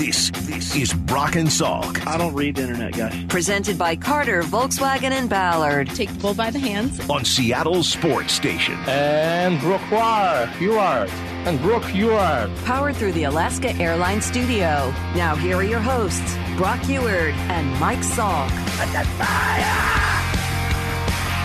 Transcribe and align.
This 0.00 0.30
this 0.30 0.74
is 0.74 0.94
Brock 0.94 1.36
and 1.36 1.46
Salk 1.46 2.06
I 2.06 2.16
don't 2.16 2.32
read 2.32 2.56
the 2.56 2.62
internet, 2.62 2.96
guys. 2.96 3.22
Presented 3.24 3.76
by 3.76 3.96
Carter, 3.96 4.42
Volkswagen, 4.44 5.10
and 5.10 5.28
Ballard. 5.28 5.90
Take 5.90 6.10
the 6.10 6.18
bull 6.18 6.32
by 6.32 6.50
the 6.50 6.58
hands. 6.58 6.98
on 7.10 7.22
Seattle's 7.22 7.86
Sports 7.86 8.32
Station. 8.32 8.76
And 8.86 9.60
Brooke 9.60 9.92
are. 9.92 10.48
And 11.44 11.60
Brooke 11.60 11.84
are. 11.84 12.48
Powered 12.64 12.96
through 12.96 13.12
the 13.12 13.24
Alaska 13.24 13.76
Airlines 13.76 14.24
Studio. 14.24 14.90
Now, 15.14 15.36
here 15.36 15.56
are 15.56 15.62
your 15.62 15.80
hosts, 15.80 16.34
Brock 16.56 16.80
Huard 16.80 17.34
and 17.50 17.70
Mike 17.78 17.98
Salk. 17.98 18.50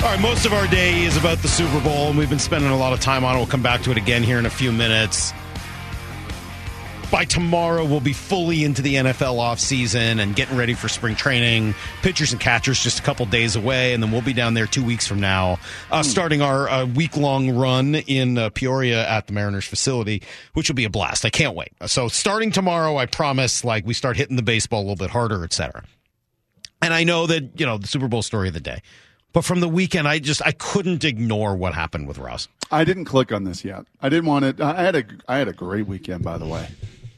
All 0.01 0.11
right, 0.11 0.21
most 0.21 0.45
of 0.45 0.53
our 0.53 0.67
day 0.67 1.03
is 1.03 1.17
about 1.17 1.39
the 1.39 1.49
Super 1.49 1.81
Bowl, 1.81 2.07
and 2.07 2.17
we've 2.17 2.29
been 2.29 2.39
spending 2.39 2.71
a 2.71 2.77
lot 2.77 2.93
of 2.93 3.01
time 3.01 3.25
on 3.25 3.35
it. 3.35 3.39
We'll 3.39 3.47
come 3.47 3.63
back 3.63 3.81
to 3.81 3.91
it 3.91 3.97
again 3.97 4.23
here 4.23 4.39
in 4.39 4.45
a 4.45 4.49
few 4.49 4.71
minutes. 4.71 5.33
By 7.15 7.23
tomorrow, 7.23 7.85
we'll 7.85 8.01
be 8.01 8.11
fully 8.11 8.65
into 8.65 8.81
the 8.81 8.95
NFL 8.95 9.37
offseason 9.37 10.21
and 10.21 10.35
getting 10.35 10.57
ready 10.57 10.73
for 10.73 10.89
spring 10.89 11.15
training. 11.15 11.73
Pitchers 12.01 12.33
and 12.33 12.41
catchers 12.41 12.83
just 12.83 12.99
a 12.99 13.01
couple 13.03 13.25
days 13.25 13.55
away, 13.55 13.93
and 13.93 14.03
then 14.03 14.11
we'll 14.11 14.21
be 14.21 14.33
down 14.33 14.53
there 14.53 14.67
two 14.67 14.83
weeks 14.83 15.07
from 15.07 15.21
now, 15.21 15.57
uh, 15.91 16.03
starting 16.03 16.41
our 16.41 16.67
uh, 16.67 16.85
week 16.85 17.15
long 17.15 17.51
run 17.51 17.95
in 17.95 18.37
uh, 18.37 18.49
Peoria 18.49 19.07
at 19.07 19.27
the 19.27 19.33
Mariners 19.33 19.63
facility, 19.63 20.23
which 20.55 20.67
will 20.67 20.75
be 20.75 20.83
a 20.83 20.89
blast. 20.89 21.23
I 21.23 21.29
can't 21.29 21.55
wait. 21.55 21.69
So, 21.85 22.09
starting 22.09 22.51
tomorrow, 22.51 22.97
I 22.97 23.05
promise, 23.05 23.63
like 23.63 23.85
we 23.85 23.93
start 23.93 24.17
hitting 24.17 24.35
the 24.35 24.43
baseball 24.43 24.81
a 24.81 24.83
little 24.83 24.97
bit 24.97 25.09
harder, 25.09 25.45
etc. 25.45 25.85
And 26.81 26.93
I 26.93 27.05
know 27.05 27.27
that, 27.27 27.57
you 27.57 27.65
know, 27.65 27.77
the 27.77 27.87
Super 27.87 28.09
Bowl 28.09 28.23
story 28.23 28.49
of 28.49 28.53
the 28.53 28.59
day. 28.59 28.81
But 29.31 29.45
from 29.45 29.61
the 29.61 29.69
weekend, 29.69 30.05
I 30.05 30.19
just 30.19 30.41
I 30.45 30.51
couldn't 30.51 31.05
ignore 31.05 31.55
what 31.55 31.75
happened 31.75 32.09
with 32.09 32.17
Ross. 32.17 32.49
I 32.71 32.83
didn't 32.83 33.05
click 33.05 33.31
on 33.31 33.45
this 33.45 33.63
yet. 33.63 33.85
I 34.01 34.09
didn't 34.09 34.25
want 34.25 34.43
it. 34.43 34.59
I 34.59 34.81
had 34.81 34.97
a 34.97 35.05
I 35.29 35.37
had 35.37 35.47
a 35.47 35.53
great 35.53 35.87
weekend, 35.87 36.21
by 36.21 36.37
the 36.37 36.45
way. 36.45 36.67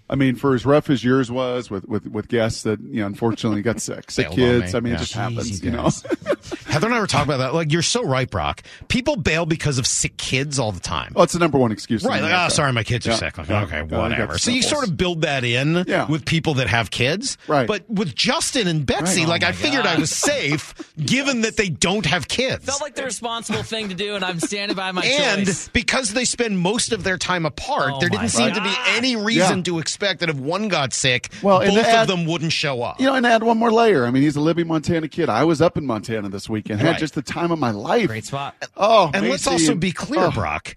I 0.10 0.16
mean, 0.16 0.36
for 0.36 0.54
as 0.56 0.66
rough 0.66 0.90
as 0.90 1.04
yours 1.04 1.30
was, 1.30 1.70
with 1.70 1.86
with, 1.88 2.08
with 2.08 2.28
guests 2.30 2.64
that 2.64 2.80
you 2.80 3.02
know, 3.02 3.08
unfortunately 3.08 3.62
got 3.62 3.82
sick, 3.82 4.10
sick 4.10 4.32
kids. 4.32 4.74
me. 4.74 4.78
I 4.78 4.82
mean, 4.82 4.92
Yeah. 4.94 4.98
it 4.98 5.00
just 5.00 5.14
Jeez, 5.14 5.16
happens, 5.16 5.64
you 5.64 5.72
you 5.72 5.76
know. 5.76 5.90
Heather 6.68 6.88
and 6.88 6.96
I 6.96 7.00
were 7.00 7.08
talking 7.08 7.26
about 7.34 7.38
that. 7.40 7.54
Like, 7.54 7.72
you're 7.72 7.82
so 7.82 8.04
right, 8.06 8.30
Brock. 8.30 8.62
People 8.88 9.16
bail 9.18 9.46
because 9.46 9.78
of 9.78 9.88
sick 9.88 10.16
kids 10.18 10.60
all 10.60 10.72
the 10.72 10.80
time. 10.80 11.12
well, 11.16 11.24
it's 11.24 11.34
the 11.34 11.40
number 11.40 11.58
one 11.58 11.72
excuse. 11.72 12.04
Right, 12.06 12.22
like, 12.22 12.32
oh, 12.34 12.50
sorry, 12.50 12.72
my 12.72 12.84
kids 12.84 13.06
are 13.08 13.12
Yeah. 13.12 13.16
sick. 13.18 13.38
Like, 13.38 13.50
Yeah. 13.50 13.64
okay, 13.64 13.78
Yeah, 13.78 13.84
you 13.84 13.98
whatever. 13.98 14.38
So 14.38 14.52
you 14.52 14.62
sort 14.62 14.88
of 14.88 14.96
build 14.96 15.22
that 15.24 15.44
in 15.44 15.84
Yeah. 15.88 16.06
with 16.06 16.26
people 16.26 16.54
that 16.56 16.68
have 16.68 16.90
kids. 16.92 17.38
Right. 17.48 17.68
But 17.68 17.90
with 17.90 18.16
Justin 18.16 18.68
and 18.68 18.86
Betsy, 18.86 19.22
Right. 19.22 19.30
like, 19.30 19.44
Oh 19.44 19.48
I 19.48 19.50
my 19.50 19.56
figured 19.56 19.86
I 19.86 19.96
was 19.98 20.10
safe 20.12 20.74
given 21.06 21.42
that 21.42 21.58
they 21.58 21.70
don't 21.70 22.06
have 22.06 22.28
kids. 22.28 22.64
Felt 22.66 22.82
like 22.82 22.96
the 22.96 23.04
responsible 23.04 23.64
thing 23.64 23.90
to 23.90 23.96
do, 23.96 24.16
and 24.16 24.24
I'm 24.24 24.40
standing 24.40 24.76
by 24.76 24.92
my 24.94 25.04
and 25.04 25.46
choice. 25.48 25.68
because 25.74 26.14
they 26.14 26.26
spend 26.26 26.60
most 26.60 26.92
of 26.94 27.04
their 27.04 27.18
time 27.18 27.46
apart, 27.46 27.94
Oh 27.96 28.00
there 28.00 28.10
didn't 28.10 28.30
seem 28.30 28.54
to 28.54 28.62
be 28.62 28.74
any 28.96 29.16
reason 29.18 29.58
Yeah. 29.60 29.64
to 29.64 29.80
expect 29.80 29.97
that 30.00 30.30
if 30.30 30.36
one 30.38 30.68
got 30.68 30.94
sick, 30.94 31.30
Well, 31.42 31.60
and 31.60 31.74
both 31.76 31.86
add- 31.86 32.02
of 32.04 32.08
them 32.08 32.26
wouldn't 32.26 32.52
show 32.52 32.82
up. 32.82 33.00
You 33.00 33.08
know, 33.08 33.16
and 33.16 33.26
add 33.26 33.44
one 33.44 33.58
more 33.58 33.72
layer. 33.72 34.06
I 34.06 34.12
mean, 34.12 34.24
he's 34.24 34.36
a 34.36 34.42
Libby, 34.42 34.64
Montana 34.64 35.08
kid. 35.08 35.30
I 35.30 35.44
was 35.44 35.62
up 35.62 35.78
in 35.78 35.86
Montana 35.86 36.30
this 36.30 36.50
weekend. 36.50 36.80
Had 36.82 36.90
Right. 36.92 37.00
just 37.00 37.16
the 37.16 37.22
time 37.22 37.52
of 37.52 37.60
my 37.60 37.72
life. 37.72 38.08
Great 38.08 38.26
spot. 38.26 38.56
Oh, 38.76 39.12
and 39.14 39.30
let's 39.30 39.48
also 39.48 39.76
be 39.76 39.92
clear, 39.92 40.26
oh, 40.26 40.32
Brock. 40.32 40.76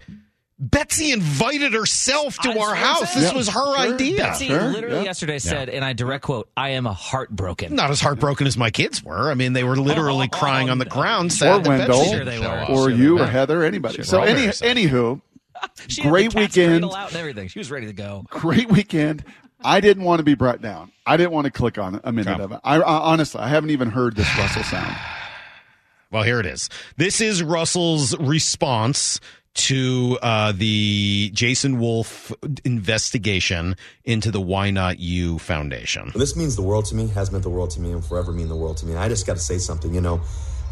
Betsy 0.63 1.11
invited 1.11 1.73
herself 1.73 2.37
to 2.37 2.49
I- 2.49 2.51
our 2.51 2.57
that's 2.57 2.59
what 2.69 2.77
I'm 2.77 2.83
house. 2.83 3.13
This 3.15 3.23
Yeah, 3.31 3.33
was 3.35 3.47
her 3.47 3.53
sure. 3.53 3.77
idea. 3.79 4.17
Betsy 4.17 4.47
Sure, 4.47 4.61
literally 4.65 4.97
yeah. 4.97 5.01
yesterday 5.03 5.39
said, 5.39 5.69
and 5.69 5.83
I 5.83 5.93
direct 5.93 6.23
quote, 6.23 6.49
I 6.55 6.69
am 6.71 6.85
a 6.85 6.93
heartbroken. 6.93 7.73
Not 7.73 7.89
as 7.89 7.99
heartbroken 7.99 8.45
as 8.45 8.57
my 8.57 8.69
kids 8.69 9.03
were. 9.03 9.31
I 9.31 9.33
mean, 9.33 9.53
they 9.53 9.63
were 9.63 9.75
literally 9.75 10.29
Oh, 10.31 10.37
crying 10.37 10.69
on 10.69 10.77
the 10.77 10.85
no. 10.85 10.91
ground. 10.91 11.31
Or 11.31 11.33
sad 11.33 11.63
that 11.63 11.67
Wendell, 11.67 12.05
Sure 12.11 12.25
they 12.25 12.37
were. 12.37 12.65
or 12.69 12.75
Sure 12.75 12.89
you 12.91 13.19
or 13.19 13.25
Heather, 13.25 13.63
anybody. 13.63 13.95
Sure, 13.95 14.03
so 14.05 14.21
any, 14.21 14.47
anywho, 14.49 14.59
She 14.59 14.69
had 14.75 15.21
Great 16.01 16.31
the 16.31 16.39
weekend. 16.39 16.85
out 16.85 17.09
and 17.09 17.17
everything. 17.17 17.47
She 17.47 17.59
was 17.59 17.69
ready 17.71 17.87
to 17.87 17.93
go. 17.93 18.25
great 18.29 18.69
weekend. 18.69 19.23
I 19.63 19.79
didn't 19.79 20.03
want 20.03 20.19
to 20.19 20.23
be 20.23 20.33
brought 20.35 20.61
down. 20.61 20.91
I 21.05 21.17
didn't 21.17 21.31
want 21.31 21.45
to 21.45 21.51
click 21.51 21.77
on 21.77 22.01
a 22.03 22.11
minute 22.11 22.37
Yeah. 22.39 22.43
of 22.45 22.51
it. 22.51 22.59
I, 22.63 22.77
I 22.77 22.99
honestly, 23.11 23.41
I 23.41 23.47
haven't 23.47 23.69
even 23.69 23.89
heard 23.91 24.15
this 24.15 24.27
Russell 24.37 24.63
sound. 24.63 24.95
Well, 26.11 26.23
here 26.23 26.41
it 26.41 26.45
is. 26.45 26.67
This 26.97 27.21
is 27.21 27.41
Russell's 27.41 28.17
response 28.17 29.21
to 29.53 30.19
uh, 30.21 30.51
the 30.51 31.31
Jason 31.33 31.79
Wolf 31.79 32.33
investigation 32.65 33.77
into 34.03 34.29
the 34.29 34.41
Why 34.41 34.71
Not 34.71 34.99
You 34.99 35.39
Foundation. 35.39 36.11
This 36.13 36.35
means 36.35 36.57
the 36.57 36.63
world 36.63 36.83
to 36.87 36.95
me, 36.95 37.07
has 37.07 37.31
meant 37.31 37.43
the 37.43 37.49
world 37.49 37.69
to 37.71 37.79
me, 37.79 37.93
and 37.93 38.03
forever 38.03 38.33
mean 38.33 38.49
the 38.49 38.57
world 38.57 38.75
to 38.77 38.85
me. 38.85 38.91
And 38.91 38.99
I 38.99 39.07
just 39.07 39.25
got 39.25 39.37
to 39.37 39.41
say 39.41 39.57
something, 39.57 39.93
you 39.93 40.01
know. 40.01 40.17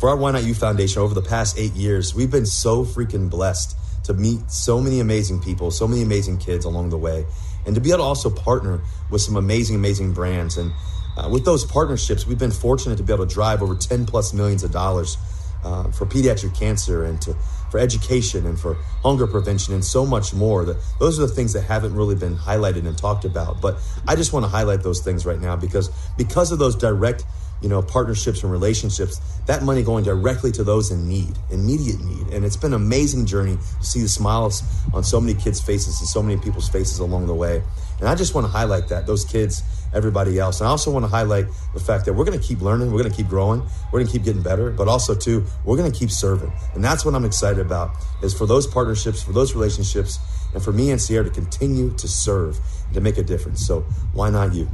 For 0.01 0.09
our 0.09 0.17
Why 0.17 0.31
Not 0.31 0.43
You 0.43 0.53
Foundation, 0.53 1.01
over 1.01 1.13
the 1.13 1.21
past 1.21 1.57
eight 1.57 1.71
years, 1.73 2.13
we've 2.13 2.31
been 2.31 2.45
so 2.45 2.83
freaking 2.83 3.29
blessed 3.29 3.77
to 4.09 4.13
meet 4.15 4.49
so 4.49 4.81
many 4.81 4.99
amazing 4.99 5.39
people, 5.39 5.69
so 5.69 5.87
many 5.87 6.01
amazing 6.01 6.39
kids 6.39 6.65
along 6.65 6.89
the 6.89 6.97
way, 6.97 7.25
and 7.67 7.75
to 7.75 7.81
be 7.81 7.89
able 7.89 7.99
to 7.99 8.03
also 8.03 8.27
partner 8.27 8.81
with 9.11 9.21
some 9.21 9.35
amazing, 9.35 9.75
amazing 9.75 10.13
brands. 10.13 10.57
And 10.57 10.71
uh, 11.15 11.29
with 11.29 11.45
those 11.45 11.63
partnerships, 11.63 12.25
we've 12.25 12.39
been 12.39 12.49
fortunate 12.49 12.95
to 12.97 13.03
be 13.03 13.13
able 13.13 13.27
to 13.27 13.31
drive 13.31 13.61
over 13.61 13.75
10 13.75 14.07
plus 14.07 14.33
millions 14.33 14.63
of 14.63 14.71
dollars 14.71 15.17
uh, 15.63 15.91
for 15.91 16.07
pediatric 16.07 16.57
cancer 16.57 17.05
and 17.05 17.21
to, 17.21 17.35
for 17.69 17.79
education 17.79 18.47
and 18.47 18.59
for 18.59 18.77
hunger 19.03 19.27
prevention 19.27 19.75
and 19.75 19.85
so 19.85 20.07
much 20.07 20.33
more. 20.33 20.65
That 20.65 20.77
those 20.99 21.19
are 21.19 21.27
the 21.27 21.33
things 21.33 21.53
that 21.53 21.61
haven't 21.61 21.93
really 21.93 22.15
been 22.15 22.35
highlighted 22.35 22.87
and 22.87 22.97
talked 22.97 23.25
about. 23.25 23.61
But 23.61 23.77
I 24.07 24.15
just 24.15 24.33
want 24.33 24.43
to 24.45 24.49
highlight 24.49 24.81
those 24.81 25.01
things 25.01 25.23
right 25.23 25.39
now 25.39 25.55
because 25.55 25.89
because 26.17 26.51
of 26.51 26.57
those 26.57 26.75
direct 26.75 27.25
you 27.61 27.69
know 27.69 27.81
partnerships 27.81 28.43
and 28.43 28.51
relationships 28.51 29.19
that 29.49 29.63
money 29.63 29.81
going 29.81 30.03
directly 30.03 30.51
to 30.51 30.63
those 30.63 30.91
in 30.91 31.07
need 31.07 31.35
immediate 31.49 31.99
need. 32.01 32.27
And 32.27 32.45
it's 32.45 32.55
been 32.55 32.73
an 32.73 32.81
amazing 32.81 33.25
journey 33.25 33.57
to 33.79 33.85
see 33.85 34.01
the 34.01 34.07
smiles 34.07 34.63
on 34.93 35.03
so 35.03 35.19
many 35.19 35.33
kids 35.33 35.59
faces 35.59 35.99
and 35.99 36.07
so 36.07 36.21
many 36.21 36.39
people's 36.39 36.69
faces 36.69 36.99
along 36.99 37.27
the 37.27 37.33
way. 37.35 37.63
And 37.99 38.07
i 38.07 38.15
just 38.15 38.35
want 38.35 38.45
to 38.45 38.51
highlight 38.51 38.87
that 38.89 39.07
those 39.07 39.25
kids 39.25 39.63
everybody 39.93 40.37
else. 40.39 40.59
And 40.59 40.67
i 40.67 40.69
also 40.69 40.91
want 40.91 41.03
to 41.03 41.09
highlight 41.09 41.47
the 41.73 41.79
fact 41.79 42.05
that 42.05 42.13
we're 42.13 42.25
going 42.25 42.39
to 42.39 42.45
keep 42.45 42.61
learning 42.61 42.91
we're 42.91 43.01
going 43.01 43.11
to 43.11 43.17
keep 43.17 43.27
growing 43.27 43.61
we're 43.91 43.99
going 43.99 44.07
to 44.07 44.11
keep 44.11 44.23
getting 44.23 44.43
better 44.43 44.71
but 44.71 44.87
also 44.87 45.15
too 45.15 45.43
we're 45.65 45.77
going 45.77 45.91
to 45.91 45.97
keep 45.97 46.11
serving. 46.11 46.51
And 46.75 46.83
that's 46.83 47.03
what 47.03 47.15
i'm 47.15 47.25
excited 47.25 47.59
about 47.59 47.91
is 48.21 48.33
for 48.33 48.45
those 48.45 48.67
partnerships 48.67 49.23
for 49.23 49.33
those 49.33 49.55
relationships 49.55 50.19
and 50.53 50.63
for 50.63 50.71
me 50.71 50.91
and 50.91 50.99
Ciara 50.99 51.25
to 51.25 51.29
continue 51.29 51.91
to 51.95 52.07
serve 52.07 52.59
and 52.85 52.93
to 52.95 53.01
make 53.01 53.17
a 53.17 53.23
difference. 53.23 53.65
So 53.65 53.81
why 54.13 54.29
not 54.29 54.53
you 54.53 54.69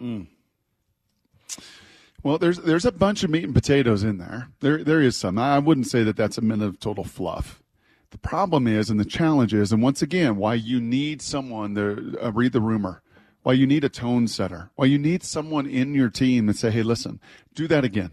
mm. 0.00 0.26
Well, 2.22 2.36
there's 2.38 2.58
there's 2.58 2.84
a 2.84 2.92
bunch 2.92 3.24
of 3.24 3.30
meat 3.30 3.44
and 3.44 3.54
potatoes 3.54 4.04
in 4.04 4.18
there. 4.18 4.48
There 4.60 4.84
there 4.84 5.00
is 5.00 5.16
some. 5.16 5.38
I 5.38 5.58
wouldn't 5.58 5.86
say 5.86 6.02
that 6.02 6.16
that's 6.16 6.36
a 6.36 6.42
minute 6.42 6.66
of 6.66 6.80
total 6.80 7.04
fluff. 7.04 7.62
The 8.10 8.18
problem 8.18 8.66
is, 8.66 8.90
and 8.90 9.00
the 9.00 9.04
challenge 9.04 9.54
is, 9.54 9.72
and 9.72 9.82
once 9.82 10.02
again, 10.02 10.36
why 10.36 10.54
you 10.54 10.80
need 10.80 11.22
someone 11.22 11.74
to 11.76 12.18
uh, 12.20 12.32
read 12.32 12.52
the 12.52 12.60
rumor, 12.60 13.02
why 13.42 13.52
you 13.52 13.66
need 13.66 13.84
a 13.84 13.88
tone 13.88 14.26
setter, 14.26 14.70
why 14.74 14.86
you 14.86 14.98
need 14.98 15.22
someone 15.22 15.66
in 15.66 15.94
your 15.94 16.10
team 16.10 16.46
that 16.46 16.56
say, 16.56 16.70
"Hey, 16.70 16.82
listen, 16.82 17.20
do 17.54 17.66
that 17.68 17.84
again," 17.84 18.10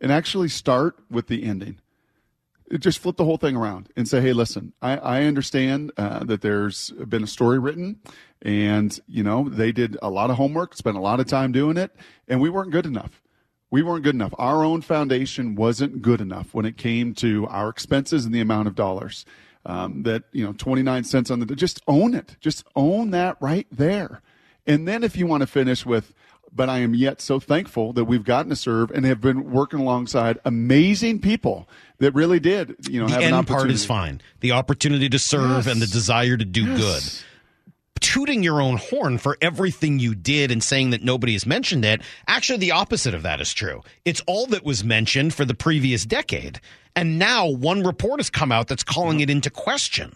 and 0.00 0.12
actually 0.12 0.48
start 0.48 0.96
with 1.10 1.28
the 1.28 1.44
ending. 1.44 1.78
Just 2.78 2.98
flip 2.98 3.16
the 3.16 3.24
whole 3.24 3.36
thing 3.38 3.56
around 3.56 3.88
and 3.96 4.06
say, 4.06 4.20
"Hey, 4.20 4.34
listen, 4.34 4.74
I, 4.82 4.98
I 4.98 5.22
understand 5.22 5.92
uh, 5.96 6.24
that 6.24 6.42
there's 6.42 6.90
been 6.90 7.22
a 7.22 7.28
story 7.28 7.58
written, 7.58 8.00
and 8.42 8.98
you 9.06 9.22
know 9.22 9.48
they 9.48 9.72
did 9.72 9.96
a 10.02 10.10
lot 10.10 10.28
of 10.28 10.36
homework, 10.36 10.74
spent 10.74 10.96
a 10.96 11.00
lot 11.00 11.20
of 11.20 11.26
time 11.26 11.52
doing 11.52 11.78
it, 11.78 11.96
and 12.28 12.38
we 12.38 12.50
weren't 12.50 12.72
good 12.72 12.84
enough." 12.84 13.22
We 13.70 13.82
weren't 13.82 14.04
good 14.04 14.14
enough. 14.14 14.34
Our 14.38 14.64
own 14.64 14.80
foundation 14.82 15.54
wasn't 15.54 16.02
good 16.02 16.20
enough 16.20 16.54
when 16.54 16.64
it 16.66 16.76
came 16.76 17.14
to 17.14 17.46
our 17.48 17.68
expenses 17.68 18.24
and 18.24 18.34
the 18.34 18.40
amount 18.40 18.68
of 18.68 18.74
dollars. 18.74 19.24
Um, 19.64 20.04
that 20.04 20.22
you 20.30 20.44
know, 20.44 20.52
twenty 20.52 20.82
nine 20.84 21.02
cents 21.02 21.28
on 21.28 21.40
the 21.40 21.46
just 21.56 21.82
own 21.88 22.14
it. 22.14 22.36
Just 22.40 22.64
own 22.76 23.10
that 23.10 23.36
right 23.40 23.66
there. 23.72 24.22
And 24.64 24.86
then 24.86 25.02
if 25.02 25.16
you 25.16 25.26
want 25.26 25.40
to 25.40 25.46
finish 25.48 25.84
with, 25.84 26.14
but 26.54 26.68
I 26.68 26.78
am 26.78 26.94
yet 26.94 27.20
so 27.20 27.40
thankful 27.40 27.92
that 27.94 28.04
we've 28.04 28.22
gotten 28.22 28.50
to 28.50 28.56
serve 28.56 28.92
and 28.92 29.04
have 29.04 29.20
been 29.20 29.50
working 29.50 29.80
alongside 29.80 30.38
amazing 30.44 31.20
people 31.20 31.68
that 31.98 32.12
really 32.14 32.38
did. 32.38 32.76
You 32.88 33.00
know, 33.00 33.06
The 33.08 33.14
have 33.14 33.22
an 33.22 33.34
end 33.34 33.46
part 33.48 33.70
is 33.72 33.84
fine. 33.84 34.20
The 34.38 34.52
opportunity 34.52 35.08
to 35.08 35.18
serve 35.18 35.66
Yes. 35.66 35.66
and 35.66 35.82
the 35.82 35.86
desire 35.88 36.36
to 36.36 36.44
do 36.44 36.64
Yes. 36.66 36.78
good. 36.80 37.24
Tooting 38.00 38.42
your 38.42 38.60
own 38.60 38.76
horn 38.76 39.18
for 39.18 39.36
everything 39.40 39.98
you 39.98 40.14
did 40.14 40.50
and 40.50 40.62
saying 40.62 40.90
that 40.90 41.02
nobody 41.02 41.32
has 41.32 41.46
mentioned 41.46 41.84
it. 41.84 42.02
Actually, 42.28 42.58
the 42.58 42.72
opposite 42.72 43.14
of 43.14 43.22
that 43.22 43.40
is 43.40 43.52
true. 43.52 43.82
It's 44.04 44.22
all 44.26 44.46
that 44.46 44.64
was 44.64 44.84
mentioned 44.84 45.34
for 45.34 45.44
the 45.44 45.54
previous 45.54 46.04
decade. 46.04 46.60
And 46.94 47.18
now 47.18 47.46
one 47.48 47.82
report 47.82 48.20
has 48.20 48.30
come 48.30 48.52
out 48.52 48.68
that's 48.68 48.84
calling 48.84 49.20
it 49.20 49.28
into 49.30 49.50
question. 49.50 50.14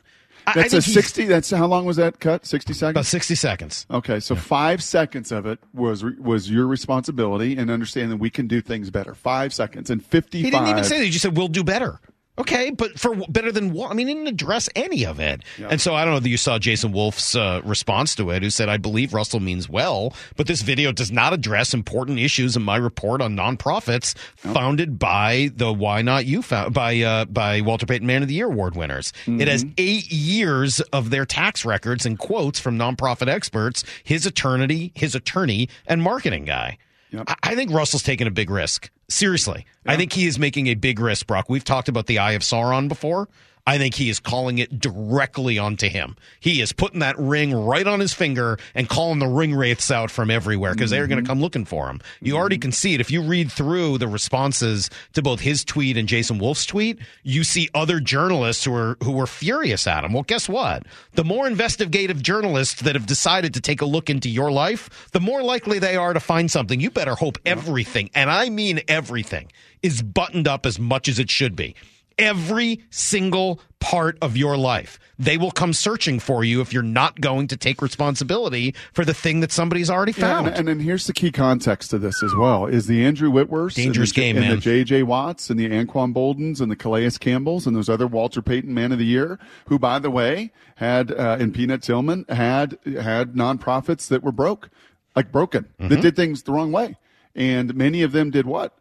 That's 0.55 0.73
a 0.73 0.83
sixty. 0.83 1.25
That's 1.27 1.51
how 1.51 1.67
long 1.67 1.85
was 1.85 1.97
that 1.97 2.21
cut? 2.21 2.47
Sixty 2.47 2.73
seconds. 2.73 2.95
About 2.95 3.07
60 3.07 3.35
seconds. 3.35 3.87
Okay, 3.91 4.21
so 4.21 4.35
five 4.35 4.83
seconds 4.83 5.31
of 5.33 5.47
it 5.47 5.59
was 5.75 6.03
was 6.03 6.51
your 6.51 6.67
responsibility 6.67 7.57
and 7.57 7.71
understanding 7.71 8.11
that 8.11 8.17
we 8.17 8.31
can 8.31 8.47
do 8.47 8.61
things 8.61 8.91
better. 8.91 9.15
Five 9.15 9.53
seconds 9.53 9.91
and 9.91 10.05
fifty-five. 10.05 10.45
He 10.45 10.51
didn't 10.51 10.69
even 10.69 10.85
say 10.85 10.99
that. 10.99 11.05
He 11.05 11.11
just 11.11 11.23
said, 11.23 11.37
we'll 11.37 11.49
do 11.49 11.63
better. 11.63 12.01
Okay, 12.41 12.71
but 12.71 12.99
for 12.99 13.15
better 13.29 13.53
than 13.53 13.73
what? 13.73 13.91
I 13.91 13.95
mean, 13.95 14.09
he 14.09 14.15
didn't 14.15 14.29
address 14.29 14.69
any 14.75 15.05
of 15.05 15.21
it. 15.21 15.43
And 15.71 15.81
so 15.81 15.95
I 15.95 16.05
don't 16.05 16.15
know 16.15 16.21
that 16.21 16.29
you 16.29 16.37
saw 16.37 16.59
Jason 16.59 16.93
Wolf's 16.93 17.35
uh, 17.37 17.61
response 17.65 18.15
to 18.17 18.31
it, 18.31 18.43
who 18.43 18.51
said, 18.51 18.69
I 18.69 18.79
believe 18.79 19.13
Russell 19.13 19.41
means 19.41 19.69
well, 19.69 20.15
but 20.37 20.47
this 20.47 20.63
video 20.63 20.91
does 20.93 21.13
not 21.13 21.33
address 21.33 21.75
important 21.75 22.19
issues 22.19 22.57
in 22.57 22.63
my 22.63 22.77
report 22.77 23.21
on 23.21 23.37
nonprofits 23.37 24.15
founded 24.37 24.99
by 24.99 25.51
the 25.55 25.73
Why 25.73 26.03
Not 26.03 26.25
You 26.27 26.43
found 26.43 26.73
by 26.73 27.01
uh, 27.01 27.25
by 27.27 27.61
Walter 27.61 27.87
Payton 27.87 28.07
Man 28.07 28.23
of 28.23 28.29
the 28.29 28.35
Year 28.35 28.47
award 28.47 28.75
winners. 28.75 29.13
It 29.27 29.47
has 29.49 29.65
eight 29.79 30.11
years 30.11 30.81
of 30.93 31.11
their 31.11 31.27
tax 31.27 31.65
records 31.65 32.07
and 32.07 32.19
quotes 32.19 32.59
from 32.59 32.79
nonprofit 32.79 33.29
experts, 33.29 33.85
his 34.03 34.25
attorney, 34.27 34.93
his 34.95 35.15
attorney, 35.15 35.69
and 35.87 36.03
marketing 36.03 36.45
guy. 36.47 36.79
I, 37.27 37.35
I 37.43 37.55
think 37.55 37.71
Russell's 37.73 38.03
taking 38.03 38.27
a 38.27 38.31
big 38.31 38.51
risk. 38.51 38.89
Seriously. 39.11 39.67
I 39.85 39.97
think 39.97 40.13
he 40.13 40.27
is 40.27 40.39
making 40.39 40.69
a 40.69 40.75
big 40.75 41.01
risk, 41.01 41.27
Brock. 41.27 41.51
We've 41.51 41.65
talked 41.65 41.89
about 41.89 42.07
the 42.07 42.21
Eye 42.21 42.33
of 42.33 42.43
Sauron 42.43 42.89
before. 42.89 43.29
I 43.71 43.79
think 43.79 43.95
he 43.95 44.11
is 44.11 44.19
calling 44.19 44.59
it 44.59 44.81
directly 44.81 45.57
onto 45.57 45.89
him. 45.89 46.17
He 46.41 46.61
is 46.61 46.73
putting 46.73 46.99
that 46.99 47.17
ring 47.21 47.55
right 47.55 47.87
on 47.87 48.01
his 48.01 48.13
finger 48.13 48.59
and 48.75 48.89
calling 48.89 49.21
the 49.21 49.29
ring 49.29 49.55
wraiths 49.55 49.93
out 49.93 50.11
from 50.11 50.29
everywhere 50.29 50.75
because 50.75 50.91
they're 50.91 51.07
going 51.07 51.19
to 51.19 51.23
mm-hmm. 51.23 51.31
come 51.31 51.41
looking 51.41 51.65
for 51.65 51.89
him. 51.89 52.01
You 52.21 52.37
already 52.37 52.59
can 52.59 52.73
see 52.73 52.95
it. 52.95 53.01
If 53.01 53.13
you 53.13 53.23
read 53.23 53.53
through 53.53 53.99
the 53.99 54.09
responses 54.09 54.91
to 55.13 55.23
both 55.23 55.39
his 55.39 55.65
tweet 55.65 55.97
and 55.97 56.09
Jason 56.09 56.39
Wolf's 56.39 56.67
tweet, 56.67 56.99
you 57.23 57.45
see 57.45 57.69
other 57.73 58.01
journalists 58.01 58.65
who 58.65 58.75
are 58.75 58.97
who 59.05 59.13
were 59.13 59.29
furious 59.29 59.87
at 59.87 60.03
him. 60.03 60.15
Well, 60.15 60.25
guess 60.25 60.49
what? 60.49 60.83
The 61.13 61.23
more 61.23 61.47
investigative 61.47 62.25
journalists 62.25 62.83
that 62.83 62.97
have 62.97 63.07
decided 63.07 63.55
to 63.55 63.61
take 63.61 63.83
a 63.83 63.87
look 63.87 64.11
into 64.11 64.29
your 64.29 64.51
life, 64.51 65.09
the 65.13 65.21
more 65.21 65.45
likely 65.45 65.79
they 65.79 65.95
are 65.95 66.13
to 66.13 66.19
find 66.19 66.51
something. 66.51 66.81
You 66.81 66.91
better 66.91 67.15
hope 67.15 67.39
everything, 67.47 68.11
and 68.17 68.33
I 68.33 68.49
mean 68.51 68.81
everything, 68.89 69.53
is 69.81 70.03
buttoned 70.03 70.49
up 70.49 70.67
as 70.67 70.81
much 70.81 71.07
as 71.07 71.21
it 71.21 71.31
should 71.31 71.55
be 71.55 71.77
every 72.21 72.83
single 72.91 73.61
part 73.81 74.19
of 74.21 74.37
your 74.37 74.57
life. 74.57 74.99
They 75.19 75.37
will 75.37 75.51
come 75.51 75.73
searching 75.75 76.19
for 76.19 76.45
you 76.45 76.61
if 76.63 76.73
you're 76.73 76.83
not 76.83 77.21
going 77.21 77.49
to 77.49 77.57
take 77.57 77.83
responsibility 77.83 78.75
for 78.93 79.05
the 79.05 79.13
thing 79.13 79.41
that 79.41 79.53
somebody's 79.53 79.91
already 79.91 80.13
Yeah, 80.13 80.19
found. 80.21 80.47
and, 80.49 80.57
and 80.57 80.69
then 80.69 80.81
here's 80.81 81.07
the 81.07 81.13
key 81.13 81.31
context 81.31 81.91
to 81.91 81.99
this 81.99 82.23
as 82.23 82.35
well: 82.35 82.67
is 82.67 82.87
the 82.87 83.05
Andrew 83.05 83.31
Whitworths, 83.31 83.75
Dangerous 83.75 84.11
and 84.11 84.17
the, 84.17 84.21
game, 84.21 84.37
and 84.39 84.47
man. 84.47 84.55
the 84.57 84.61
J.J. 84.63 85.03
Watts, 85.03 85.51
and 85.51 85.59
the 85.61 85.69
Anquan 85.69 86.15
Boldens, 86.15 86.61
and 86.61 86.71
the 86.71 86.77
Calais 86.77 87.11
Campbells, 87.21 87.67
and 87.67 87.77
those 87.77 87.89
other 87.91 88.07
Walter 88.07 88.41
Payton 88.41 88.73
Man 88.73 88.93
of 88.93 88.99
the 88.99 89.05
Year, 89.05 89.39
who, 89.67 89.79
by 89.79 89.99
the 89.99 90.11
way, 90.11 90.53
had 90.77 91.11
uh, 91.13 91.37
and 91.39 91.55
Peanut 91.55 91.83
Tillman 91.83 92.25
had 92.29 92.79
had 92.85 93.35
nonprofits 93.35 94.09
that 94.09 94.23
were 94.23 94.33
broke, 94.33 94.71
like 95.15 95.31
broken, 95.31 95.65
Mm-hmm. 95.79 95.89
that 95.89 96.01
did 96.01 96.17
things 96.17 96.43
the 96.45 96.53
wrong 96.53 96.73
way, 96.73 96.97
and 97.35 97.75
many 97.75 98.03
of 98.03 98.13
them 98.13 98.31
did 98.31 98.47
what 98.47 98.77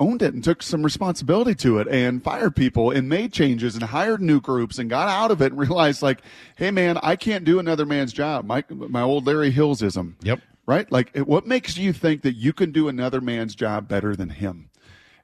owned 0.00 0.22
it 0.22 0.34
and 0.34 0.42
took 0.42 0.62
some 0.62 0.82
responsibility 0.82 1.54
to 1.54 1.78
it 1.78 1.86
and 1.88 2.22
fired 2.22 2.56
people 2.56 2.90
and 2.90 3.08
made 3.08 3.32
changes 3.32 3.74
and 3.74 3.84
hired 3.84 4.20
new 4.20 4.40
groups 4.40 4.78
and 4.78 4.90
got 4.90 5.08
out 5.08 5.30
of 5.30 5.40
it 5.40 5.52
and 5.52 5.58
realized 5.60 6.02
like, 6.02 6.22
hey 6.56 6.70
man, 6.70 6.98
I 7.02 7.16
can't 7.16 7.44
do 7.44 7.58
another 7.58 7.86
man's 7.86 8.12
job. 8.12 8.44
My 8.44 8.64
my 8.68 9.02
old 9.02 9.26
Larry 9.26 9.50
Hillsism. 9.50 10.16
Yep. 10.22 10.40
Right? 10.66 10.90
Like 10.90 11.16
what 11.18 11.46
makes 11.46 11.76
you 11.76 11.92
think 11.92 12.22
that 12.22 12.34
you 12.34 12.52
can 12.52 12.72
do 12.72 12.88
another 12.88 13.20
man's 13.20 13.54
job 13.54 13.86
better 13.86 14.16
than 14.16 14.30
him? 14.30 14.70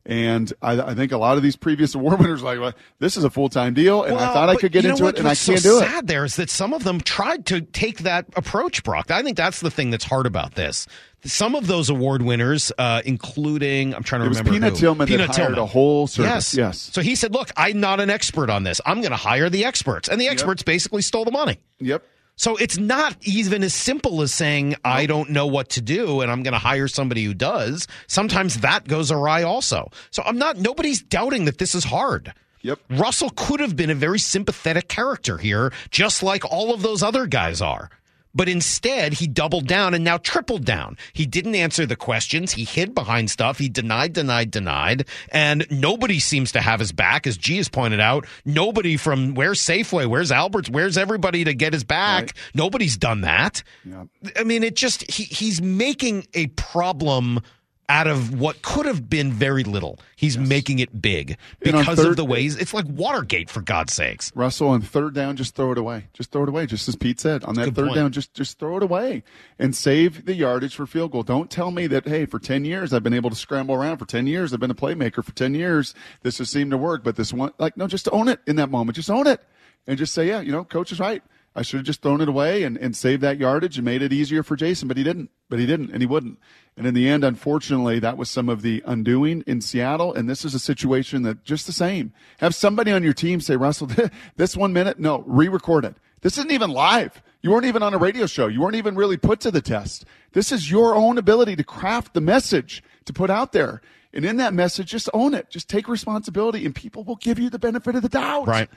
And 0.06 0.50
I, 0.62 0.80
I 0.80 0.94
think 0.94 1.12
a 1.12 1.18
lot 1.18 1.36
of 1.36 1.42
these 1.42 1.56
previous 1.56 1.94
award 1.96 2.18
winners 2.20 2.42
are 2.42 2.46
like, 2.46 2.58
well, 2.60 2.72
this 3.00 3.16
is 3.16 3.24
a 3.24 3.30
full 3.30 3.48
time 3.50 3.74
deal, 3.74 4.02
and 4.02 4.16
I 4.16 4.32
thought 4.32 4.48
I 4.48 4.56
could 4.56 4.72
get 4.72 4.84
into 4.86 5.04
what? 5.04 5.14
it, 5.14 5.18
and 5.18 5.28
I 5.28 5.32
What's 5.32 5.44
can't 5.46 5.60
so 5.60 5.78
do 5.78 5.84
it. 5.84 5.88
sad 5.88 6.06
there 6.06 6.24
is 6.24 6.36
that 6.36 6.48
some 6.50 6.72
of 6.72 6.84
them 6.84 7.00
tried 7.00 7.46
to 7.46 7.60
take 7.60 7.98
that 8.00 8.26
approach, 8.34 8.82
Brock. 8.82 9.10
I 9.10 9.22
think 9.22 9.36
that's 9.36 9.60
the 9.60 9.70
thing 9.70 9.90
that's 9.90 10.04
hard 10.04 10.24
about 10.26 10.54
this. 10.54 10.86
Some 11.22 11.54
of 11.54 11.66
those 11.66 11.90
award 11.90 12.22
winners, 12.22 12.72
uh, 12.78 13.02
including 13.04 13.94
I'm 13.94 14.02
trying 14.02 14.22
to 14.22 14.26
It 14.26 14.30
remember 14.30 14.52
Peanut 14.52 14.72
who. 14.72 14.78
Tillman 14.78 15.06
that 15.06 15.06
Peanut 15.12 15.26
hired 15.36 15.36
Tillman. 15.48 15.58
a 15.58 15.66
whole 15.66 16.06
service. 16.06 16.54
Yes, 16.54 16.56
Yes. 16.56 16.78
So 16.94 17.02
he 17.02 17.14
said, 17.14 17.34
"Look, 17.34 17.50
I'm 17.58 17.78
not 17.78 18.00
an 18.00 18.08
expert 18.08 18.48
on 18.48 18.62
this. 18.62 18.80
I'm 18.86 19.02
going 19.02 19.10
to 19.10 19.16
hire 19.18 19.50
the 19.50 19.66
experts," 19.66 20.08
and 20.08 20.18
the 20.18 20.28
experts 20.28 20.62
basically 20.62 21.02
stole 21.02 21.26
the 21.26 21.30
money. 21.30 21.58
Yep. 21.78 22.02
So 22.40 22.56
it's 22.56 22.78
not 22.78 23.18
even 23.20 23.62
as 23.62 23.74
simple 23.74 24.22
as 24.22 24.32
saying, 24.32 24.74
I 24.82 25.04
don't 25.04 25.28
know 25.28 25.46
what 25.46 25.68
to 25.70 25.82
do 25.82 26.22
and 26.22 26.30
I'm 26.30 26.42
going 26.42 26.54
to 26.54 26.58
hire 26.58 26.88
somebody 26.88 27.22
who 27.22 27.34
does. 27.34 27.86
Sometimes 28.06 28.60
that 28.60 28.88
goes 28.88 29.12
awry 29.12 29.42
also. 29.42 29.90
So 30.10 30.22
I'm 30.22 30.38
not, 30.38 30.56
nobody's 30.56 31.02
doubting 31.02 31.44
that 31.44 31.58
this 31.58 31.74
is 31.74 31.84
hard. 31.84 32.32
Yep. 32.62 32.78
Russell 32.92 33.28
could 33.36 33.60
have 33.60 33.76
been 33.76 33.90
a 33.90 33.94
very 33.94 34.18
sympathetic 34.18 34.88
character 34.88 35.36
here, 35.36 35.70
just 35.90 36.22
like 36.22 36.50
all 36.50 36.72
of 36.72 36.80
those 36.80 37.02
other 37.02 37.26
guys 37.26 37.60
are. 37.60 37.90
But 38.34 38.48
instead, 38.48 39.14
he 39.14 39.26
doubled 39.26 39.66
down 39.66 39.94
and 39.94 40.04
now 40.04 40.18
tripled 40.18 40.64
down. 40.64 40.96
He 41.12 41.26
didn't 41.26 41.54
answer 41.54 41.86
the 41.86 41.96
questions. 41.96 42.52
He 42.52 42.64
hid 42.64 42.94
behind 42.94 43.30
stuff. 43.30 43.58
He 43.58 43.68
denied, 43.68 44.12
denied, 44.12 44.50
denied. 44.50 45.06
And 45.32 45.66
nobody 45.70 46.20
seems 46.20 46.52
to 46.52 46.60
have 46.60 46.80
his 46.80 46.92
back, 46.92 47.26
as 47.26 47.36
G 47.36 47.56
has 47.56 47.68
pointed 47.68 48.00
out. 48.00 48.26
Nobody 48.44 48.96
from 48.96 49.34
where's 49.34 49.60
Safeway, 49.60 50.06
where's 50.06 50.30
Alberts, 50.30 50.70
where's 50.70 50.96
everybody 50.96 51.44
to 51.44 51.54
get 51.54 51.72
his 51.72 51.84
back? 51.84 52.22
Right. 52.22 52.32
Nobody's 52.54 52.96
done 52.96 53.22
that. 53.22 53.62
Yep. 53.84 54.06
I 54.36 54.44
mean, 54.44 54.62
it 54.62 54.76
just, 54.76 55.10
he, 55.10 55.24
he's 55.24 55.60
making 55.60 56.26
a 56.34 56.46
problem 56.48 57.40
out 57.90 58.06
of 58.06 58.38
what 58.38 58.62
could 58.62 58.86
have 58.86 59.10
been 59.10 59.32
very 59.32 59.64
little. 59.64 59.98
He's 60.14 60.38
making 60.38 60.78
it 60.78 61.02
big 61.02 61.36
because 61.58 61.98
of 61.98 62.14
the 62.14 62.24
ways. 62.24 62.56
It's 62.56 62.72
like 62.72 62.84
Watergate, 62.88 63.50
for 63.50 63.60
God's 63.62 63.92
sakes. 63.92 64.30
Russell 64.36 64.68
on 64.68 64.80
third 64.80 65.12
down, 65.12 65.36
just 65.36 65.56
throw 65.56 65.72
it 65.72 65.78
away. 65.78 66.06
Just 66.12 66.30
throw 66.30 66.44
it 66.44 66.48
away. 66.48 66.66
Just 66.66 66.88
as 66.88 66.94
Pete 66.94 67.18
said 67.18 67.42
on 67.42 67.56
that 67.56 67.64
Good 67.64 67.74
third 67.74 67.86
point. 67.88 67.96
down, 67.96 68.12
just 68.12 68.32
just 68.32 68.60
throw 68.60 68.76
it 68.76 68.84
away 68.84 69.24
and 69.58 69.74
save 69.74 70.24
the 70.24 70.34
yardage 70.34 70.76
for 70.76 70.86
field 70.86 71.10
goal. 71.10 71.24
Don't 71.24 71.50
tell 71.50 71.72
me 71.72 71.88
that 71.88 72.06
hey, 72.06 72.26
for 72.26 72.38
ten 72.38 72.64
years 72.64 72.92
I've 72.92 73.02
been 73.02 73.12
able 73.12 73.30
to 73.30 73.36
scramble 73.36 73.74
around. 73.74 73.98
For 73.98 74.06
ten 74.06 74.28
years 74.28 74.54
I've 74.54 74.60
been 74.60 74.70
a 74.70 74.74
playmaker. 74.74 75.24
For 75.24 75.32
ten 75.32 75.54
years 75.54 75.92
this 76.22 76.38
has 76.38 76.48
seemed 76.48 76.70
to 76.70 76.78
work. 76.78 77.02
But 77.02 77.16
this 77.16 77.32
one, 77.32 77.50
like 77.58 77.76
no, 77.76 77.88
just 77.88 78.08
own 78.12 78.28
it 78.28 78.38
in 78.46 78.54
that 78.56 78.70
moment. 78.70 78.94
Just 78.94 79.10
own 79.10 79.26
it 79.26 79.40
and 79.88 79.98
just 79.98 80.14
say, 80.14 80.28
yeah, 80.28 80.40
you 80.40 80.52
know, 80.52 80.62
coach 80.62 80.92
is 80.92 81.00
right. 81.00 81.22
I 81.54 81.62
should 81.62 81.78
have 81.78 81.86
just 81.86 82.02
thrown 82.02 82.20
it 82.20 82.28
away 82.28 82.62
and, 82.62 82.76
and 82.76 82.96
saved 82.96 83.22
that 83.22 83.38
yardage 83.38 83.76
and 83.76 83.84
made 83.84 84.02
it 84.02 84.12
easier 84.12 84.42
for 84.42 84.54
Jason, 84.54 84.86
but 84.86 84.96
he 84.96 85.02
didn't. 85.02 85.30
But 85.48 85.58
he 85.58 85.66
didn't, 85.66 85.90
and 85.90 86.00
he 86.00 86.06
wouldn't. 86.06 86.38
And 86.76 86.86
in 86.86 86.94
the 86.94 87.08
end, 87.08 87.24
unfortunately, 87.24 87.98
that 87.98 88.16
was 88.16 88.30
some 88.30 88.48
of 88.48 88.62
the 88.62 88.82
undoing 88.86 89.42
in 89.46 89.60
Seattle. 89.60 90.14
And 90.14 90.30
this 90.30 90.44
is 90.44 90.54
a 90.54 90.60
situation 90.60 91.22
that 91.22 91.42
just 91.44 91.66
the 91.66 91.72
same. 91.72 92.12
Have 92.38 92.54
somebody 92.54 92.92
on 92.92 93.02
your 93.02 93.12
team 93.12 93.40
say, 93.40 93.56
Russell, 93.56 93.90
this 94.36 94.56
one 94.56 94.72
minute, 94.72 95.00
no, 95.00 95.24
re-record 95.26 95.84
it. 95.84 95.96
This 96.20 96.38
isn't 96.38 96.52
even 96.52 96.70
live. 96.70 97.20
You 97.42 97.50
weren't 97.50 97.66
even 97.66 97.82
on 97.82 97.94
a 97.94 97.98
radio 97.98 98.26
show. 98.26 98.46
You 98.46 98.60
weren't 98.60 98.76
even 98.76 98.94
really 98.94 99.16
put 99.16 99.40
to 99.40 99.50
the 99.50 99.62
test. 99.62 100.04
This 100.32 100.52
is 100.52 100.70
your 100.70 100.94
own 100.94 101.18
ability 101.18 101.56
to 101.56 101.64
craft 101.64 102.14
the 102.14 102.20
message 102.20 102.82
to 103.06 103.12
put 103.12 103.30
out 103.30 103.52
there. 103.52 103.80
And 104.12 104.24
in 104.24 104.36
that 104.36 104.54
message, 104.54 104.90
just 104.90 105.08
own 105.14 105.34
it. 105.34 105.50
Just 105.50 105.68
take 105.68 105.88
responsibility, 105.88 106.66
and 106.66 106.74
people 106.74 107.04
will 107.04 107.16
give 107.16 107.38
you 107.38 107.48
the 107.48 107.58
benefit 107.58 107.94
of 107.94 108.02
the 108.02 108.08
doubt. 108.08 108.46
Right. 108.46 108.68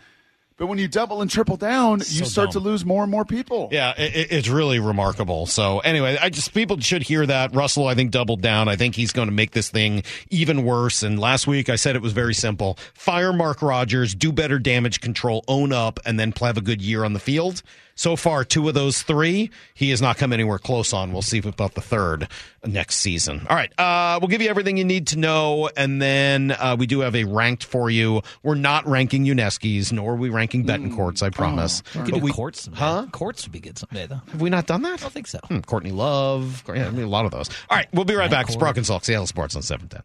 But 0.57 0.67
when 0.67 0.77
you 0.77 0.87
double 0.87 1.21
and 1.21 1.29
triple 1.31 1.57
down, 1.57 1.99
you 1.99 2.25
start 2.25 2.51
dumb. 2.51 2.61
to 2.63 2.69
lose 2.69 2.85
more 2.85 3.01
and 3.03 3.11
more 3.11 3.25
people. 3.25 3.69
Yeah, 3.71 3.93
it, 3.97 4.15
it- 4.15 4.31
it's 4.31 4.47
really 4.49 4.79
remarkable. 4.79 5.45
So 5.47 5.79
anyway, 5.79 6.17
I 6.21 6.29
just 6.29 6.53
people 6.53 6.79
should 6.79 7.03
hear 7.03 7.25
that. 7.25 7.55
Russell, 7.55 7.87
I 7.87 7.95
think, 7.95 8.11
doubled 8.11 8.41
down. 8.41 8.67
I 8.67 8.75
think 8.75 8.95
he's 8.95 9.11
going 9.11 9.27
to 9.27 9.33
make 9.33 9.51
this 9.51 9.69
thing 9.69 10.03
even 10.29 10.63
worse. 10.63 11.01
And 11.03 11.19
last 11.19 11.47
week 11.47 11.69
I 11.69 11.75
said 11.75 11.95
it 11.95 12.01
was 12.01 12.13
very 12.13 12.33
simple: 12.33 12.77
fire 12.93 13.33
Mark 13.33 13.61
Rodgers, 13.61 14.13
do 14.15 14.31
better 14.31 14.59
damage 14.59 15.01
control, 15.01 15.43
own 15.47 15.73
up, 15.73 15.99
and 16.05 16.19
then 16.19 16.33
have 16.39 16.57
a 16.57 16.61
good 16.61 16.81
year 16.81 17.03
on 17.03 17.13
the 17.13 17.19
field. 17.19 17.61
So 17.95 18.15
far, 18.15 18.43
two 18.43 18.67
of 18.67 18.73
those 18.73 19.03
three, 19.03 19.51
he 19.73 19.91
has 19.91 20.01
not 20.01 20.17
come 20.17 20.33
anywhere 20.33 20.57
close 20.57 20.93
on. 20.93 21.11
We'll 21.13 21.21
see 21.21 21.39
about 21.39 21.75
the 21.75 21.81
third 21.81 22.27
next 22.65 22.95
season. 22.97 23.45
All 23.49 23.55
right, 23.55 23.71
uh, 23.79 24.17
we'll 24.19 24.29
give 24.29 24.41
you 24.41 24.49
everything 24.49 24.77
you 24.77 24.83
need 24.83 25.07
to 25.07 25.19
know, 25.19 25.69
and 25.77 26.01
then 26.01 26.51
uh, 26.51 26.75
we 26.79 26.87
do 26.87 27.01
have 27.01 27.15
a 27.15 27.23
ranked 27.25 27.63
for 27.63 27.89
you. 27.89 28.21
We're 28.41 28.55
not 28.55 28.87
ranking 28.87 29.25
UNESCO's, 29.25 29.91
nor 29.93 30.13
are 30.13 30.15
we 30.15 30.29
ranking 30.29 30.65
Betancourt's. 30.65 31.21
I 31.21 31.29
promise. 31.29 31.83
We 31.93 32.01
could 32.01 32.11
But 32.11 32.17
do 32.19 32.23
we- 32.25 32.31
courts. 32.31 32.61
someday. 32.63 32.79
Huh? 32.79 33.05
Courts 33.11 33.43
would 33.45 33.51
be 33.51 33.59
good 33.59 33.77
someday, 33.77 34.07
though. 34.07 34.21
Have 34.31 34.41
we 34.41 34.49
not 34.49 34.65
done 34.65 34.81
that? 34.83 34.93
I 34.99 35.03
don't 35.03 35.11
think 35.13 35.27
so. 35.27 35.39
Hmm, 35.47 35.59
Courtney 35.59 35.91
Love. 35.91 36.63
Yeah, 36.67 36.87
I 36.87 36.89
mean, 36.91 37.03
a 37.03 37.07
lot 37.07 37.25
of 37.25 37.31
those. 37.31 37.49
All 37.69 37.77
right, 37.77 37.87
we'll 37.93 38.05
be 38.05 38.15
right 38.15 38.31
back. 38.31 38.47
It's 38.47 38.55
Brock 38.55 38.77
and 38.77 38.85
Salk, 38.85 39.03
Seattle 39.03 39.27
Sports 39.27 39.55
on 39.55 39.61
710. 39.61 40.01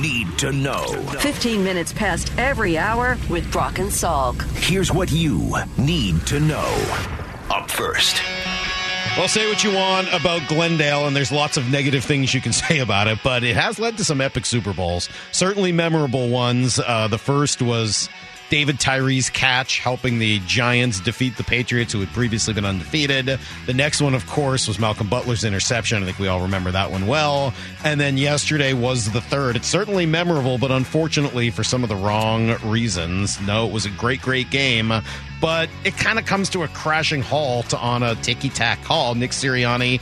Need 0.00 0.38
to 0.38 0.52
know. 0.52 0.86
15 1.18 1.64
minutes 1.64 1.92
past 1.92 2.32
every 2.38 2.78
hour 2.78 3.18
with 3.28 3.50
Brock 3.50 3.80
and 3.80 3.90
Salk. 3.90 4.40
Here's 4.56 4.92
what 4.92 5.10
you 5.10 5.52
need 5.76 6.24
to 6.28 6.38
know. 6.38 6.68
Up 7.50 7.68
first. 7.68 8.22
Well, 9.16 9.26
say 9.26 9.48
what 9.48 9.64
you 9.64 9.74
want 9.74 10.06
about 10.12 10.46
Glendale, 10.48 11.08
and 11.08 11.16
there's 11.16 11.32
lots 11.32 11.56
of 11.56 11.68
negative 11.70 12.04
things 12.04 12.32
you 12.32 12.40
can 12.40 12.52
say 12.68 12.78
about 12.78 13.08
it, 13.08 13.18
but 13.24 13.42
it 13.42 13.56
has 13.56 13.80
led 13.80 13.96
to 13.96 14.04
some 14.04 14.20
epic 14.20 14.46
Super 14.46 14.72
Bowls. 14.72 15.08
Certainly 15.32 15.72
memorable 15.72 16.28
ones. 16.28 16.78
Uh, 16.78 17.08
the 17.08 17.18
first 17.18 17.60
was 17.60 18.08
David 18.50 18.76
Tyree's 18.76 19.30
catch 19.30 19.78
helping 19.78 20.18
the 20.18 20.40
Giants 20.46 21.00
defeat 21.00 21.36
the 21.36 21.44
Patriots, 21.44 21.92
who 21.92 22.00
had 22.00 22.08
previously 22.10 22.54
been 22.54 22.64
undefeated. 22.64 23.38
The 23.66 23.74
next 23.74 24.00
one, 24.00 24.14
of 24.14 24.26
course, 24.26 24.66
was 24.66 24.78
Malcolm 24.78 25.08
Butler's 25.08 25.44
interception. 25.44 26.02
I 26.02 26.06
think 26.06 26.18
we 26.18 26.28
all 26.28 26.40
remember 26.40 26.70
that 26.70 26.90
one 26.90 27.06
well. 27.06 27.52
And 27.84 28.00
then 28.00 28.16
yesterday 28.16 28.72
was 28.72 29.10
the 29.12 29.20
third. 29.20 29.56
It's 29.56 29.68
certainly 29.68 30.06
memorable, 30.06 30.58
but 30.58 30.70
unfortunately 30.70 31.50
for 31.50 31.62
some 31.62 31.82
of 31.82 31.88
the 31.88 31.96
wrong 31.96 32.56
reasons. 32.64 33.40
No, 33.42 33.66
it 33.66 33.72
was 33.72 33.84
a 33.86 33.90
great, 33.90 34.22
great 34.22 34.50
game, 34.50 34.92
but 35.40 35.68
it 35.84 35.96
kind 35.96 36.18
of 36.18 36.24
comes 36.24 36.48
to 36.50 36.62
a 36.62 36.68
crashing 36.68 37.22
halt 37.22 37.74
on 37.74 38.02
a 38.02 38.14
ticky 38.16 38.48
tack 38.48 38.82
call. 38.82 39.14
Nick 39.14 39.32
Sirianni 39.32 40.00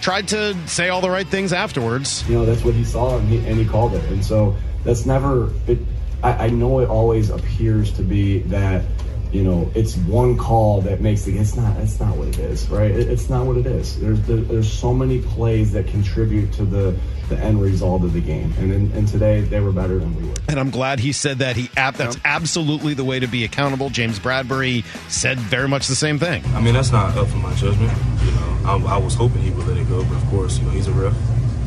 tried 0.00 0.28
to 0.28 0.56
say 0.66 0.88
all 0.88 1.00
the 1.00 1.10
right 1.10 1.28
things 1.28 1.52
afterwards. 1.52 2.28
you 2.28 2.34
know 2.34 2.44
that's 2.44 2.64
what 2.64 2.74
he 2.74 2.82
saw 2.82 3.18
and 3.18 3.28
he, 3.28 3.38
and 3.46 3.56
he 3.56 3.64
called 3.64 3.94
it 3.94 4.02
and 4.10 4.24
so 4.24 4.56
that's 4.84 5.06
never. 5.06 5.50
It, 5.68 5.78
I, 6.22 6.46
I 6.46 6.48
know 6.50 6.80
it 6.80 6.88
always 6.88 7.30
appears 7.30 7.92
to 7.94 8.02
be 8.02 8.38
that 8.40 8.84
you 9.32 9.42
know 9.42 9.70
it's 9.74 9.96
one 9.96 10.36
call 10.36 10.82
that 10.82 11.00
makes 11.00 11.22
the. 11.22 11.36
It's 11.38 11.56
not. 11.56 11.76
It's 11.78 11.98
not 11.98 12.16
what 12.16 12.28
it 12.28 12.38
is, 12.38 12.68
right? 12.68 12.90
It, 12.90 13.08
it's 13.08 13.28
not 13.30 13.46
what 13.46 13.56
it 13.56 13.66
is. 13.66 13.98
There's 13.98 14.20
there, 14.26 14.36
there's 14.38 14.70
so 14.70 14.92
many 14.92 15.20
plays 15.22 15.72
that 15.72 15.86
contribute 15.86 16.52
to 16.54 16.64
the 16.64 16.96
the 17.28 17.38
end 17.38 17.60
result 17.60 18.02
of 18.02 18.12
the 18.12 18.20
game, 18.20 18.52
and 18.58 18.72
in, 18.72 18.92
and 18.92 19.08
today 19.08 19.40
they 19.40 19.60
were 19.60 19.72
better 19.72 19.98
than 19.98 20.14
we 20.20 20.28
were. 20.28 20.34
And 20.48 20.60
I'm 20.60 20.70
glad 20.70 21.00
he 21.00 21.12
said 21.12 21.38
that. 21.38 21.56
He 21.56 21.70
ab- 21.76 21.94
that's 21.94 22.18
absolutely 22.24 22.94
the 22.94 23.04
way 23.04 23.20
to 23.20 23.26
be 23.26 23.44
accountable. 23.44 23.88
James 23.90 24.18
Bradberry 24.18 24.84
said 25.10 25.38
very 25.38 25.68
much 25.68 25.86
the 25.88 25.94
same 25.94 26.18
thing. 26.18 26.44
I 26.54 26.60
mean, 26.60 26.74
that's 26.74 26.92
not 26.92 27.16
up 27.16 27.28
for 27.28 27.38
my 27.38 27.54
judgment. 27.54 27.92
You 28.24 28.30
know, 28.32 28.60
I, 28.64 28.94
I 28.94 28.96
was 28.98 29.14
hoping 29.14 29.42
he 29.42 29.50
would 29.50 29.66
let 29.66 29.76
it 29.76 29.88
go, 29.88 30.04
but 30.04 30.16
of 30.16 30.24
course, 30.26 30.58
you 30.58 30.64
know, 30.66 30.70
he's 30.70 30.88
a 30.88 30.92
ref. 30.92 31.16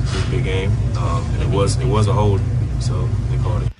It's 0.03 0.27
a 0.27 0.31
big 0.31 0.43
game, 0.43 0.71
um, 0.97 1.25
and 1.33 1.41
it 1.41 1.50
was 1.50 1.79
it 1.79 1.88
was 1.88 2.07
a 2.07 2.13
hold, 2.13 2.39
so 2.79 3.07
they 3.31 3.38
called 3.41 3.63
it. 3.63 3.71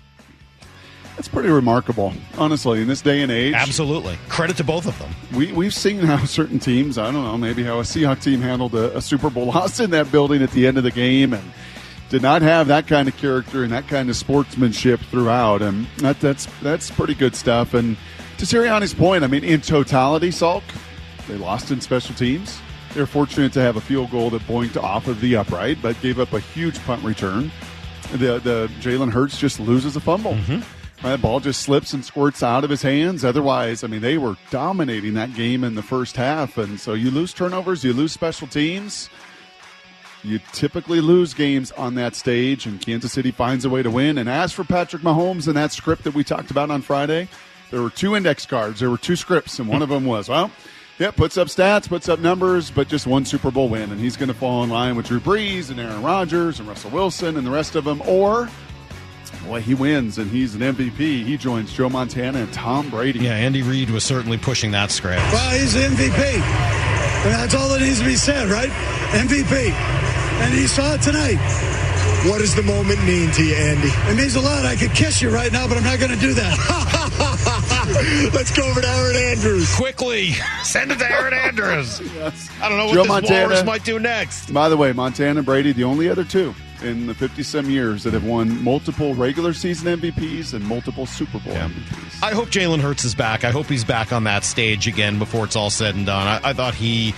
That's 1.25 1.34
pretty 1.34 1.50
remarkable, 1.50 2.13
honestly, 2.38 2.84
in 2.84 2.88
this 2.88 3.01
day 3.01 3.24
and 3.24 3.32
age. 3.32 3.55
Absolutely. 3.55 4.15
Credit 4.29 4.58
to 4.58 4.63
both 4.63 4.86
of 4.86 5.00
them. 5.00 5.10
We, 5.34 5.51
we've 5.53 5.74
seen 5.74 6.01
how 6.01 6.24
certain 6.25 6.60
teams, 6.60 7.00
I 7.00 7.05
don't 7.05 7.24
know, 7.24 7.36
maybe 7.36 7.63
how 7.63 7.79
a 7.79 7.82
Seahawks 7.82 8.22
team 8.22 8.41
handled 8.41 8.75
a, 8.75 8.96
a 8.98 9.01
Super 9.01 9.32
Bowl 9.32 9.46
loss 9.53 9.79
in 9.79 9.89
that 9.89 10.12
building 10.12 10.44
at 10.44 10.51
the 10.51 10.67
end 10.67 10.77
of 10.77 10.84
the 10.84 10.91
game 10.91 11.34
and 11.34 11.44
did 12.10 12.22
not 12.22 12.44
have 12.44 12.67
that 12.67 12.86
kind 12.86 13.08
of 13.08 13.17
character 13.17 13.63
and 13.63 13.74
that 13.74 13.88
kind 13.88 14.08
of 14.12 14.15
sportsmanship 14.15 15.00
throughout. 15.00 15.63
And 15.63 15.88
that, 15.98 16.20
that's, 16.20 16.46
that's 16.62 16.91
pretty 16.91 17.15
good 17.15 17.36
stuff. 17.36 17.74
And 17.74 17.98
to 18.38 18.46
Sirianni's 18.46 18.94
point, 18.94 19.24
I 19.24 19.27
mean, 19.27 19.44
in 19.44 19.62
totality, 19.62 20.29
Salk, 20.29 20.62
they 21.27 21.38
lost 21.38 21.72
in 21.72 21.82
special 21.82 22.13
teams. 22.13 22.60
They're 22.94 23.08
fortunate 23.08 23.51
to 23.53 23.62
have 23.62 23.77
a 23.77 23.82
field 23.82 24.12
goal 24.12 24.29
that 24.29 24.44
boinked 24.44 24.77
off 24.77 25.08
of 25.08 25.22
the 25.22 25.38
upright, 25.38 25.79
but 25.82 26.00
gave 26.03 26.20
up 26.20 26.34
a 26.34 26.39
huge 26.39 26.79
punt 26.84 27.03
return. 27.03 27.51
The, 28.12 28.38
the 28.38 28.70
Jalen 28.79 29.12
Hurts 29.12 29.39
just 29.39 29.60
loses 29.60 29.96
a 29.96 30.00
fumble. 30.00 30.34
Mm-hmm. 30.34 30.62
That 31.04 31.22
ball 31.22 31.40
just 31.40 31.62
slips 31.62 31.94
and 31.94 32.04
squirts 32.04 32.42
out 32.42 32.64
of 32.64 32.70
his 32.70 32.82
hands. 32.82 33.24
Otherwise, 33.24 33.84
I 33.84 33.88
mean, 33.88 34.02
they 34.02 34.18
were 34.18 34.38
dominating 34.50 35.14
that 35.16 35.34
game 35.34 35.64
in 35.64 35.75
the 35.75 35.84
first 35.84 36.16
half. 36.16 36.58
And 36.58 36.80
so 36.80 36.94
you 36.94 37.12
lose 37.12 37.34
turnovers, 37.34 37.84
you 37.84 37.94
lose 37.94 38.12
special 38.12 38.48
teams. 38.48 39.10
You 40.24 40.40
typically 40.54 41.02
lose 41.02 41.36
games 41.36 41.72
on 41.74 41.94
that 41.96 42.16
stage, 42.16 42.66
and 42.66 42.82
Kansas 42.82 43.14
City 43.14 43.30
finds 43.30 43.64
a 43.64 43.70
way 43.70 43.84
to 43.84 43.92
win. 43.92 44.18
And 44.18 44.28
as 44.28 44.52
for 44.52 44.64
Patrick 44.64 45.04
Mahomes 45.04 45.48
and 45.48 45.56
that 45.56 45.72
script 45.72 46.04
that 46.06 46.16
we 46.16 46.24
talked 46.24 46.50
about 46.50 46.72
on 46.72 46.82
Friday, 46.82 47.28
there 47.70 47.84
were 47.84 47.92
two 47.92 48.16
index 48.16 48.46
cards, 48.48 48.80
there 48.80 48.90
were 48.90 48.98
two 48.98 49.16
scripts, 49.16 49.60
and 49.60 49.68
one 49.68 49.84
of 49.84 49.90
them 49.90 50.04
was, 50.04 50.28
well, 50.28 50.50
yeah, 50.98 51.12
puts 51.12 51.38
up 51.38 51.50
stats, 51.50 51.88
puts 51.88 52.10
up 52.10 52.20
numbers, 52.20 52.72
but 52.72 52.88
just 52.88 53.06
one 53.06 53.25
Super 53.25 53.52
Bowl 53.52 53.70
win. 53.70 53.92
And 53.92 54.00
he's 54.00 54.18
going 54.18 54.30
to 54.30 54.34
fall 54.34 54.64
in 54.64 54.70
line 54.72 54.96
with 54.96 55.08
Drew 55.08 55.20
Brees 55.20 55.70
and 55.70 55.80
Aaron 55.80 56.02
Rodgers 56.02 56.60
and 56.60 56.68
Russell 56.68 56.90
Wilson 56.90 57.38
and 57.38 57.46
the 57.46 57.52
rest 57.52 57.75
of 57.75 57.84
them. 57.84 58.02
Or 58.08 58.50
Boy, 59.46 59.62
he 59.62 59.74
wins 59.74 60.17
and 60.17 60.29
he's 60.29 60.55
an 60.55 60.62
MVP. 60.62 60.98
He 61.24 61.38
joins 61.38 61.72
Joe 61.74 61.89
Montana 61.89 62.39
and 62.39 62.53
Tom 62.53 62.89
Brady. 62.89 63.20
Yeah, 63.20 63.36
Andy 63.36 63.62
Reid 63.62 63.89
was 63.89 64.03
certainly 64.03 64.38
pushing 64.38 64.72
that 64.72 64.91
script. 64.91 65.22
Well, 65.32 65.58
he's 65.60 65.74
the 65.74 65.82
MVP. 65.82 66.17
I 66.17 67.24
mean, 67.24 67.34
that's 67.34 67.53
all 67.55 67.70
that 67.70 67.82
needs 67.82 68.00
to 68.00 68.05
be 68.05 68.15
said, 68.15 68.48
right? 68.50 68.70
MVP. 69.12 69.72
And 70.41 70.53
he 70.53 70.67
saw 70.67 70.94
it 70.96 71.01
tonight. 71.01 71.38
What 72.29 72.39
does 72.39 72.55
the 72.55 72.63
moment 72.63 73.03
mean 73.05 73.29
to 73.32 73.44
you, 73.44 73.53
Andy? 73.55 73.89
It 74.12 74.17
means 74.17 74.36
a 74.36 74.41
lot. 74.41 74.65
I 74.65 74.75
could 74.75 74.91
kiss 74.91 75.22
you 75.22 75.29
right 75.29 75.51
now, 75.51 75.67
but 75.67 75.77
I'm 75.77 75.84
not 75.84 76.00
going 76.00 76.12
to 76.12 76.17
do 76.20 76.34
that. 76.34 76.58
Let's 78.34 78.55
go 78.55 78.63
over 78.67 78.82
to 78.82 78.88
Erin 78.88 79.15
Andrews. 79.15 79.74
Quickly, 79.75 80.32
send 80.63 80.91
it 80.91 81.00
to 81.00 81.12
Erin 81.12 81.34
Andrews. 81.34 82.01
Yes. 82.15 82.50
I 82.62 82.70
don't 82.70 82.77
know 82.77 82.86
what 82.86 82.94
Joe 82.94 83.01
this 83.03 83.10
Montana. 83.10 83.41
walrus 83.48 83.63
might 83.65 83.84
do 83.84 84.00
next. 84.00 84.51
By 84.53 84.70
the 84.70 84.77
way, 84.77 84.91
Montana 84.94 85.38
and 85.39 85.46
Brady, 85.46 85.72
the 85.74 85.84
only 85.84 86.10
other 86.10 86.24
two 86.24 86.55
in 86.84 87.08
the 87.08 87.13
50 87.13 87.44
some 87.44 87.70
years 87.70 88.03
that 88.03 88.13
have 88.13 88.25
won 88.25 88.63
multiple 88.63 89.13
regular 89.15 89.53
season 89.53 90.00
MVPs 90.00 90.53
and 90.53 90.65
multiple 90.65 91.05
Super 91.05 91.39
Bowl 91.39 91.53
MVPs. 91.53 92.24
I 92.24 92.34
hope 92.34 92.50
Jalen 92.50 92.79
Hurts 92.79 93.03
is 93.03 93.15
back. 93.15 93.44
I 93.44 93.51
hope 93.51 93.67
he's 93.67 93.84
back 93.84 94.12
on 94.12 94.24
that 94.25 94.44
stage 94.44 94.88
again 94.88 95.20
before 95.20 95.46
it's 95.46 95.55
all 95.55 95.70
said 95.70 95.96
and 95.96 96.05
done. 96.05 96.27
I, 96.27 96.50
I 96.50 96.53
thought 96.53 96.74
he 96.74 97.13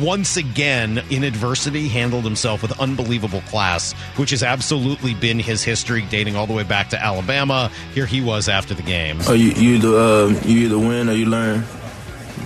once 0.00 0.36
again 0.36 1.02
in 1.10 1.24
adversity 1.24 1.88
handled 1.88 2.24
himself 2.24 2.62
with 2.62 2.78
unbelievable 2.80 3.40
class, 3.42 3.92
which 4.16 4.30
has 4.30 4.42
absolutely 4.42 5.14
been 5.14 5.38
his 5.38 5.62
history 5.62 6.02
dating 6.02 6.36
all 6.36 6.46
the 6.46 6.52
way 6.52 6.62
back 6.62 6.88
to 6.90 7.02
Alabama. 7.02 7.70
Here 7.94 8.06
he 8.06 8.20
was 8.20 8.48
after 8.48 8.74
the 8.74 8.82
game. 8.82 9.18
Oh, 9.26 9.32
you, 9.32 9.50
you 9.50 9.76
either 9.76 9.88
uh, 9.88 10.28
you 10.44 10.66
either 10.66 10.78
win 10.78 11.08
or 11.08 11.12
you 11.12 11.26
learn. 11.26 11.64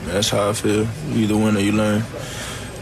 That's 0.05 0.31
how 0.31 0.51
I 0.51 0.53
feel. 0.53 0.87
You 1.11 1.25
either 1.25 1.37
win 1.37 1.57
or 1.57 1.61
you 1.61 1.73
learn. 1.73 2.03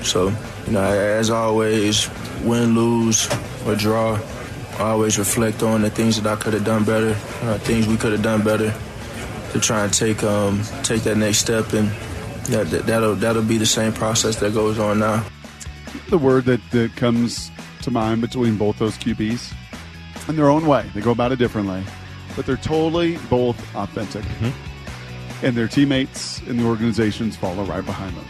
So, 0.02 0.30
you 0.66 0.72
know, 0.72 0.82
as 0.82 1.30
always, 1.30 2.08
win, 2.42 2.74
lose, 2.74 3.28
or 3.66 3.74
draw, 3.74 4.18
I 4.78 4.90
always 4.90 5.18
reflect 5.18 5.62
on 5.62 5.82
the 5.82 5.90
things 5.90 6.20
that 6.20 6.30
I 6.30 6.40
could 6.40 6.54
have 6.54 6.64
done 6.64 6.84
better, 6.84 7.10
uh, 7.42 7.58
things 7.58 7.86
we 7.86 7.96
could 7.96 8.12
have 8.12 8.22
done 8.22 8.42
better, 8.42 8.74
to 9.52 9.60
try 9.60 9.84
and 9.84 9.92
take 9.92 10.22
um, 10.24 10.62
take 10.82 11.02
that 11.02 11.16
next 11.16 11.38
step, 11.38 11.72
and 11.72 11.88
that, 12.46 12.70
that 12.70 12.86
that'll 12.86 13.14
that'll 13.14 13.42
be 13.42 13.58
the 13.58 13.66
same 13.66 13.92
process 13.92 14.36
that 14.36 14.52
goes 14.52 14.78
on 14.78 14.98
now. 14.98 15.24
The 16.08 16.18
word 16.18 16.46
that, 16.46 16.60
that 16.72 16.96
comes 16.96 17.50
to 17.82 17.90
mind 17.90 18.20
between 18.20 18.58
both 18.58 18.78
those 18.78 18.96
QBs 18.98 19.52
in 20.28 20.36
their 20.36 20.50
own 20.50 20.66
way. 20.66 20.84
They 20.94 21.00
go 21.00 21.12
about 21.12 21.30
it 21.30 21.38
differently, 21.38 21.84
but 22.34 22.46
they're 22.46 22.56
totally 22.56 23.16
both 23.30 23.56
authentic. 23.76 24.24
And 25.42 25.54
their 25.56 25.68
teammates 25.68 26.40
and 26.40 26.58
the 26.58 26.64
organizations 26.64 27.36
follow 27.36 27.64
right 27.64 27.84
behind 27.84 28.16
them. 28.16 28.24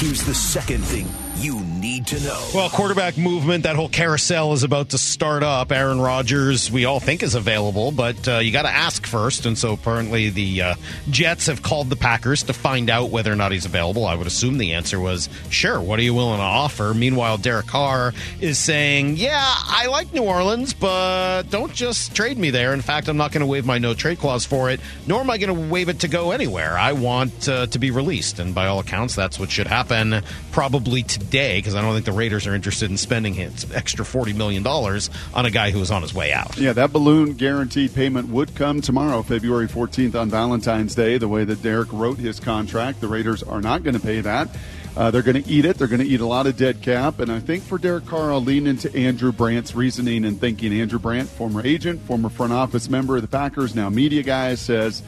Here's 0.00 0.22
the 0.22 0.32
second 0.32 0.84
thing 0.84 1.27
you 1.40 1.60
need 1.60 2.06
to 2.08 2.20
know. 2.20 2.48
Well, 2.52 2.68
quarterback 2.68 3.16
movement, 3.16 3.62
that 3.62 3.76
whole 3.76 3.88
carousel 3.88 4.52
is 4.52 4.64
about 4.64 4.90
to 4.90 4.98
start 4.98 5.42
up. 5.42 5.70
Aaron 5.70 6.00
Rodgers, 6.00 6.70
we 6.70 6.84
all 6.84 6.98
think 6.98 7.22
is 7.22 7.34
available, 7.34 7.92
but 7.92 8.26
uh, 8.26 8.38
you 8.38 8.50
got 8.50 8.62
to 8.62 8.70
ask 8.70 9.06
first. 9.06 9.46
And 9.46 9.56
so 9.56 9.74
apparently 9.74 10.30
the 10.30 10.62
uh, 10.62 10.74
Jets 11.10 11.46
have 11.46 11.62
called 11.62 11.90
the 11.90 11.96
Packers 11.96 12.42
to 12.44 12.52
find 12.52 12.90
out 12.90 13.10
whether 13.10 13.32
or 13.32 13.36
not 13.36 13.52
he's 13.52 13.66
available. 13.66 14.04
I 14.06 14.16
would 14.16 14.26
assume 14.26 14.58
the 14.58 14.72
answer 14.72 14.98
was 14.98 15.28
sure. 15.50 15.80
What 15.80 16.00
are 16.00 16.02
you 16.02 16.14
willing 16.14 16.38
to 16.38 16.42
offer? 16.42 16.92
Meanwhile, 16.92 17.38
Derek 17.38 17.66
Carr 17.66 18.14
is 18.40 18.58
saying, 18.58 19.16
yeah, 19.16 19.40
I 19.40 19.86
like 19.86 20.12
New 20.12 20.24
Orleans, 20.24 20.74
but 20.74 21.44
don't 21.44 21.72
just 21.72 22.16
trade 22.16 22.38
me 22.38 22.50
there. 22.50 22.74
In 22.74 22.80
fact, 22.80 23.08
I'm 23.08 23.16
not 23.16 23.30
going 23.30 23.42
to 23.42 23.46
waive 23.46 23.64
my 23.64 23.78
no 23.78 23.94
trade 23.94 24.18
clause 24.18 24.44
for 24.44 24.70
it, 24.70 24.80
nor 25.06 25.20
am 25.20 25.30
I 25.30 25.38
going 25.38 25.54
to 25.54 25.70
waive 25.70 25.88
it 25.88 26.00
to 26.00 26.08
go 26.08 26.32
anywhere. 26.32 26.76
I 26.76 26.92
want 26.92 27.48
uh, 27.48 27.66
to 27.66 27.78
be 27.78 27.92
released. 27.92 28.40
And 28.40 28.54
by 28.54 28.66
all 28.66 28.80
accounts, 28.80 29.14
that's 29.14 29.38
what 29.38 29.50
should 29.50 29.68
happen 29.68 30.22
probably 30.50 31.04
today 31.04 31.27
because 31.30 31.74
I 31.74 31.82
don't 31.82 31.94
think 31.94 32.06
the 32.06 32.12
Raiders 32.12 32.46
are 32.46 32.54
interested 32.54 32.90
in 32.90 32.96
spending 32.96 33.34
his 33.34 33.70
extra 33.72 34.04
$40 34.04 34.34
million 34.34 34.66
on 34.66 35.46
a 35.46 35.50
guy 35.50 35.70
who 35.70 35.80
is 35.80 35.90
on 35.90 36.02
his 36.02 36.14
way 36.14 36.32
out. 36.32 36.56
Yeah, 36.56 36.72
that 36.72 36.92
balloon 36.92 37.34
guaranteed 37.34 37.94
payment 37.94 38.28
would 38.28 38.54
come 38.54 38.80
tomorrow, 38.80 39.22
February 39.22 39.68
14th 39.68 40.14
on 40.14 40.30
Valentine's 40.30 40.94
Day. 40.94 41.18
The 41.18 41.28
way 41.28 41.44
that 41.44 41.62
Derek 41.62 41.92
wrote 41.92 42.18
his 42.18 42.40
contract, 42.40 43.00
the 43.00 43.08
Raiders 43.08 43.42
are 43.42 43.60
not 43.60 43.82
going 43.82 43.94
to 43.94 44.00
pay 44.00 44.20
that. 44.20 44.48
Uh, 44.96 45.12
they're 45.12 45.22
going 45.22 45.40
to 45.40 45.48
eat 45.48 45.64
it. 45.64 45.78
They're 45.78 45.86
going 45.86 46.00
to 46.00 46.06
eat 46.06 46.20
a 46.20 46.26
lot 46.26 46.48
of 46.48 46.56
dead 46.56 46.82
cap. 46.82 47.20
And 47.20 47.30
I 47.30 47.38
think 47.38 47.62
for 47.62 47.78
Derek 47.78 48.06
Carr, 48.06 48.32
I'll 48.32 48.42
lean 48.42 48.66
into 48.66 48.92
Andrew 48.96 49.30
Brandt's 49.30 49.74
reasoning 49.74 50.24
and 50.24 50.40
thinking. 50.40 50.72
Andrew 50.72 50.98
Brandt, 50.98 51.28
former 51.28 51.64
agent, 51.64 52.00
former 52.02 52.28
front 52.28 52.52
office 52.52 52.88
member 52.88 53.14
of 53.14 53.22
the 53.22 53.28
Packers, 53.28 53.76
now 53.76 53.88
media 53.90 54.24
guy, 54.24 54.56
says 54.56 55.02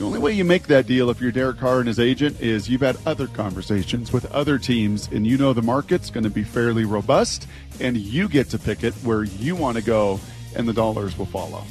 the 0.00 0.06
only 0.06 0.18
way 0.18 0.32
you 0.32 0.46
make 0.46 0.66
that 0.68 0.86
deal 0.86 1.10
if 1.10 1.20
you're 1.20 1.30
Derek 1.30 1.58
Carr 1.58 1.80
and 1.80 1.86
his 1.86 2.00
agent 2.00 2.40
is 2.40 2.70
you've 2.70 2.80
had 2.80 2.96
other 3.04 3.26
conversations 3.26 4.14
with 4.14 4.24
other 4.32 4.56
teams, 4.56 5.08
and 5.08 5.26
you 5.26 5.36
know 5.36 5.52
the 5.52 5.60
market's 5.60 6.08
going 6.08 6.24
to 6.24 6.30
be 6.30 6.42
fairly 6.42 6.86
robust, 6.86 7.46
and 7.80 7.98
you 7.98 8.26
get 8.26 8.48
to 8.48 8.58
pick 8.58 8.82
it 8.82 8.94
where 9.04 9.24
you 9.24 9.54
want 9.54 9.76
to 9.76 9.82
go, 9.82 10.18
and 10.56 10.66
the 10.66 10.72
dollars 10.72 11.18
will 11.18 11.26
follow. 11.26 11.62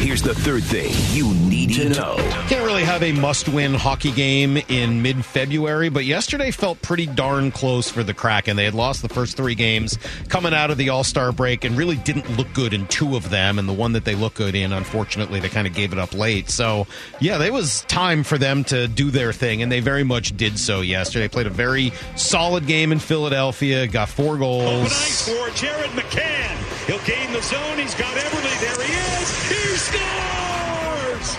Here's 0.00 0.22
the 0.22 0.34
third 0.34 0.64
thing 0.64 0.94
you 1.14 1.34
need 1.34 1.74
to 1.74 1.90
know. 1.90 2.16
Can't 2.48 2.64
really 2.64 2.84
have 2.84 3.02
a 3.02 3.12
must 3.12 3.50
win 3.50 3.74
hockey 3.74 4.10
game 4.12 4.56
in 4.56 5.02
mid 5.02 5.22
February, 5.22 5.90
but 5.90 6.06
yesterday 6.06 6.50
felt 6.50 6.80
pretty 6.80 7.04
darn 7.04 7.50
close 7.50 7.90
for 7.90 8.02
the 8.02 8.14
Kraken. 8.14 8.56
They 8.56 8.64
had 8.64 8.72
lost 8.72 9.02
the 9.02 9.10
first 9.10 9.36
three 9.36 9.54
games 9.54 9.98
coming 10.28 10.54
out 10.54 10.70
of 10.70 10.78
the 10.78 10.88
All 10.88 11.04
Star 11.04 11.32
break 11.32 11.64
and 11.64 11.76
really 11.76 11.96
didn't 11.96 12.34
look 12.38 12.50
good 12.54 12.72
in 12.72 12.86
two 12.86 13.14
of 13.14 13.28
them. 13.28 13.58
And 13.58 13.68
the 13.68 13.74
one 13.74 13.92
that 13.92 14.06
they 14.06 14.14
look 14.14 14.32
good 14.32 14.54
in, 14.54 14.72
unfortunately, 14.72 15.38
they 15.38 15.50
kind 15.50 15.66
of 15.66 15.74
gave 15.74 15.92
it 15.92 15.98
up 15.98 16.14
late. 16.14 16.48
So, 16.48 16.86
yeah, 17.20 17.40
it 17.42 17.52
was 17.52 17.82
time 17.82 18.24
for 18.24 18.38
them 18.38 18.64
to 18.64 18.88
do 18.88 19.10
their 19.10 19.34
thing, 19.34 19.60
and 19.60 19.70
they 19.70 19.80
very 19.80 20.02
much 20.02 20.34
did 20.34 20.58
so 20.58 20.80
yesterday. 20.80 21.28
Played 21.28 21.46
a 21.46 21.50
very 21.50 21.92
solid 22.16 22.66
game 22.66 22.90
in 22.90 23.00
Philadelphia, 23.00 23.86
got 23.86 24.08
four 24.08 24.38
goals. 24.38 24.64
Open 24.66 24.86
ice 24.86 25.28
for 25.28 25.50
Jared 25.50 25.90
McCann. 25.90 26.79
He'll 26.86 26.98
gain 27.04 27.32
the 27.32 27.42
zone. 27.42 27.78
He's 27.78 27.94
got 27.94 28.16
Everly. 28.16 28.60
There 28.60 28.84
he 28.84 28.92
is. 28.92 29.48
He 29.48 29.76
scores! 29.76 31.36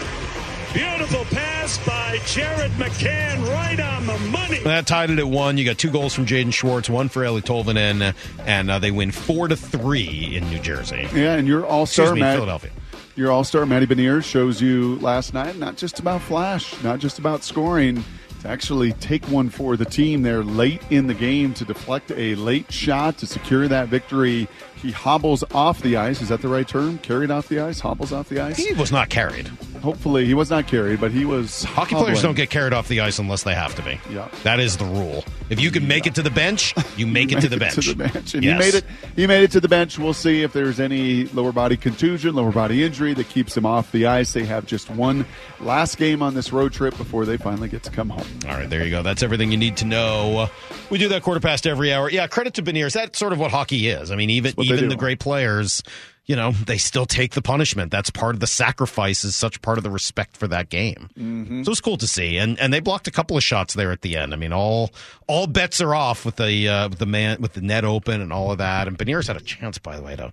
Beautiful 0.73 1.25
pass 1.25 1.77
by 1.85 2.19
Jared 2.25 2.71
McCann 2.73 3.45
right 3.49 3.79
on 3.79 4.05
the 4.05 4.17
money. 4.29 4.59
That 4.59 4.87
tied 4.87 5.09
it 5.09 5.19
at 5.19 5.27
one. 5.27 5.57
You 5.57 5.65
got 5.65 5.77
two 5.77 5.91
goals 5.91 6.13
from 6.13 6.25
Jaden 6.25 6.53
Schwartz, 6.53 6.89
one 6.89 7.09
for 7.09 7.23
Eeli 7.23 7.41
Tolvanen, 7.41 8.15
and 8.45 8.71
uh, 8.71 8.79
they 8.79 8.91
win 8.91 9.11
four 9.11 9.49
to 9.49 9.57
three 9.57 10.37
in 10.37 10.49
New 10.49 10.59
Jersey. 10.59 11.07
Yeah, 11.13 11.33
and 11.35 11.45
your 11.45 11.65
all 11.65 11.85
star, 11.85 12.13
me, 12.13 12.21
Matt, 12.21 12.35
Philadelphia. 12.35 12.71
Your 13.17 13.31
all 13.31 13.43
star 13.43 13.65
Matty 13.65 13.85
Beniers 13.85 14.23
shows 14.23 14.61
you 14.61 14.95
last 14.99 15.33
night 15.33 15.57
not 15.57 15.75
just 15.75 15.99
about 15.99 16.21
flash, 16.21 16.81
not 16.83 16.99
just 16.99 17.19
about 17.19 17.43
scoring. 17.43 18.03
To 18.41 18.49
actually 18.49 18.91
take 18.93 19.23
one 19.25 19.49
for 19.49 19.77
the 19.77 19.85
team 19.85 20.23
there 20.23 20.43
late 20.43 20.81
in 20.89 21.07
the 21.07 21.13
game 21.13 21.53
to 21.53 21.65
deflect 21.65 22.11
a 22.11 22.35
late 22.35 22.71
shot 22.71 23.17
to 23.19 23.27
secure 23.27 23.67
that 23.67 23.87
victory. 23.87 24.47
He 24.75 24.91
hobbles 24.91 25.43
off 25.53 25.81
the 25.81 25.97
ice. 25.97 26.21
Is 26.21 26.29
that 26.29 26.41
the 26.41 26.47
right 26.47 26.67
term? 26.67 26.97
Carried 26.99 27.29
off 27.29 27.47
the 27.47 27.59
ice? 27.59 27.79
Hobbles 27.79 28.11
off 28.11 28.29
the 28.29 28.39
ice? 28.39 28.57
He 28.57 28.73
was 28.73 28.91
not 28.91 29.09
carried. 29.09 29.49
Hopefully, 29.81 30.25
he 30.25 30.33
was 30.33 30.49
not 30.49 30.67
carried, 30.67 31.01
but 31.01 31.11
he 31.11 31.25
was. 31.25 31.63
Hockey 31.63 31.95
players 31.95 32.21
don't 32.21 32.35
get 32.35 32.49
carried 32.49 32.71
off 32.73 32.87
the 32.87 32.99
ice 32.99 33.17
unless 33.19 33.43
they 33.43 33.53
have 33.55 33.73
to 33.75 33.81
be. 33.81 33.99
Yeah. 34.11 34.29
That 34.43 34.59
is 34.59 34.77
the 34.77 34.85
rule. 34.85 35.23
If 35.49 35.59
you 35.59 35.71
can 35.71 35.87
make 35.87 36.05
it 36.05 36.15
to 36.15 36.21
the 36.21 36.29
bench, 36.29 36.73
you 36.97 37.07
make 37.07 37.31
it 37.31 37.41
to 37.41 37.49
the 37.49 37.57
bench. 37.57 37.75
to 37.87 37.93
the 37.95 38.07
bench. 38.09 38.33
And 38.35 38.43
Yes. 38.43 38.53
he 38.63 38.71
made 38.71 38.75
it. 38.75 38.85
He 39.15 39.27
made 39.27 39.43
it 39.43 39.51
to 39.51 39.59
the 39.59 39.67
bench. 39.67 39.97
We'll 39.97 40.13
see 40.13 40.43
if 40.43 40.53
there's 40.53 40.79
any 40.79 41.25
lower 41.25 41.51
body 41.51 41.77
contusion, 41.77 42.35
lower 42.35 42.51
body 42.51 42.83
injury 42.83 43.13
that 43.15 43.27
keeps 43.29 43.57
him 43.57 43.65
off 43.65 43.91
the 43.91 44.05
ice. 44.05 44.33
They 44.33 44.45
have 44.45 44.65
just 44.65 44.89
one 44.89 45.25
last 45.59 45.97
game 45.97 46.21
on 46.21 46.33
this 46.35 46.53
road 46.53 46.73
trip 46.73 46.95
before 46.97 47.25
they 47.25 47.37
finally 47.37 47.67
get 47.69 47.83
to 47.83 47.91
come 47.91 48.09
home. 48.09 48.27
All 48.47 48.55
right, 48.55 48.69
there 48.69 48.83
you 48.83 48.91
go. 48.91 49.01
That's 49.03 49.23
everything 49.23 49.51
you 49.51 49.57
need 49.57 49.77
to 49.77 49.85
know. 49.85 50.49
We 50.89 50.97
do 50.99 51.07
that 51.09 51.23
quarter 51.23 51.39
past 51.39 51.65
every 51.65 51.91
hour. 51.91 52.09
Yeah, 52.09 52.27
credit 52.27 52.53
to 52.55 52.63
Beniers. 52.63 52.93
That's 52.93 53.17
sort 53.17 53.33
of 53.33 53.39
what 53.39 53.51
hockey 53.51 53.87
is. 53.89 54.11
I 54.11 54.15
mean, 54.15 54.29
even 54.29 54.53
even 54.61 54.89
the 54.89 54.95
great 54.95 55.19
players, 55.19 55.81
you 56.25 56.35
know, 56.35 56.51
they 56.51 56.77
still 56.77 57.05
take 57.05 57.33
the 57.33 57.41
punishment. 57.41 57.91
That's 57.91 58.09
part 58.09 58.35
of 58.35 58.39
the 58.39 58.47
sacrifice. 58.47 59.23
Is 59.23 59.35
such 59.35 59.61
part 59.61 59.77
of 59.77 59.83
the 59.83 59.89
respect 59.89 60.37
for 60.37 60.47
that 60.47 60.69
game. 60.69 61.09
Mm-hmm. 61.17 61.63
So 61.63 61.71
it's 61.71 61.81
cool 61.81 61.97
to 61.97 62.07
see, 62.07 62.37
and 62.37 62.59
and 62.59 62.71
they 62.71 62.79
blocked 62.79 63.07
a 63.07 63.11
couple 63.11 63.37
of 63.37 63.43
shots 63.43 63.73
there 63.73 63.91
at 63.91 64.01
the 64.01 64.17
end. 64.17 64.33
I 64.33 64.37
mean, 64.37 64.53
all 64.53 64.91
all 65.27 65.47
bets 65.47 65.81
are 65.81 65.95
off 65.95 66.23
with 66.23 66.35
the 66.35 66.69
uh, 66.69 66.89
with 66.89 66.99
the 66.99 67.05
man 67.07 67.41
with 67.41 67.53
the 67.53 67.61
net 67.61 67.85
open 67.85 68.21
and 68.21 68.31
all 68.31 68.51
of 68.51 68.59
that. 68.59 68.87
And 68.87 68.97
Beniers 68.97 69.27
had 69.27 69.35
a 69.35 69.41
chance, 69.41 69.79
by 69.79 69.97
the 69.97 70.03
way, 70.03 70.15
to 70.15 70.31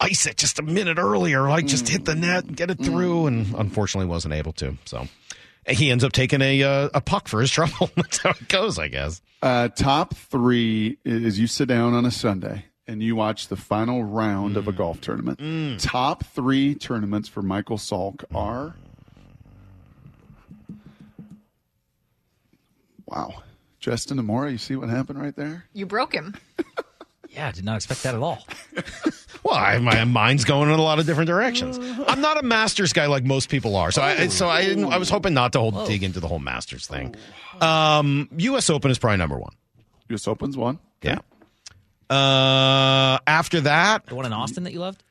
ice 0.00 0.26
it 0.26 0.36
just 0.36 0.58
a 0.58 0.62
minute 0.62 0.98
earlier, 0.98 1.48
like 1.48 1.66
just 1.66 1.88
hit 1.88 2.04
the 2.04 2.16
net 2.16 2.44
and 2.44 2.56
get 2.56 2.70
it 2.70 2.82
through, 2.84 3.26
and 3.26 3.54
unfortunately 3.54 4.08
wasn't 4.08 4.34
able 4.34 4.52
to. 4.54 4.76
So. 4.84 5.08
He 5.66 5.90
ends 5.90 6.02
up 6.02 6.12
taking 6.12 6.40
a 6.40 6.62
uh, 6.62 6.88
a 6.94 7.02
puck 7.02 7.28
for 7.28 7.42
his 7.42 7.50
trouble. 7.52 7.90
That's 7.94 8.18
how 8.22 8.30
it 8.30 8.48
goes, 8.48 8.78
I 8.78 8.88
guess. 8.88 9.20
Uh, 9.42 9.68
top 9.68 10.14
three 10.14 10.96
is 11.04 11.38
you 11.38 11.46
sit 11.46 11.68
down 11.68 11.92
on 11.92 12.06
a 12.06 12.10
Sunday 12.10 12.64
and 12.88 13.02
you 13.02 13.14
watch 13.14 13.48
the 13.48 13.56
final 13.56 14.02
round 14.02 14.56
of 14.56 14.66
a 14.66 14.72
golf 14.72 15.00
tournament. 15.00 15.78
Top 15.80 16.24
three 16.24 16.74
tournaments 16.74 17.28
for 17.28 17.42
Michael 17.42 17.76
Salk 17.76 18.24
are. 18.34 18.74
Wow. 23.06 23.42
Justin 23.78 24.18
Amora, 24.18 24.50
you 24.50 24.58
see 24.58 24.74
what 24.74 24.88
happened 24.88 25.20
right 25.20 25.36
there? 25.36 25.64
You 25.72 25.86
broke 25.86 26.14
him. 26.14 26.34
Yeah, 27.30 27.48
I 27.48 27.52
did 27.52 27.64
not 27.64 27.76
expect 27.76 28.02
that 28.04 28.14
at 28.14 28.22
all. 28.22 28.46
Well, 29.44 29.54
I, 29.54 29.78
my 29.78 30.04
mind's 30.04 30.44
going 30.44 30.68
in 30.68 30.78
a 30.78 30.82
lot 30.82 30.98
of 30.98 31.06
different 31.06 31.28
directions. 31.28 31.78
I'm 32.08 32.20
not 32.20 32.38
a 32.38 32.42
Masters 32.42 32.92
guy 32.92 33.06
like 33.06 33.24
most 33.24 33.48
people 33.48 33.76
are, 33.76 33.92
so 33.92 34.02
I 34.02 34.26
so 34.28 34.48
I 34.48 34.64
didn't, 34.64 34.86
I 34.86 34.98
was 34.98 35.08
hoping 35.08 35.32
not 35.32 35.52
to 35.52 35.60
hold 35.60 35.86
dig 35.86 36.02
into 36.02 36.20
the 36.20 36.26
whole 36.26 36.40
Masters 36.40 36.86
thing. 36.86 37.14
Um, 37.60 38.28
U.S. 38.36 38.68
Open 38.68 38.90
is 38.90 38.98
probably 38.98 39.18
number 39.18 39.38
one. 39.38 39.52
U.S. 40.08 40.26
Open's 40.26 40.56
one. 40.56 40.80
Yeah. 41.02 41.20
Uh, 42.10 43.18
after 43.26 43.60
that, 43.62 44.06
The 44.06 44.14
one 44.14 44.26
in 44.26 44.32
Austin 44.32 44.64
that 44.64 44.72
you 44.72 44.80
loved? 44.80 45.02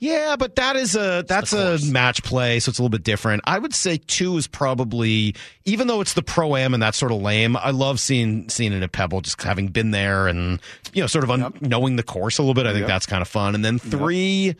Yeah, 0.00 0.36
but 0.36 0.56
that 0.56 0.76
is 0.76 0.96
a 0.96 1.24
that's 1.26 1.52
a 1.54 1.78
match 1.90 2.22
play, 2.24 2.60
so 2.60 2.68
it's 2.68 2.78
a 2.78 2.82
little 2.82 2.90
bit 2.90 3.04
different. 3.04 3.42
I 3.46 3.58
would 3.58 3.72
say 3.74 3.96
two 3.96 4.36
is 4.36 4.46
probably 4.46 5.34
even 5.64 5.86
though 5.86 6.00
it's 6.02 6.12
the 6.12 6.22
pro 6.22 6.56
am 6.56 6.74
and 6.74 6.82
that's 6.82 6.98
sort 6.98 7.10
of 7.12 7.22
lame. 7.22 7.56
I 7.56 7.70
love 7.70 7.98
seeing 8.00 8.48
seeing 8.50 8.72
it 8.74 8.82
at 8.82 8.92
Pebble, 8.92 9.22
just 9.22 9.40
having 9.40 9.68
been 9.68 9.92
there 9.92 10.26
and 10.26 10.60
you 10.92 11.00
know 11.02 11.06
sort 11.06 11.24
of 11.24 11.30
un- 11.30 11.54
knowing 11.62 11.96
the 11.96 12.02
course 12.02 12.36
a 12.38 12.42
little 12.42 12.54
bit. 12.54 12.66
I 12.66 12.72
think 12.72 12.80
Yep. 12.82 12.88
that's 12.88 13.06
kind 13.06 13.22
of 13.22 13.28
fun. 13.28 13.54
And 13.54 13.64
then 13.64 13.78
three, 13.78 14.56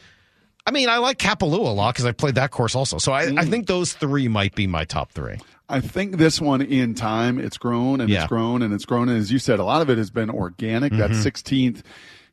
I 0.67 0.71
mean, 0.71 0.89
I 0.89 0.99
like 0.99 1.19
Kapalua 1.19 1.59
a 1.67 1.71
lot 1.73 1.95
because 1.95 2.07
I 2.07 2.13
played 2.13 2.37
that 2.37 2.51
course 2.51 2.75
also. 2.75 2.99
So 2.99 3.13
I, 3.13 3.27
Mm. 3.27 3.39
I 3.39 3.45
think 3.45 3.67
those 3.67 3.93
three 3.93 4.29
might 4.29 4.55
be 4.55 4.67
my 4.67 4.85
top 4.85 5.13
three. 5.13 5.37
I 5.69 5.81
think 5.81 6.17
this 6.17 6.41
one 6.41 6.63
in 6.63 6.95
time, 6.95 7.39
it's 7.39 7.57
grown 7.59 8.01
and 8.01 8.09
Yeah. 8.11 8.21
it's 8.23 8.29
grown 8.29 8.63
and 8.63 8.73
it's 8.73 8.85
grown. 8.85 9.09
And 9.09 9.19
as 9.19 9.31
you 9.33 9.39
said, 9.39 9.59
a 9.59 9.65
lot 9.65 9.83
of 9.83 9.91
it 9.91 9.99
has 9.99 10.11
been 10.11 10.31
organic. 10.31 10.93
That 10.95 11.11
Mhm. 11.11 11.23
16th, 11.23 11.83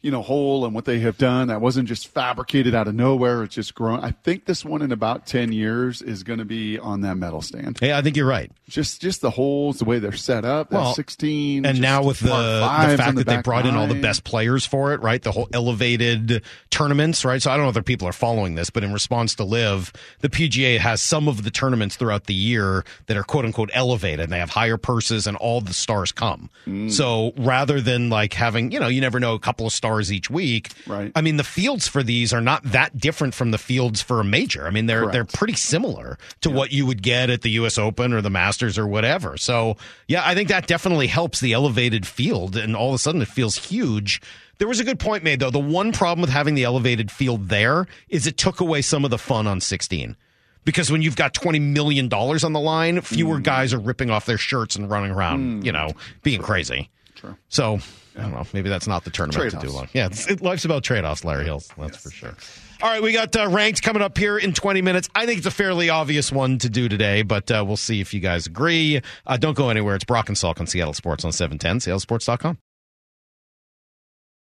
you 0.02 0.10
know, 0.10 0.22
hole 0.24 0.66
and 0.66 0.74
what 0.74 0.86
they 0.86 1.00
have 1.00 1.18
done, 1.18 1.50
that 1.50 1.62
wasn't 1.62 1.88
just 1.88 2.08
fabricated 2.08 2.74
out 2.74 2.88
of 2.88 2.96
nowhere. 2.96 3.44
It's 3.44 3.54
just 3.54 3.76
grown. 3.76 4.00
I 4.00 4.12
think 4.12 4.46
this 4.46 4.66
one 4.66 4.82
in 4.82 4.92
about 4.92 5.28
10 5.28 5.52
years 5.52 6.02
is 6.02 6.24
going 6.24 6.40
to 6.40 6.46
be 6.46 6.80
on 6.80 7.02
that 7.02 7.18
medal 7.18 7.42
stand. 7.42 7.78
Yeah, 7.82 7.98
I 7.98 8.02
think 8.02 8.18
you're 8.18 8.28
right. 8.28 8.52
Just 8.68 9.02
just 9.02 9.22
the 9.22 9.30
holes, 9.30 9.78
the 9.78 9.86
way 9.86 10.00
they're 10.00 10.12
set 10.14 10.44
up, 10.44 10.70
that 10.70 10.78
Well, 10.78 10.94
16. 10.96 11.66
and 11.66 11.82
now 11.82 12.04
with 12.04 12.20
the, 12.20 12.28
the 12.30 12.96
fact 12.98 13.16
the 13.16 13.24
that 13.24 13.28
they 13.28 13.42
brought 13.42 13.68
in 13.68 13.76
all 13.76 13.86
the 13.86 14.02
best 14.02 14.24
players 14.24 14.66
for 14.66 14.94
it, 14.94 15.02
right? 15.02 15.22
The 15.22 15.32
whole 15.32 15.48
elevated 15.54 16.42
tournaments, 16.72 17.24
right? 17.24 17.42
So 17.42 17.52
I 17.52 17.58
don't 17.58 17.72
know 17.72 17.80
if 17.80 17.86
people 17.86 18.08
are 18.08 18.14
following 18.14 18.56
this, 18.56 18.70
but 18.70 18.84
in 18.84 18.94
response 18.94 19.36
to 19.36 19.44
LIV, 19.44 19.94
the 20.22 20.30
PGA 20.30 20.80
has 20.80 21.02
some 21.02 21.28
of 21.28 21.44
the 21.44 21.52
tournaments 21.52 21.96
throughout 21.96 22.26
the 22.26 22.34
year 22.34 22.86
that 23.06 23.18
are 23.18 23.24
quote 23.24 23.46
unquote 23.46 23.70
elevated 23.74 24.22
and 24.22 24.32
they 24.32 24.40
have 24.40 24.50
higher 24.50 24.78
purses 24.78 25.28
and 25.28 25.38
all 25.38 25.62
the 25.62 25.74
stars 25.74 26.12
come. 26.12 26.50
Mm. 26.66 26.92
So 26.92 27.34
rather 27.38 27.82
than 27.82 28.10
like 28.10 28.34
having, 28.34 28.72
you 28.72 28.80
know, 28.80 28.88
you 28.88 29.02
never 29.02 29.20
know 29.20 29.36
a 29.36 29.40
couple 29.40 29.68
of 29.68 29.74
stars 29.74 29.91
each 30.12 30.30
week. 30.30 30.70
Right. 30.88 31.12
I 31.16 31.22
mean, 31.22 31.38
the 31.38 31.44
fields 31.44 31.88
for 31.88 32.04
these 32.04 32.32
are 32.32 32.40
not 32.40 32.64
that 32.64 32.98
different 32.98 33.34
from 33.34 33.52
the 33.52 33.58
fields 33.58 34.02
for 34.02 34.20
a 34.20 34.24
major. 34.24 34.68
I 34.68 34.70
mean, 34.70 34.86
they're 34.86 35.02
Correct. 35.02 35.14
they're 35.14 35.26
pretty 35.26 35.56
similar 35.56 36.18
to 36.42 36.50
what 36.50 36.72
you 36.72 36.86
would 36.86 37.02
get 37.04 37.30
at 37.30 37.42
the 37.42 37.50
U.S. 37.52 37.78
Open 37.78 38.14
or 38.14 38.22
the 38.22 38.30
Masters 38.30 38.78
or 38.78 38.88
whatever. 38.88 39.36
So, 39.38 39.76
yeah, 40.08 40.22
I 40.26 40.36
think 40.36 40.48
that 40.50 40.68
definitely 40.68 41.08
helps 41.08 41.40
the 41.42 41.54
elevated 41.54 42.06
field, 42.08 42.56
and 42.56 42.76
all 42.76 42.90
of 42.90 42.96
a 42.96 43.00
sudden 43.00 43.22
it 43.22 43.28
feels 43.28 43.58
huge. 43.58 44.22
There 44.60 44.68
was 44.68 44.80
a 44.80 44.84
good 44.84 45.00
point 45.00 45.24
made 45.24 45.40
though. 45.40 45.50
The 45.50 45.58
one 45.60 45.92
problem 45.92 46.22
with 46.22 46.30
having 46.30 46.54
the 46.54 46.64
elevated 46.64 47.10
field 47.12 47.50
there 47.50 47.88
is 48.10 48.28
it 48.28 48.38
took 48.38 48.60
away 48.62 48.82
some 48.84 49.04
of 49.04 49.10
the 49.12 49.18
fun 49.18 49.48
on 49.48 49.60
16. 49.60 50.16
Because 50.64 50.92
when 50.92 51.02
you've 51.02 51.16
got 51.16 51.34
twenty 51.34 51.58
million 51.58 52.08
dollars 52.08 52.44
on 52.44 52.54
the 52.54 52.60
line, 52.60 53.02
fewer 53.02 53.40
Mm. 53.40 53.44
guys 53.44 53.74
are 53.74 53.80
ripping 53.80 54.12
off 54.12 54.28
their 54.28 54.38
shirts 54.38 54.76
and 54.76 54.88
running 54.92 55.10
around, 55.10 55.66
you 55.66 55.72
know, 55.72 55.90
being 56.22 56.40
crazy. 56.44 56.92
True. 57.16 57.36
So 57.50 57.80
I 58.18 58.22
don't 58.22 58.32
know. 58.32 58.44
Maybe 58.54 58.70
that's 58.70 58.88
not 58.88 59.04
the 59.04 59.10
tournament 59.10 59.52
to 59.52 59.58
do 59.58 59.62
Trade-offs. 59.62 59.76
long. 59.76 59.88
Yeah, 59.94 60.08
it's, 60.08 60.30
it, 60.30 60.42
life's 60.42 60.66
about 60.66 60.84
trade 60.84 61.06
offs, 61.06 61.24
Larry 61.24 61.46
Hills. 61.46 61.70
That's 61.78 61.98
for 61.98 62.12
sure. 62.12 62.36
All 62.82 62.90
right, 62.90 63.02
we 63.02 63.14
got 63.14 63.36
uh, 63.36 63.48
ranked 63.48 63.84
coming 63.84 64.02
up 64.02 64.18
here 64.18 64.38
in 64.38 64.54
20 64.54 64.82
minutes. 64.82 65.08
I 65.14 65.26
think 65.26 65.38
it's 65.38 65.48
a 65.48 65.52
fairly 65.52 65.90
obvious 65.90 66.32
one 66.32 66.58
to 66.60 66.70
do 66.70 66.90
today, 66.90 67.22
but 67.22 67.50
uh, 67.52 67.64
we'll 67.66 67.78
see 67.78 68.02
if 68.02 68.14
you 68.14 68.20
guys 68.20 68.48
agree. 68.48 69.02
Uh, 69.26 69.38
don't 69.38 69.56
go 69.56 69.70
anywhere. 69.70 69.96
It's 69.96 70.04
Brock 70.04 70.30
and 70.30 70.36
Salk 70.36 70.60
on 70.60 70.68
Seattle 70.68 70.94
Sports 70.94 71.24
on 71.24 71.32
710, 71.32 71.78
seattlesports.com. 71.94 72.58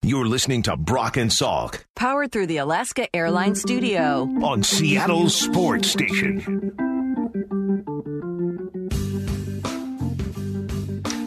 You're 0.05 0.25
listening 0.27 0.63
to 0.63 0.75
Brock 0.75 1.15
and 1.15 1.29
Salk 1.31 1.83
Powered 1.95 2.31
through 2.33 2.47
the 2.47 2.57
Alaska 2.57 3.13
Airlines 3.15 3.61
Studio. 3.61 4.23
on 4.43 4.61
Seattle 4.63 5.29
Sports 5.29 5.89
Station. 5.89 6.92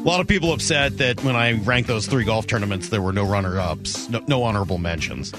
A 0.06 0.08
lot 0.08 0.20
of 0.20 0.28
people 0.28 0.52
upset 0.52 0.98
that 0.98 1.24
when 1.24 1.34
I 1.34 1.54
ranked 1.54 1.88
those 1.88 2.06
three 2.06 2.22
golf 2.22 2.46
tournaments, 2.46 2.90
there 2.90 3.02
were 3.02 3.12
no 3.12 3.24
runner 3.26 3.58
ups, 3.58 4.08
no, 4.08 4.22
no 4.28 4.44
honorable 4.44 4.78
mentions. 4.78 5.32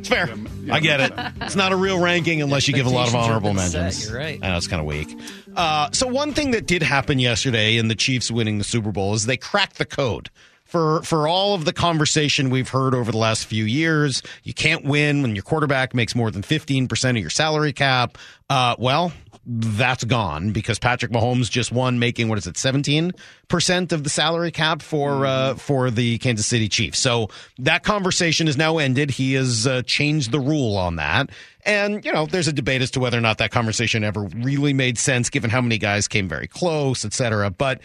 It's 0.00 0.08
fair. 0.08 0.28
I 0.72 0.80
get 0.80 1.00
it. 1.00 1.12
It's 1.42 1.54
not 1.54 1.70
a 1.70 1.76
real 1.76 2.00
ranking 2.00 2.42
unless 2.42 2.66
you 2.66 2.74
give 2.74 2.86
a 2.86 2.90
lot 2.90 3.06
of 3.06 3.14
honorable 3.14 3.54
been 3.54 3.68
set. 3.68 3.82
mentions. 3.82 4.10
You're 4.10 4.18
right. 4.18 4.40
I 4.42 4.48
know 4.48 4.56
it's 4.56 4.66
kind 4.66 4.80
of 4.80 4.86
weak. 4.86 5.16
Uh, 5.54 5.92
so 5.92 6.08
one 6.08 6.34
thing 6.34 6.50
that 6.50 6.66
did 6.66 6.82
happen 6.82 7.20
yesterday 7.20 7.76
in 7.76 7.86
the 7.86 7.94
Chiefs 7.94 8.28
winning 8.28 8.58
the 8.58 8.64
Super 8.64 8.90
Bowl 8.90 9.14
is 9.14 9.26
they 9.26 9.36
cracked 9.36 9.78
the 9.78 9.86
code. 9.86 10.30
For, 10.64 11.00
for 11.02 11.28
all 11.28 11.54
of 11.54 11.64
the 11.64 11.72
conversation 11.72 12.50
we've 12.50 12.68
heard 12.68 12.96
over 12.96 13.12
the 13.12 13.18
last 13.18 13.46
few 13.46 13.64
years, 13.64 14.24
you 14.42 14.52
can't 14.52 14.84
win 14.84 15.22
when 15.22 15.36
your 15.36 15.44
quarterback 15.44 15.94
makes 15.94 16.16
more 16.16 16.32
than 16.32 16.42
15% 16.42 17.10
of 17.10 17.16
your 17.18 17.30
salary 17.30 17.72
cap. 17.72 18.18
Uh, 18.50 18.74
well, 18.80 19.12
that's 19.50 20.04
gone 20.04 20.50
because 20.52 20.78
Patrick 20.78 21.10
Mahomes 21.10 21.50
just 21.50 21.72
won 21.72 21.98
making, 21.98 22.28
what 22.28 22.36
is 22.36 22.46
it, 22.46 22.56
17% 22.56 23.92
of 23.92 24.04
the 24.04 24.10
salary 24.10 24.50
cap 24.50 24.82
for, 24.82 25.24
uh, 25.24 25.54
for 25.54 25.90
the 25.90 26.18
Kansas 26.18 26.46
City 26.46 26.68
Chiefs. 26.68 26.98
So 26.98 27.28
that 27.58 27.82
conversation 27.82 28.46
is 28.46 28.58
now 28.58 28.76
ended. 28.76 29.10
He 29.10 29.32
has 29.32 29.66
uh, 29.66 29.82
changed 29.82 30.32
the 30.32 30.40
rule 30.40 30.76
on 30.76 30.96
that. 30.96 31.30
And, 31.64 32.04
you 32.04 32.12
know, 32.12 32.26
there's 32.26 32.48
a 32.48 32.52
debate 32.52 32.82
as 32.82 32.90
to 32.92 33.00
whether 33.00 33.16
or 33.16 33.22
not 33.22 33.38
that 33.38 33.50
conversation 33.50 34.04
ever 34.04 34.24
really 34.36 34.74
made 34.74 34.98
sense 34.98 35.30
given 35.30 35.48
how 35.48 35.62
many 35.62 35.78
guys 35.78 36.08
came 36.08 36.28
very 36.28 36.46
close, 36.46 37.04
et 37.06 37.14
cetera. 37.14 37.50
But 37.50 37.80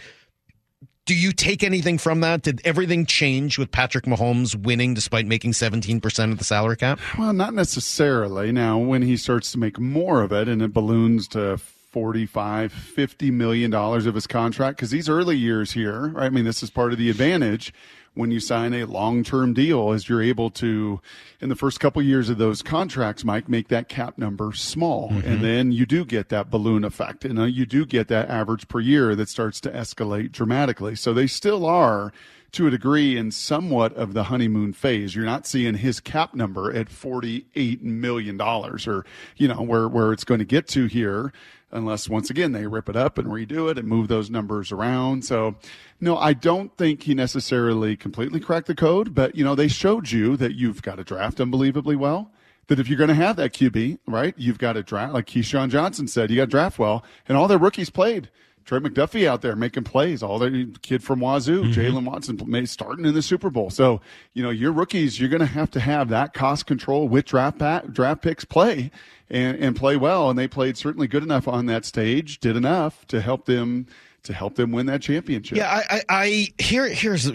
do 1.06 1.14
you 1.14 1.32
take 1.32 1.62
anything 1.62 1.98
from 1.98 2.20
that? 2.20 2.42
Did 2.42 2.62
everything 2.64 3.04
change 3.04 3.58
with 3.58 3.70
Patrick 3.70 4.04
Mahomes 4.04 4.54
winning 4.54 4.94
despite 4.94 5.26
making 5.26 5.52
17% 5.52 6.32
of 6.32 6.38
the 6.38 6.44
salary 6.44 6.76
cap? 6.76 6.98
Well, 7.18 7.32
not 7.32 7.52
necessarily. 7.52 8.52
Now, 8.52 8.78
when 8.78 9.02
he 9.02 9.16
starts 9.16 9.52
to 9.52 9.58
make 9.58 9.78
more 9.78 10.22
of 10.22 10.32
it 10.32 10.48
and 10.48 10.62
it 10.62 10.72
balloons 10.72 11.28
to 11.28 11.58
45, 11.58 12.72
50 12.72 13.30
million 13.30 13.70
dollars 13.70 14.06
of 14.06 14.14
his 14.14 14.26
contract, 14.26 14.78
because 14.78 14.90
these 14.90 15.08
early 15.08 15.36
years 15.36 15.72
here, 15.72 16.08
right? 16.08 16.26
I 16.26 16.30
mean, 16.30 16.44
this 16.44 16.62
is 16.62 16.70
part 16.70 16.92
of 16.92 16.98
the 16.98 17.10
advantage 17.10 17.72
when 18.14 18.30
you 18.30 18.40
sign 18.40 18.72
a 18.72 18.84
long-term 18.84 19.54
deal 19.54 19.92
is 19.92 20.08
you're 20.08 20.22
able 20.22 20.48
to, 20.50 21.00
in 21.40 21.48
the 21.48 21.56
first 21.56 21.80
couple 21.80 22.00
years 22.00 22.30
of 22.30 22.38
those 22.38 22.62
contracts, 22.62 23.24
Mike, 23.24 23.48
make 23.48 23.68
that 23.68 23.88
cap 23.88 24.16
number 24.16 24.52
small. 24.52 25.10
And 25.24 25.44
then 25.44 25.72
you 25.72 25.84
do 25.84 26.04
get 26.04 26.28
that 26.28 26.50
balloon 26.50 26.84
effect 26.84 27.24
and 27.24 27.38
uh, 27.38 27.44
you 27.44 27.66
do 27.66 27.84
get 27.84 28.08
that 28.08 28.30
average 28.30 28.68
per 28.68 28.80
year 28.80 29.14
that 29.16 29.28
starts 29.28 29.60
to 29.62 29.70
escalate 29.70 30.32
dramatically. 30.32 30.94
So 30.94 31.12
they 31.12 31.26
still 31.26 31.66
are 31.66 32.12
to 32.54 32.66
a 32.66 32.70
degree 32.70 33.16
in 33.16 33.30
somewhat 33.30 33.92
of 33.94 34.14
the 34.14 34.24
honeymoon 34.24 34.72
phase. 34.72 35.14
You're 35.14 35.24
not 35.24 35.46
seeing 35.46 35.74
his 35.74 36.00
cap 36.00 36.34
number 36.34 36.72
at 36.72 36.88
$48 36.88 37.82
million 37.82 38.40
or, 38.40 39.04
you 39.36 39.48
know, 39.48 39.62
where, 39.62 39.88
where 39.88 40.12
it's 40.12 40.24
going 40.24 40.38
to 40.40 40.44
get 40.44 40.66
to 40.68 40.86
here. 40.86 41.32
unless 41.74 42.08
once 42.08 42.30
again 42.30 42.52
they 42.52 42.66
rip 42.66 42.88
it 42.88 42.96
up 42.96 43.18
and 43.18 43.28
redo 43.28 43.70
it 43.70 43.78
and 43.78 43.86
move 43.86 44.08
those 44.08 44.30
numbers 44.30 44.72
around. 44.72 45.24
So, 45.24 45.56
no, 46.00 46.16
I 46.16 46.32
don't 46.32 46.74
think 46.76 47.02
he 47.02 47.14
necessarily 47.14 47.96
completely 47.96 48.40
cracked 48.40 48.68
the 48.68 48.74
code, 48.74 49.14
but 49.14 49.34
you 49.34 49.44
know, 49.44 49.54
they 49.54 49.68
showed 49.68 50.10
you 50.10 50.36
that 50.38 50.54
you've 50.54 50.82
got 50.82 50.96
to 50.96 51.04
draft 51.04 51.40
unbelievably 51.40 51.96
well. 51.96 52.30
That 52.68 52.80
if 52.80 52.88
you're 52.88 52.96
going 52.96 53.08
to 53.08 53.14
have 53.14 53.36
that 53.36 53.52
QB, 53.52 53.98
right, 54.06 54.34
you've 54.38 54.56
got 54.56 54.72
to 54.72 54.82
draft, 54.82 55.12
like 55.12 55.26
Keyshawn 55.26 55.68
Johnson 55.68 56.08
said, 56.08 56.30
you 56.30 56.36
got 56.36 56.46
to 56.46 56.50
draft 56.50 56.78
well, 56.78 57.04
and 57.28 57.36
all 57.36 57.46
their 57.46 57.58
rookies 57.58 57.90
played. 57.90 58.30
Trey 58.64 58.78
McDuffie 58.78 59.26
out 59.26 59.42
there 59.42 59.54
making 59.54 59.84
plays. 59.84 60.22
All 60.22 60.38
the 60.38 60.72
kid 60.82 61.02
from 61.02 61.20
Wazoo, 61.20 61.64
mm-hmm. 61.64 61.80
Jaylen 61.80 62.04
Watson, 62.04 62.66
starting 62.66 63.04
in 63.04 63.14
the 63.14 63.22
Super 63.22 63.50
Bowl. 63.50 63.70
So 63.70 64.00
you 64.32 64.42
know 64.42 64.50
your 64.50 64.72
rookies, 64.72 65.20
you're 65.20 65.28
going 65.28 65.40
to 65.40 65.46
have 65.46 65.70
to 65.72 65.80
have 65.80 66.08
that 66.08 66.32
cost 66.34 66.66
control 66.66 67.08
with 67.08 67.26
draft 67.26 67.58
pack, 67.58 67.92
draft 67.92 68.22
picks 68.22 68.44
play 68.44 68.90
and, 69.28 69.58
and 69.58 69.76
play 69.76 69.96
well. 69.96 70.30
And 70.30 70.38
they 70.38 70.48
played 70.48 70.76
certainly 70.76 71.06
good 71.06 71.22
enough 71.22 71.46
on 71.46 71.66
that 71.66 71.84
stage, 71.84 72.40
did 72.40 72.56
enough 72.56 73.06
to 73.08 73.20
help 73.20 73.46
them 73.46 73.86
to 74.24 74.32
help 74.32 74.56
them 74.56 74.72
win 74.72 74.86
that 74.86 75.02
championship. 75.02 75.56
Yeah, 75.56 75.70
I, 75.70 75.96
I, 75.96 76.02
I 76.08 76.48
here 76.58 76.88
here's 76.88 77.30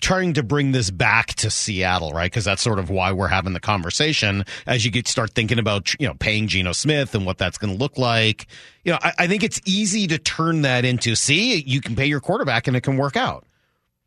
trying 0.00 0.34
to 0.34 0.42
bring 0.42 0.72
this 0.72 0.90
back 0.90 1.34
to 1.34 1.50
Seattle, 1.50 2.10
right? 2.10 2.30
Because 2.30 2.44
that's 2.44 2.62
sort 2.62 2.78
of 2.78 2.90
why 2.90 3.12
we're 3.12 3.28
having 3.28 3.52
the 3.52 3.60
conversation 3.60 4.44
as 4.66 4.84
you 4.84 4.90
get 4.90 5.08
start 5.08 5.30
thinking 5.30 5.58
about 5.58 5.98
you 6.00 6.06
know 6.06 6.14
paying 6.14 6.48
Geno 6.48 6.72
Smith 6.72 7.14
and 7.14 7.24
what 7.24 7.38
that's 7.38 7.58
going 7.58 7.72
to 7.72 7.78
look 7.78 7.96
like. 7.96 8.46
You 8.84 8.92
know, 8.92 8.98
I, 9.02 9.12
I 9.20 9.26
think 9.26 9.42
it's 9.42 9.60
easy 9.64 10.06
to 10.08 10.18
turn 10.18 10.62
that 10.62 10.84
into 10.84 11.14
see 11.14 11.62
you 11.62 11.80
can 11.80 11.96
pay 11.96 12.06
your 12.06 12.20
quarterback 12.20 12.66
and 12.66 12.76
it 12.76 12.82
can 12.82 12.96
work 12.96 13.16
out. 13.16 13.46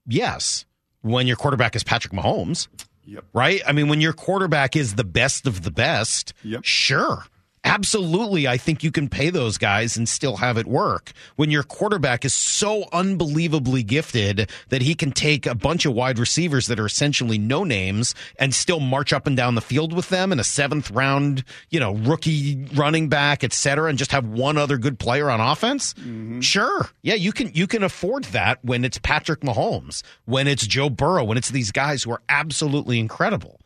Yes, 0.05 0.65
when 1.01 1.27
your 1.27 1.37
quarterback 1.37 1.75
is 1.75 1.83
Patrick 1.83 2.13
Mahomes. 2.13 2.67
Yep. 3.07 3.23
Right? 3.33 3.61
I 3.67 3.71
mean, 3.71 3.87
when 3.87 4.01
your 4.01 4.13
quarterback 4.13 4.75
is 4.75 4.95
the 4.95 5.03
best 5.03 5.45
of 5.45 5.61
the 5.61 5.69
best, 5.69 6.33
yep. 6.43 6.61
sure. 6.63 7.23
Absolutely, 7.65 8.47
I 8.47 8.57
think 8.57 8.83
you 8.83 8.91
can 8.91 9.09
pay 9.09 9.31
those 9.31 9.57
guys 9.57 9.97
and 9.97 10.07
still 10.07 10.37
have 10.37 10.55
it 10.57 10.67
work. 10.67 11.11
When 11.35 11.49
your 11.49 11.63
quarterback 11.63 12.23
is 12.23 12.33
so 12.33 12.85
unbelievably 12.93 13.81
gifted 13.83 14.51
that 14.69 14.83
he 14.83 14.93
can 14.93 15.11
take 15.11 15.47
a 15.47 15.55
bunch 15.55 15.85
of 15.85 15.93
wide 15.93 16.19
receivers 16.19 16.67
that 16.67 16.79
are 16.79 16.85
essentially 16.85 17.39
no 17.39 17.63
names 17.63 18.13
and 18.37 18.53
still 18.53 18.79
march 18.79 19.11
up 19.11 19.25
and 19.25 19.35
down 19.35 19.55
the 19.55 19.61
field 19.61 19.93
with 19.93 20.09
them 20.09 20.31
in 20.31 20.39
a 20.39 20.43
seventh 20.43 20.91
round, 20.91 21.43
you 21.71 21.79
know, 21.79 21.95
rookie 21.95 22.63
running 22.75 23.09
back, 23.09 23.43
et 23.43 23.51
cetera, 23.51 23.89
and 23.89 23.97
just 23.97 24.11
have 24.11 24.27
one 24.27 24.57
other 24.57 24.77
good 24.77 24.99
player 24.99 25.31
on 25.31 25.41
offense. 25.41 25.95
Mm-hmm. 25.95 26.41
Sure. 26.41 26.87
Yeah, 27.01 27.15
you 27.15 27.31
can 27.31 27.51
you 27.55 27.65
can 27.65 27.81
afford 27.81 28.25
that 28.25 28.63
when 28.63 28.85
it's 28.85 28.99
Patrick 28.99 29.39
Mahomes, 29.41 30.03
when 30.25 30.47
it's 30.47 30.67
Joe 30.67 30.91
Burrow, 30.91 31.23
when 31.23 31.37
it's 31.37 31.49
these 31.49 31.71
guys 31.71 32.03
who 32.03 32.11
are 32.11 32.21
absolutely 32.29 32.99
incredible. 32.99 33.59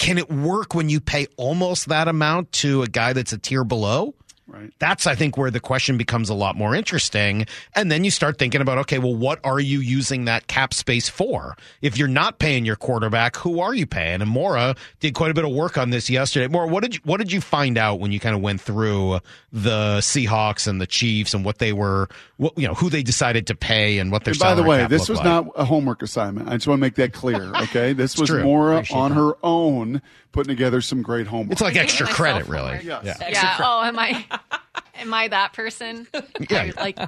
Can 0.00 0.16
it 0.16 0.30
work 0.30 0.74
when 0.74 0.88
you 0.88 0.98
pay 0.98 1.26
almost 1.36 1.90
that 1.90 2.08
amount 2.08 2.52
to 2.52 2.82
a 2.82 2.86
guy 2.86 3.12
that's 3.12 3.34
a 3.34 3.38
tier 3.38 3.64
below? 3.64 4.14
Right. 4.50 4.72
That's, 4.80 5.06
I 5.06 5.14
think, 5.14 5.36
where 5.36 5.50
the 5.50 5.60
question 5.60 5.96
becomes 5.96 6.28
a 6.28 6.34
lot 6.34 6.56
more 6.56 6.74
interesting. 6.74 7.46
And 7.76 7.90
then 7.90 8.02
you 8.02 8.10
start 8.10 8.36
thinking 8.36 8.60
about, 8.60 8.78
okay, 8.78 8.98
well, 8.98 9.14
what 9.14 9.38
are 9.44 9.60
you 9.60 9.78
using 9.78 10.24
that 10.24 10.48
cap 10.48 10.74
space 10.74 11.08
for? 11.08 11.56
If 11.82 11.96
you're 11.96 12.08
not 12.08 12.40
paying 12.40 12.64
your 12.64 12.74
quarterback, 12.74 13.36
who 13.36 13.60
are 13.60 13.72
you 13.72 13.86
paying? 13.86 14.20
And 14.20 14.28
Mora 14.28 14.74
did 14.98 15.14
quite 15.14 15.30
a 15.30 15.34
bit 15.34 15.44
of 15.44 15.52
work 15.52 15.78
on 15.78 15.90
this 15.90 16.10
yesterday. 16.10 16.48
Mora, 16.48 16.66
what 16.66 16.82
did 16.82 16.96
you, 16.96 17.00
what 17.04 17.18
did 17.18 17.30
you 17.30 17.40
find 17.40 17.78
out 17.78 18.00
when 18.00 18.10
you 18.10 18.18
kind 18.18 18.34
of 18.34 18.42
went 18.42 18.60
through 18.60 19.20
the 19.52 19.98
Seahawks 19.98 20.66
and 20.66 20.80
the 20.80 20.86
Chiefs 20.86 21.32
and 21.32 21.44
what 21.44 21.58
they 21.58 21.72
were, 21.72 22.08
what, 22.36 22.58
you 22.58 22.66
know, 22.66 22.74
who 22.74 22.90
they 22.90 23.04
decided 23.04 23.46
to 23.46 23.54
pay 23.54 23.98
and 23.98 24.10
what 24.10 24.24
their 24.24 24.32
And 24.32 24.40
by 24.40 24.54
the 24.54 24.64
way, 24.64 24.84
this 24.88 25.08
was 25.08 25.18
like? 25.18 25.24
not 25.24 25.46
a 25.54 25.64
homework 25.64 26.02
assignment. 26.02 26.48
I 26.48 26.54
just 26.54 26.66
want 26.66 26.78
to 26.78 26.82
make 26.82 26.96
that 26.96 27.12
clear. 27.12 27.52
Okay, 27.60 27.92
this 27.92 28.16
was 28.16 28.30
true. 28.30 28.42
Mora 28.42 28.76
Appreciate 28.76 28.96
on 28.96 29.10
that. 29.10 29.16
her 29.16 29.32
own 29.42 30.02
putting 30.32 30.48
together 30.48 30.80
some 30.80 31.02
great 31.02 31.26
homework. 31.26 31.52
It's 31.52 31.60
like 31.60 31.76
extra 31.76 32.06
credit, 32.06 32.48
really. 32.48 32.80
Yes. 32.82 33.18
Yeah. 33.20 33.56
Oh, 33.60 33.82
am 33.82 33.98
I? 33.98 34.24
Am 34.96 35.12
I 35.14 35.28
that 35.28 35.52
person? 35.52 36.06
Yeah. 36.48 36.70
I, 36.76 36.80
like 36.80 36.98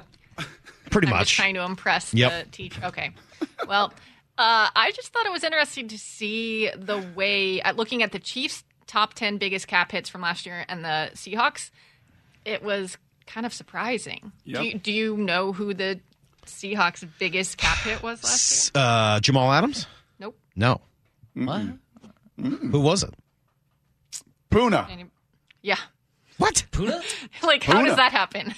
Pretty 0.89 1.07
I'm 1.07 1.11
much. 1.13 1.27
just 1.27 1.33
trying 1.35 1.53
to 1.55 1.63
impress 1.63 2.13
Yep. 2.13 2.45
the 2.45 2.51
teacher. 2.51 2.81
Okay. 2.85 3.11
Well, 3.67 3.93
uh, 4.37 4.69
I 4.75 4.91
just 4.95 5.13
thought 5.13 5.25
it 5.25 5.31
was 5.31 5.43
interesting 5.43 5.87
to 5.89 5.97
see 5.97 6.69
the 6.75 7.03
way, 7.15 7.61
at 7.61 7.75
looking 7.77 8.01
at 8.03 8.11
the 8.11 8.19
Chiefs' 8.19 8.63
top 8.87 9.13
10 9.13 9.37
biggest 9.37 9.67
cap 9.67 9.91
hits 9.91 10.09
from 10.09 10.21
last 10.21 10.45
year 10.45 10.65
and 10.67 10.83
the 10.83 11.11
Seahawks, 11.13 11.69
it 12.45 12.63
was 12.63 12.97
kind 13.27 13.45
of 13.45 13.53
surprising. 13.53 14.31
Yep. 14.45 14.59
Do, 14.61 14.67
you, 14.67 14.77
do 14.79 14.91
you 14.91 15.17
know 15.17 15.53
who 15.53 15.73
the 15.73 15.99
Seahawks' 16.45 17.07
biggest 17.19 17.57
cap 17.57 17.77
hit 17.79 18.01
was 18.03 18.23
last 18.23 18.75
year? 18.75 18.83
Uh, 18.83 19.19
Jamal 19.19 19.51
Adams? 19.51 19.87
Nope. 20.19 20.37
No. 20.55 20.81
What? 21.35 21.61
Who 22.39 22.79
was 22.81 23.03
it? 23.03 23.13
Poona. 24.51 24.89
Any- 24.89 25.05
yeah. 25.61 25.77
What? 26.37 26.65
Poona? 26.71 27.01
like, 27.43 27.63
how 27.63 27.73
Poona. 27.81 27.85
does 27.87 27.95
that 27.97 28.11
happen? 28.11 28.53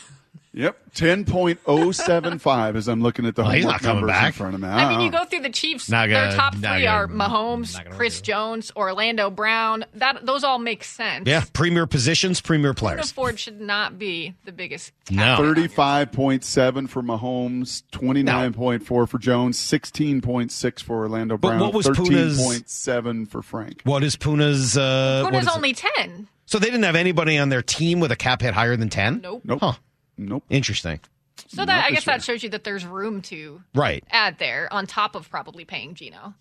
Yep, 0.58 0.78
ten 0.94 1.26
point 1.26 1.60
oh 1.66 1.92
seven 1.92 2.40
five. 2.40 2.78
As 2.78 2.88
I'm 2.88 3.02
looking 3.02 3.26
at 3.26 3.36
the 3.36 3.42
Well, 3.44 3.52
he's 3.52 3.66
homework 3.66 3.82
not 3.82 3.86
coming 3.86 4.02
numbers 4.06 4.16
in 4.16 4.22
back. 4.24 4.34
front 4.36 4.56
of 4.56 4.62
me. 4.62 4.68
I 4.70 4.90
mean, 4.90 5.02
you 5.02 5.12
go 5.12 5.26
through 5.26 5.42
the 5.42 5.50
Chiefs. 5.50 5.90
Not 5.90 6.08
their 6.08 6.24
gonna- 6.28 6.36
top 6.38 6.54
three 6.54 6.62
gonna- 6.62 6.86
are 6.88 7.08
Mahomes, 7.10 7.92
Chris 7.92 8.22
Jones, 8.22 8.72
Orlando 8.74 9.30
Brown. 9.30 9.84
That 9.96 10.26
those 10.26 10.46
all 10.46 10.58
make 10.58 10.86
sense. 10.86 11.28
Yeah, 11.28 11.44
premier 11.52 11.86
positions, 11.86 12.40
premier 12.40 12.68
Luna 12.70 12.74
players. 12.76 13.12
Ford 13.12 13.38
should 13.38 13.60
not 13.60 14.00
be 14.00 14.34
the 14.46 14.54
biggest. 14.54 14.94
No. 15.12 15.36
Thirty-five 15.36 16.14
point 16.14 16.46
seven 16.46 16.88
for 16.88 17.04
Mahomes, 17.04 17.84
twenty-nine 17.92 18.54
point 18.54 18.86
four 18.86 19.08
for 19.08 19.18
Jones, 19.20 19.60
sixteen 19.60 20.22
point 20.22 20.54
six 20.54 20.82
for 20.82 21.00
Orlando 21.00 21.36
Brown, 21.38 21.56
But 21.56 21.58
Brown, 21.58 21.60
what 21.68 21.74
was 21.74 21.86
thirteen 21.88 22.14
Poona's- 22.14 22.42
point 22.42 22.70
seven 22.70 23.26
for 23.26 23.42
Frank. 23.42 23.82
What 23.84 24.06
is 24.06 24.16
Poona's? 24.16 24.78
Uh, 24.78 25.24
what 25.24 25.34
Poona's 25.34 25.48
is 25.48 25.48
it? 25.52 25.56
only 25.58 25.74
ten. 25.74 26.28
So 26.46 26.60
they 26.60 26.68
didn't 26.68 26.84
have 26.84 26.96
anybody 26.96 27.38
on 27.38 27.50
their 27.50 27.62
team 27.62 28.00
with 28.00 28.12
a 28.12 28.16
cap 28.16 28.42
hit 28.42 28.54
higher 28.54 28.76
than 28.76 28.90
10? 28.90 29.22
Nope. 29.22 29.42
Nope. 29.46 29.60
Huh. 29.62 29.74
Nope. 30.18 30.44
Interesting. 30.50 31.00
So 31.48 31.66
that 31.66 31.86
I 31.86 31.92
guess 31.92 32.06
that 32.06 32.24
shows 32.24 32.44
you 32.44 32.50
that 32.50 32.64
there's 32.64 32.86
room 32.86 33.22
to 33.24 33.62
Right. 33.74 34.04
add 34.10 34.38
there 34.40 34.72
on 34.72 34.86
top 34.88 35.16
of 35.16 35.30
probably 35.30 35.66
paying 35.66 35.94
Geno. 35.96 36.34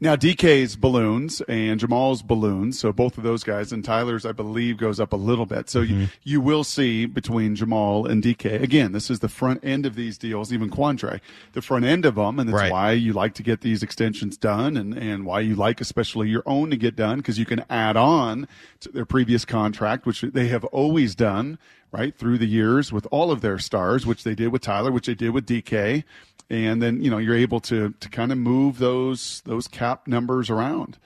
Now 0.00 0.14
DK's 0.16 0.76
balloons 0.76 1.40
and 1.48 1.80
Jamal's 1.80 2.22
balloons, 2.22 2.78
so 2.78 2.92
both 2.92 3.16
of 3.16 3.24
those 3.24 3.44
guys 3.44 3.72
and 3.72 3.84
Tyler's, 3.84 4.26
I 4.26 4.32
believe, 4.32 4.76
goes 4.76 5.00
up 5.00 5.12
a 5.12 5.16
little 5.16 5.46
bit. 5.46 5.70
So 5.70 5.82
Mm-hmm. 5.82 6.00
you, 6.00 6.08
you 6.24 6.40
will 6.40 6.64
see 6.64 7.06
between 7.06 7.54
Jamal 7.54 8.06
and 8.06 8.22
DK 8.22 8.60
again. 8.62 8.92
This 8.92 9.10
is 9.10 9.20
the 9.20 9.28
front 9.28 9.64
end 9.64 9.86
of 9.86 9.94
these 9.94 10.18
deals, 10.18 10.52
even 10.52 10.70
Quandre, 10.70 11.20
the 11.52 11.62
front 11.62 11.84
end 11.84 12.04
of 12.04 12.16
them, 12.16 12.38
and 12.38 12.48
that's 12.48 12.56
Right. 12.60 12.72
why 12.72 12.92
you 12.92 13.12
like 13.12 13.34
to 13.34 13.42
get 13.42 13.60
these 13.62 13.82
extensions 13.82 14.36
done, 14.36 14.76
and 14.76 14.94
and 14.96 15.24
why 15.24 15.40
you 15.40 15.54
like 15.54 15.80
especially 15.80 16.28
your 16.28 16.42
own 16.46 16.70
to 16.70 16.76
get 16.76 16.96
done 16.96 17.18
because 17.18 17.38
you 17.38 17.46
can 17.46 17.64
add 17.70 17.96
on 17.96 18.48
to 18.80 18.90
their 18.90 19.06
previous 19.06 19.44
contract, 19.44 20.04
which 20.06 20.20
they 20.22 20.48
have 20.48 20.64
always 20.66 21.14
done 21.14 21.58
right 21.96 22.16
through 22.16 22.38
the 22.38 22.46
years 22.46 22.92
with 22.92 23.06
all 23.10 23.30
of 23.30 23.40
their 23.40 23.58
stars, 23.58 24.06
which 24.06 24.24
they 24.24 24.34
did 24.34 24.48
with 24.48 24.62
Tyler, 24.62 24.92
which 24.92 25.06
they 25.06 25.14
did 25.14 25.30
with 25.30 25.46
DK, 25.46 26.04
and 26.50 26.82
then 26.82 27.02
you 27.02 27.10
know 27.10 27.18
you're 27.18 27.36
able 27.36 27.60
to 27.60 27.94
to 28.00 28.08
kind 28.08 28.32
of 28.32 28.38
move 28.38 28.78
those 28.78 29.40
those 29.46 29.66
cap 29.66 30.06
numbers 30.06 30.50
around. 30.50 30.98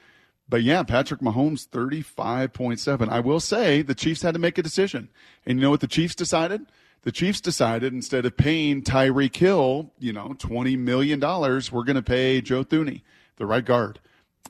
But 0.49 0.65
yeah, 0.65 0.83
Patrick 0.83 1.21
Mahomes, 1.21 1.69
35.7. 1.69 3.09
I 3.09 3.21
will 3.21 3.39
say 3.39 3.83
the 3.83 3.95
Chiefs 3.95 4.23
had 4.23 4.35
to 4.35 4.41
make 4.41 4.59
a 4.59 4.63
decision. 4.65 5.09
And 5.47 5.59
you 5.59 5.63
know 5.63 5.71
what 5.71 5.81
the 5.81 5.87
Chiefs 5.87 6.17
decided? 6.17 6.67
The 7.03 7.13
Chiefs 7.13 7.41
decided 7.41 7.93
instead 7.93 8.27
of 8.27 8.37
paying 8.37 8.83
Tyreek 8.83 9.37
Hill, 9.37 9.93
you 10.01 10.13
know, 10.13 10.35
$20 10.39 10.77
million, 10.77 11.21
we're 11.21 11.85
going 11.85 11.95
to 11.95 12.03
pay 12.03 12.41
Joe 12.41 12.65
Thuney, 12.65 13.03
the 13.37 13.47
right 13.47 13.65
guard. 13.65 14.01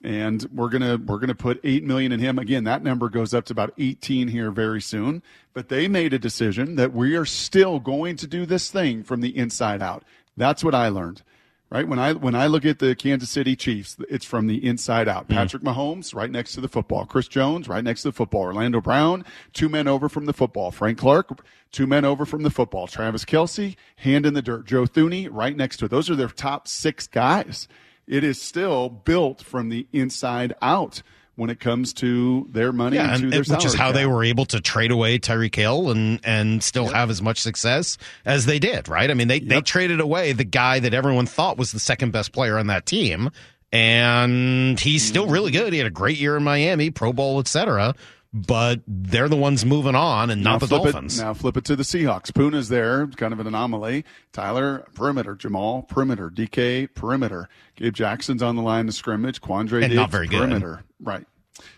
And 0.03 0.46
we're 0.55 0.70
going 0.70 0.83
to, 0.83 0.96
we're 0.96 1.20
to 1.26 1.35
put 1.35 1.61
8 1.62 1.85
million 1.85 2.11
in 2.11 2.20
him. 2.20 2.38
Again, 2.38 2.64
that 2.64 2.83
number 2.83 3.11
goes 3.11 3.35
up 3.35 3.44
to 3.46 3.53
about 3.53 3.74
18 3.76 4.29
here 4.29 4.50
very 4.50 4.81
soon. 4.81 5.22
But 5.53 5.68
they 5.68 5.88
made 5.88 6.14
a 6.14 6.18
decision 6.18 6.76
that 6.76 6.94
we 6.94 7.16
are 7.16 7.26
still 7.26 7.81
going 7.81 8.16
to 8.16 8.26
do 8.26 8.46
this 8.46 8.70
thing 8.70 9.03
from 9.03 9.20
the 9.20 9.37
inside 9.37 9.83
out. 9.83 10.05
That's 10.37 10.64
what 10.64 10.74
I 10.74 10.88
learned 10.88 11.22
right? 11.70 11.87
When 11.87 11.98
I 11.98 12.12
when 12.12 12.35
I 12.35 12.48
look 12.48 12.64
at 12.64 12.81
the 12.81 12.94
Kansas 12.94 13.31
City 13.31 13.57
Chiefs, 13.57 13.96
it's 14.09 14.24
from 14.24 14.46
the 14.46 14.64
inside 14.66 15.09
out. 15.09 15.26
Hmm. 15.26 15.35
Patrick 15.35 15.62
Mahomes 15.62 16.14
right 16.14 16.31
next 16.31 16.53
to 16.55 16.61
the 16.61 16.68
football, 16.68 17.07
Chris 17.07 17.29
Jones 17.29 17.68
right 17.68 17.83
next 17.83 18.03
to 18.03 18.09
the 18.09 18.12
football, 18.12 18.42
Orlando 18.42 18.81
Brown 18.81 19.24
two 19.53 19.68
men 19.68 19.88
over 19.88 20.09
from 20.09 20.26
the 20.26 20.33
football, 20.33 20.70
Frank 20.70 20.98
Clark 20.98 21.44
two 21.72 21.87
men 21.87 22.05
over 22.05 22.26
from 22.26 22.42
the 22.42 22.50
football, 22.50 22.87
Travis 22.87 23.24
Kelce 23.24 23.76
hand 23.96 24.26
in 24.26 24.35
the 24.35 24.42
dirt, 24.42 24.66
Joe 24.66 24.85
Thuney 24.85 25.29
right 25.31 25.57
next 25.57 25.79
to 25.79 25.87
it. 25.87 25.90
Those 25.90 26.11
are 26.11 26.16
their 26.16 26.29
top 26.29 26.68
six 26.68 27.07
guys. 27.07 27.68
It 28.11 28.25
is 28.25 28.42
still 28.42 28.88
built 28.90 29.40
from 29.42 29.68
the 29.68 29.87
inside 29.92 30.53
out 30.61 31.03
when 31.37 31.49
it 31.49 31.59
comes 31.61 31.94
to 31.94 32.46
their 32.53 32.70
money 32.73 32.96
Yeah, 32.96 33.14
and 33.14 33.33
their 33.33 33.40
which 33.44 33.64
is 33.64 33.73
how 33.73 33.87
cap. 33.87 33.94
they 33.94 34.05
were 34.05 34.23
able 34.25 34.44
to 34.46 34.61
trade 34.61 34.90
away 34.90 35.18
Tyreek 35.18 35.55
Hill 35.55 35.90
and 35.90 36.20
and 36.23 36.62
still 36.62 36.88
have 36.88 37.09
as 37.09 37.23
much 37.23 37.40
success 37.40 37.96
as 38.27 38.44
they 38.44 38.59
did, 38.59 38.88
right? 38.88 39.11
I 39.11 39.14
mean, 39.14 39.29
they 39.29 39.40
they 39.40 39.62
traded 39.62 40.01
away 40.01 40.33
the 40.33 40.44
guy 40.44 40.81
that 40.81 40.92
everyone 40.92 41.25
thought 41.27 41.57
was 41.57 41.73
the 41.73 41.79
second 41.81 42.11
best 42.12 42.33
player 42.33 42.59
on 42.59 42.66
that 42.66 42.85
team, 42.85 43.31
and 43.73 44.79
he's 44.79 45.03
still 45.07 45.25
Mm-hmm. 45.25 45.33
really 45.33 45.53
good. 45.53 45.73
He 45.73 45.79
had 45.79 45.87
a 45.87 45.90
great 45.90 46.18
year 46.18 46.37
in 46.37 46.42
Miami, 46.42 46.90
Pro 46.90 47.12
Bowl, 47.12 47.38
etc. 47.38 47.94
But 48.33 48.83
they're 48.87 49.29
the 49.29 49.35
ones 49.35 49.64
moving 49.64 49.97
on, 49.97 50.31
and 50.31 50.45
Now 50.45 50.53
not 50.53 50.61
the 50.61 50.69
flip 50.69 50.83
Dolphins. 50.85 51.19
It, 51.19 51.23
now 51.23 51.35
flip 51.35 51.57
it 51.57 51.64
to 51.64 51.75
the 51.75 51.83
Seahawks. 51.83 52.31
Poona's 52.31 52.69
there, 52.69 53.09
kind 53.09 53.33
of 53.33 53.40
an 53.40 53.49
anomaly. 53.49 54.05
Tyler, 54.33 54.87
perimeter. 54.95 55.35
Jamal, 55.35 55.83
perimeter. 55.83 56.31
DK, 56.31 56.95
perimeter. 56.95 57.49
Gabe 57.75 57.93
Jackson's 57.93 58.40
on 58.40 58.55
the 58.55 58.62
line 58.62 58.87
of 58.87 58.95
scrimmage. 58.95 59.40
Quandre 59.40 59.83
And 59.83 59.90
Diggs, 59.90 59.95
not 59.97 60.11
very 60.12 60.29
good. 60.29 60.38
perimeter. 60.38 60.85
Right. 61.01 61.27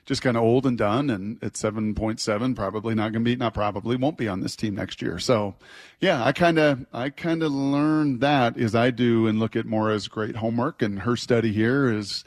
just 0.05 0.21
kind 0.21 0.37
of 0.37 0.43
old 0.43 0.67
and 0.67 0.77
done. 0.77 1.09
And 1.09 1.43
at 1.43 1.55
7.7, 1.55 2.55
probably 2.55 2.95
not 2.95 3.12
going 3.12 3.25
to 3.25 3.31
be, 3.31 3.35
not 3.37 3.55
probably 3.55 3.97
won't 3.97 4.19
be 4.19 4.29
on 4.29 4.41
this 4.41 4.55
team 4.55 4.75
next 4.75 5.01
year. 5.01 5.19
So 5.19 5.55
yeah, 6.01 6.23
I 6.23 6.33
kind 6.33 6.59
of, 6.59 6.85
I 6.93 7.09
kind 7.09 7.43
of 7.43 7.51
learned 7.51 8.21
that 8.21 8.59
as 8.59 8.75
I 8.75 8.91
do 8.91 9.27
and 9.27 9.41
look 9.41 9.57
at 9.57 9.65
Mora's 9.65 10.07
great 10.07 10.37
homework 10.37 10.83
and 10.83 11.01
her 11.01 11.17
study 11.17 11.53
here 11.53 11.91
is, 11.91 12.25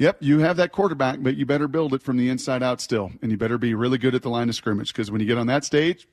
Yep, 0.00 0.16
you 0.20 0.38
have 0.38 0.56
that 0.56 0.72
quarterback, 0.72 1.18
but 1.20 1.36
you 1.36 1.44
better 1.44 1.68
build 1.68 1.92
it 1.92 2.02
from 2.02 2.16
the 2.16 2.30
inside 2.30 2.62
out 2.62 2.80
still. 2.80 3.12
And 3.20 3.30
you 3.30 3.36
better 3.36 3.58
be 3.58 3.74
really 3.74 3.98
good 3.98 4.14
at 4.14 4.22
the 4.22 4.30
line 4.30 4.48
of 4.48 4.54
scrimmage 4.54 4.94
because 4.94 5.10
when 5.10 5.20
you 5.20 5.26
get 5.26 5.36
on 5.36 5.46
that 5.48 5.62
stage 5.62 6.08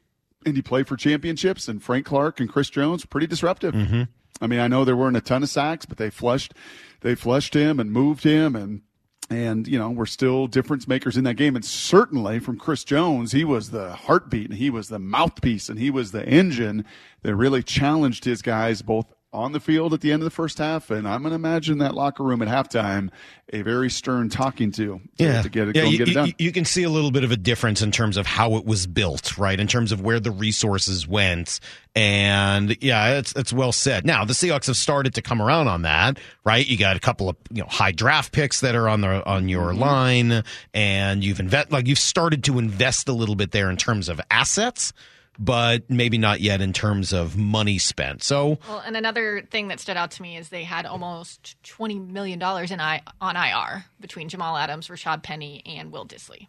and 0.46 0.58
you 0.58 0.62
play 0.62 0.84
for 0.84 0.98
championships, 0.98 1.70
and 1.70 1.82
Frank 1.82 2.06
Clark 2.06 2.42
and 2.42 2.50
Chris 2.50 2.70
Jones, 2.70 3.06
pretty 3.06 3.28
disruptive. 3.28 3.74
Mm-hmm. 3.74 4.04
I 4.42 4.48
mean, 4.48 4.60
I 4.60 4.68
know 4.68 4.84
there 4.84 4.98
weren't 4.98 5.16
a 5.16 5.22
ton 5.22 5.42
of 5.42 5.48
sacks, 5.48 5.86
but 5.86 5.98
they 5.98 6.10
flushed, 6.10 6.54
they 7.00 7.16
flushed 7.16 7.54
him 7.54 7.80
and 7.80 7.90
moved 7.90 8.24
him 8.24 8.58
and 8.58 8.82
and 9.30 9.68
you 9.68 9.78
know 9.78 9.90
we're 9.90 10.06
still 10.06 10.48
difference 10.48 10.88
makers 10.88 11.18
in 11.18 11.24
that 11.26 11.34
game 11.34 11.56
and 11.56 11.66
certainly 11.66 12.40
from 12.40 12.58
chris 12.58 12.86
jones 12.86 13.34
he 13.34 13.44
was 13.44 13.72
the 13.72 13.92
heartbeat 13.94 14.50
and 14.50 14.58
he 14.58 14.70
was 14.70 14.88
the 14.88 15.00
mouthpiece 15.00 15.68
and 15.68 15.80
he 15.80 15.90
was 15.90 16.14
the 16.14 16.26
engine 16.26 16.86
that 17.24 17.36
really 17.36 17.62
challenged 17.62 18.24
his 18.24 18.42
guys 18.42 18.82
both 18.82 19.14
on 19.34 19.52
the 19.52 19.60
field 19.60 19.94
at 19.94 20.00
the 20.02 20.12
end 20.12 20.22
of 20.22 20.26
the 20.26 20.32
first 20.32 20.58
half, 20.58 20.90
and 20.90 21.08
I'm 21.08 21.22
going 21.22 21.32
to 21.32 21.36
imagine 21.36 21.80
that 21.80 21.94
locker 21.94 22.24
room 22.24 22.42
at 22.42 22.48
halftime 22.48 23.10
a 23.52 23.62
very 23.62 23.90
stern 23.90 24.30
talking 24.30 24.72
to, 24.72 25.00
to 25.18 25.24
yeah. 25.24 25.42
to 25.42 25.50
get 25.50 25.68
it, 25.68 25.76
yeah, 25.76 25.84
go 25.84 25.90
you, 25.90 25.98
get 25.98 26.08
it 26.10 26.14
done. 26.14 26.28
you- 26.28 26.34
you 26.40 26.52
can 26.52 26.64
see 26.66 26.84
a 26.84 26.90
little 26.90 27.12
bit 27.12 27.24
of 27.24 27.32
a 27.32 27.38
difference 27.38 27.82
in 27.82 27.92
terms 27.92 28.16
of 28.18 28.26
how 28.26 28.56
it 28.56 28.66
was 28.66 28.88
built, 28.88 29.38
right? 29.38 29.60
In 29.60 29.68
terms 29.68 29.92
of 29.92 30.02
where 30.02 30.20
the 30.20 30.32
resources 30.32 31.08
went. 31.08 31.60
And 31.96 32.78
yeah, 32.82 33.18
it's, 33.18 33.34
it's 33.36 33.52
well 33.52 33.72
said. 33.72 34.06
Now, 34.06 34.24
the 34.24 34.34
Seahawks 34.34 34.68
have 34.68 34.78
started 34.78 35.16
to 35.16 35.22
come 35.22 35.42
around 35.42 35.68
on 35.68 35.82
that, 35.82 36.20
right? 36.46 36.66
You 36.66 36.78
got 36.78 36.96
a 36.96 37.00
couple 37.00 37.28
of, 37.30 37.36
you 37.52 37.62
know, 37.62 37.68
high 37.70 37.92
draft 37.92 38.32
picks 38.32 38.62
that 38.62 38.76
are 38.76 38.88
on 38.88 39.02
the, 39.02 39.26
on 39.26 39.50
your 39.50 39.72
Mm-hmm. 39.72 39.80
line 39.80 40.44
and 40.74 41.24
you've 41.24 41.40
invest, 41.40 41.72
like 41.72 41.88
you've 41.88 42.00
started 42.00 42.44
to 42.46 42.60
invest 42.60 43.10
a 43.10 43.14
little 43.14 43.36
bit 43.36 43.52
there 43.52 43.70
in 43.70 43.78
terms 43.78 44.08
of 44.10 44.22
assets, 44.32 44.94
but 45.40 45.90
maybe 45.90 46.18
not 46.18 46.40
yet 46.42 46.62
in 46.62 46.74
terms 46.74 47.14
of 47.14 47.38
money 47.38 47.78
spent. 47.78 48.24
So, 48.24 48.60
Well, 48.68 48.84
and 48.86 48.98
another 48.98 49.42
thing 49.50 49.68
that 49.70 49.80
stood 49.80 49.98
out 49.98 50.12
to 50.12 50.22
me 50.22 50.38
is 50.38 50.50
they 50.50 50.64
had 50.64 50.86
almost 50.86 51.62
twenty 51.64 52.00
million 52.00 52.40
dollars 52.40 52.72
in 52.72 52.80
I 52.80 53.02
on 53.22 53.36
IR 53.36 53.86
between 54.00 54.30
Jamal 54.30 54.58
Adams, 54.58 54.88
Rashad 54.88 55.24
Penny, 55.24 55.62
and 55.66 55.92
Will 55.92 56.06
Dissly. 56.06 56.48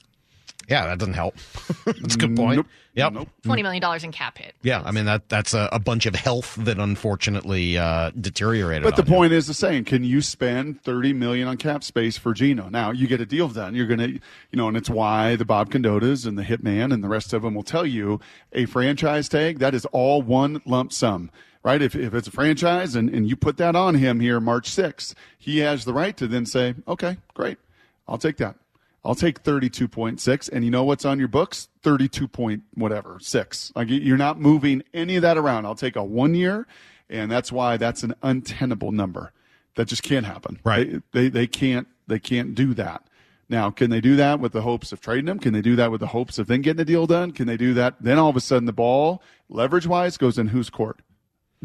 Yeah, 0.68 0.86
that 0.86 0.98
doesn't 0.98 1.14
help. 1.14 1.34
That's 1.86 2.14
a 2.14 2.18
good 2.18 2.36
point. 2.36 2.66
Yep. 2.94 3.28
Twenty 3.42 3.62
million 3.62 3.80
dollars 3.80 4.02
in 4.02 4.10
cap 4.10 4.38
hit. 4.38 4.54
Yeah, 4.62 4.82
I 4.84 4.90
mean 4.90 5.04
that 5.04 5.28
that's 5.28 5.54
a, 5.54 5.68
a 5.70 5.78
bunch 5.78 6.04
of 6.04 6.16
health 6.16 6.56
that 6.56 6.78
unfortunately 6.78 7.78
uh, 7.78 8.10
deteriorated. 8.20 8.82
But 8.82 8.96
the 8.96 9.02
on 9.02 9.08
you. 9.08 9.14
point 9.14 9.32
is 9.32 9.46
the 9.46 9.54
same. 9.54 9.84
Can 9.84 10.02
you 10.02 10.20
spend 10.20 10.82
thirty 10.82 11.12
million 11.12 11.46
on 11.46 11.58
cap 11.58 11.84
space 11.84 12.18
for 12.18 12.34
Geno? 12.34 12.68
Now 12.68 12.90
you 12.90 13.06
get 13.06 13.20
a 13.20 13.26
deal 13.26 13.48
done. 13.48 13.74
You're 13.74 13.86
gonna, 13.86 14.08
you 14.08 14.20
know, 14.52 14.66
and 14.66 14.76
it's 14.76 14.90
why 14.90 15.36
the 15.36 15.44
Bob 15.44 15.70
Condottas 15.70 16.26
and 16.26 16.36
the 16.36 16.42
Hitman 16.42 16.92
and 16.92 17.02
the 17.02 17.08
rest 17.08 17.32
of 17.32 17.42
them 17.42 17.54
will 17.54 17.62
tell 17.62 17.86
you 17.86 18.20
a 18.52 18.66
franchise 18.66 19.28
tag 19.28 19.60
that 19.60 19.74
is 19.74 19.86
all 19.86 20.20
one 20.20 20.60
lump 20.66 20.92
sum. 20.92 21.30
Right? 21.62 21.82
If, 21.82 21.94
if 21.94 22.14
it's 22.14 22.28
a 22.28 22.30
franchise 22.30 22.94
and, 22.94 23.10
and 23.10 23.28
you 23.28 23.36
put 23.36 23.58
that 23.58 23.76
on 23.76 23.96
him 23.96 24.20
here 24.20 24.40
March 24.40 24.70
6th, 24.70 25.14
he 25.36 25.58
has 25.58 25.84
the 25.84 25.92
right 25.92 26.16
to 26.16 26.26
then 26.26 26.46
say, 26.46 26.76
okay, 26.86 27.18
great. 27.34 27.58
I'll 28.06 28.16
take 28.16 28.36
that. 28.38 28.56
I'll 29.04 29.14
take 29.14 29.42
32.6. 29.42 30.50
And 30.52 30.64
you 30.64 30.70
know 30.70 30.84
what's 30.84 31.04
on 31.04 31.18
your 31.18 31.28
books? 31.28 31.68
32 31.82 32.28
point 32.28 32.62
whatever, 32.74 33.18
six. 33.20 33.72
Like 33.74 33.88
you're 33.88 34.16
not 34.16 34.40
moving 34.40 34.82
any 34.92 35.16
of 35.16 35.22
that 35.22 35.38
around. 35.38 35.66
I'll 35.66 35.74
take 35.74 35.96
a 35.96 36.04
one 36.04 36.34
year. 36.34 36.66
And 37.08 37.30
that's 37.30 37.50
why 37.50 37.76
that's 37.76 38.02
an 38.02 38.14
untenable 38.22 38.92
number. 38.92 39.32
That 39.76 39.86
just 39.86 40.02
can't 40.02 40.26
happen. 40.26 40.60
Right. 40.64 41.02
They, 41.12 41.22
they, 41.22 41.28
they 41.28 41.46
can't, 41.46 41.88
they 42.06 42.18
can't 42.18 42.54
do 42.54 42.74
that. 42.74 43.04
Now, 43.48 43.70
can 43.70 43.88
they 43.90 44.00
do 44.00 44.16
that 44.16 44.40
with 44.40 44.52
the 44.52 44.60
hopes 44.60 44.92
of 44.92 45.00
trading 45.00 45.24
them? 45.24 45.38
Can 45.38 45.54
they 45.54 45.62
do 45.62 45.74
that 45.76 45.90
with 45.90 46.00
the 46.00 46.08
hopes 46.08 46.38
of 46.38 46.48
then 46.48 46.60
getting 46.60 46.80
a 46.80 46.84
deal 46.84 47.06
done? 47.06 47.30
Can 47.32 47.46
they 47.46 47.56
do 47.56 47.72
that? 47.74 47.94
Then 48.00 48.18
all 48.18 48.28
of 48.28 48.36
a 48.36 48.40
sudden 48.40 48.66
the 48.66 48.72
ball, 48.72 49.22
leverage 49.48 49.86
wise, 49.86 50.18
goes 50.18 50.38
in 50.38 50.48
whose 50.48 50.68
court? 50.68 51.00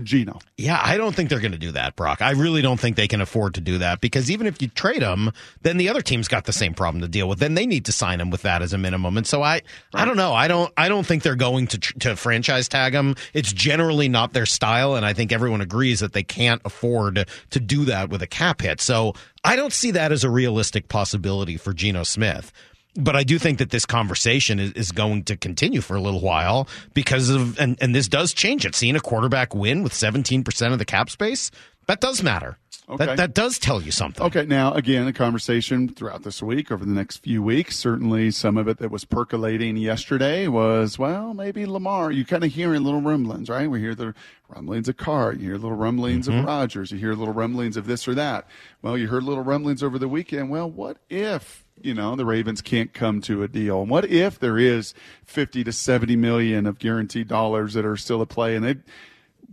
Geno. 0.01 0.39
Yeah, 0.57 0.81
I 0.83 0.97
don't 0.97 1.15
think 1.15 1.29
they're 1.29 1.39
going 1.39 1.51
to 1.51 1.57
do 1.57 1.71
that, 1.73 1.95
Brock. 1.95 2.21
I 2.21 2.31
really 2.31 2.61
don't 2.61 2.79
think 2.79 2.95
they 2.95 3.07
can 3.07 3.21
afford 3.21 3.53
to 3.55 3.61
do 3.61 3.77
that 3.77 4.01
because 4.01 4.31
even 4.31 4.47
if 4.47 4.61
you 4.61 4.67
trade 4.69 5.01
them, 5.01 5.31
then 5.61 5.77
the 5.77 5.89
other 5.89 6.01
team's 6.01 6.27
got 6.27 6.45
the 6.45 6.53
same 6.53 6.73
problem 6.73 7.01
to 7.01 7.07
deal 7.07 7.29
with. 7.29 7.39
Then 7.39 7.53
they 7.53 7.65
need 7.65 7.85
to 7.85 7.91
sign 7.91 8.19
him 8.19 8.31
with 8.31 8.41
that 8.41 8.61
as 8.61 8.73
a 8.73 8.77
minimum. 8.77 9.17
And 9.17 9.27
so 9.27 9.43
I, 9.43 9.61
I 9.93 10.05
don't 10.05 10.17
know. 10.17 10.33
I 10.33 10.47
don't, 10.47 10.73
I 10.77 10.89
don't 10.89 11.05
think 11.05 11.21
they're 11.21 11.35
going 11.35 11.67
to 11.67 11.77
to 11.77 12.15
franchise 12.15 12.67
tag 12.67 12.93
him. 12.93 13.15
It's 13.33 13.53
generally 13.53 14.09
not 14.09 14.33
their 14.33 14.45
style, 14.45 14.95
and 14.95 15.05
I 15.05 15.13
think 15.13 15.31
everyone 15.31 15.61
agrees 15.61 15.99
that 15.99 16.13
they 16.13 16.23
can't 16.23 16.61
afford 16.65 17.27
to 17.51 17.59
do 17.59 17.85
that 17.85 18.09
with 18.09 18.21
a 18.21 18.27
cap 18.27 18.61
hit. 18.61 18.81
So 18.81 19.13
I 19.43 19.55
don't 19.55 19.73
see 19.73 19.91
that 19.91 20.11
as 20.11 20.23
a 20.23 20.29
realistic 20.29 20.87
possibility 20.87 21.57
for 21.57 21.73
Geno 21.73 22.03
Smith. 22.03 22.51
But 22.95 23.15
I 23.15 23.23
do 23.23 23.39
think 23.39 23.57
that 23.57 23.71
this 23.71 23.85
conversation 23.87 24.59
is, 24.59 24.71
is 24.73 24.91
going 24.91 25.23
to 25.23 25.35
continue 25.35 25.81
for 25.81 25.95
a 25.95 26.01
little 26.01 26.21
while 26.21 26.67
because 26.93 27.29
of, 27.29 27.57
and, 27.59 27.75
and 27.81 27.95
this 27.95 28.07
does 28.07 28.33
change 28.33 28.65
it. 28.65 28.75
Seeing 28.75 28.95
a 28.95 28.99
quarterback 28.99 29.55
win 29.55 29.81
with 29.81 29.93
17% 29.93 30.71
of 30.73 30.77
the 30.77 30.85
cap 30.85 31.09
space, 31.09 31.49
that 31.87 31.99
does 32.01 32.21
matter. 32.21 32.57
Okay. 32.89 33.05
That, 33.05 33.17
that 33.17 33.33
does 33.33 33.57
tell 33.59 33.81
you 33.81 33.91
something. 33.91 34.25
Okay, 34.25 34.45
now 34.45 34.73
again, 34.73 35.07
a 35.07 35.13
conversation 35.13 35.87
throughout 35.87 36.23
this 36.23 36.43
week, 36.43 36.69
over 36.69 36.83
the 36.83 36.91
next 36.91 37.17
few 37.23 37.41
weeks. 37.41 37.77
Certainly, 37.77 38.31
some 38.31 38.57
of 38.57 38.67
it 38.67 38.77
that 38.79 38.91
was 38.91 39.05
percolating 39.05 39.77
yesterday 39.77 40.47
was, 40.49 40.99
well, 40.99 41.33
maybe 41.33 41.65
Lamar. 41.65 42.11
You 42.11 42.25
kind 42.25 42.43
of 42.43 42.51
hearing 42.51 42.83
little 42.83 43.01
rumblings, 43.01 43.49
right? 43.49 43.69
We 43.71 43.79
hear 43.79 43.95
the 43.95 44.13
rumblings 44.49 44.89
of 44.89 44.97
Carr, 44.97 45.31
you 45.33 45.39
hear 45.45 45.53
little 45.57 45.77
rumblings 45.77 46.27
Mm-hmm. 46.27 46.39
of 46.39 46.45
Rodgers, 46.45 46.91
you 46.91 46.97
hear 46.97 47.13
little 47.13 47.33
rumblings 47.33 47.77
of 47.77 47.87
this 47.87 48.05
or 48.07 48.13
that. 48.15 48.47
Well, 48.81 48.97
you 48.97 49.07
heard 49.07 49.23
little 49.23 49.43
rumblings 49.45 49.81
over 49.81 49.97
the 49.97 50.09
weekend. 50.09 50.49
Well, 50.49 50.69
what 50.69 50.97
if 51.09 51.62
you 51.81 51.93
know 51.93 52.15
the 52.15 52.25
Ravens 52.25 52.61
can't 52.61 52.93
come 52.93 53.21
to 53.21 53.43
a 53.43 53.47
deal? 53.47 53.81
And 53.81 53.89
what 53.89 54.05
if 54.05 54.39
there 54.39 54.57
is 54.57 54.93
fifty 55.25 55.63
to 55.63 55.71
seventy 55.71 56.15
million 56.15 56.65
of 56.65 56.79
guaranteed 56.79 57.27
dollars 57.27 57.73
that 57.73 57.85
are 57.85 57.97
still 57.97 58.21
at 58.21 58.29
play? 58.29 58.55
And 58.55 58.65
they, 58.65 58.75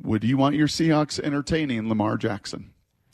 would 0.02 0.24
you 0.24 0.36
want 0.36 0.56
your 0.56 0.68
Seahawks 0.68 1.18
entertaining 1.20 1.88
Lamar 1.88 2.16
Jackson? 2.16 2.70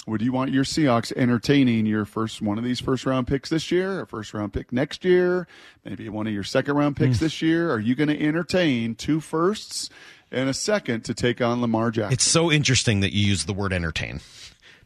Would 0.07 0.23
you 0.23 0.31
want 0.31 0.53
your 0.53 0.63
Seahawks 0.63 1.13
entertaining 1.17 1.85
your 1.85 2.05
first 2.05 2.41
one 2.41 2.59
of 2.59 2.65
these 2.65 2.79
first 2.79 3.07
round 3.07 3.27
picks 3.27 3.51
this 3.51 3.73
year, 3.73 4.03
a 4.03 4.07
first 4.07 4.33
round 4.35 4.53
pick 4.53 4.73
next 4.73 5.05
year, 5.05 5.49
maybe 5.85 6.09
one 6.09 6.29
of 6.29 6.33
your 6.33 6.45
second 6.45 6.77
round 6.77 6.97
picks 6.97 7.19
hmm. 7.19 7.25
this 7.25 7.43
year? 7.43 7.73
Are 7.73 7.81
you 7.81 7.97
going 7.97 8.09
to 8.09 8.23
entertain 8.23 8.95
two 8.95 9.21
firsts 9.21 9.91
and 10.31 10.49
a 10.49 10.55
second 10.55 11.05
to 11.07 11.15
take 11.15 11.41
on 11.41 11.61
Lamar 11.61 11.91
Jackson? 11.91 12.13
It's 12.13 12.25
so 12.25 12.53
interesting 12.53 13.01
that 13.01 13.13
you 13.13 13.27
use 13.27 13.47
the 13.47 13.53
word 13.53 13.73
entertain 13.73 14.21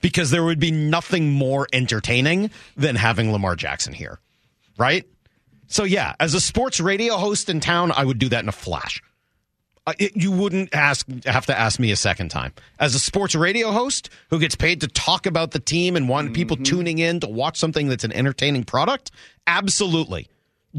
because 0.00 0.30
there 0.30 0.44
would 0.44 0.60
be 0.60 0.70
nothing 0.70 1.32
more 1.32 1.66
entertaining 1.72 2.50
than 2.76 2.96
having 2.96 3.32
Lamar 3.32 3.56
Jackson 3.56 3.92
here, 3.92 4.18
right? 4.78 5.06
So, 5.66 5.84
yeah, 5.84 6.14
as 6.18 6.34
a 6.34 6.40
sports 6.40 6.80
radio 6.80 7.16
host 7.16 7.48
in 7.48 7.60
town, 7.60 7.92
I 7.92 8.04
would 8.04 8.18
do 8.18 8.28
that 8.30 8.42
in 8.42 8.48
a 8.48 8.52
flash. 8.52 9.02
Uh, 9.86 9.94
it, 9.98 10.14
you 10.14 10.30
wouldn't 10.30 10.74
ask 10.74 11.06
have 11.24 11.46
to 11.46 11.58
ask 11.58 11.80
me 11.80 11.90
a 11.90 11.96
second 11.96 12.28
time. 12.28 12.52
As 12.78 12.94
a 12.94 12.98
sports 12.98 13.34
radio 13.34 13.70
host 13.70 14.10
who 14.28 14.38
gets 14.38 14.54
paid 14.54 14.82
to 14.82 14.88
talk 14.88 15.26
about 15.26 15.52
the 15.52 15.58
team 15.58 15.96
and 15.96 16.08
want 16.08 16.34
people 16.34 16.56
tuning 16.56 16.98
in 16.98 17.20
to 17.20 17.28
watch 17.28 17.56
something 17.56 17.88
that's 17.88 18.04
an 18.04 18.12
entertaining 18.12 18.64
product, 18.64 19.10
absolutely. 19.46 20.28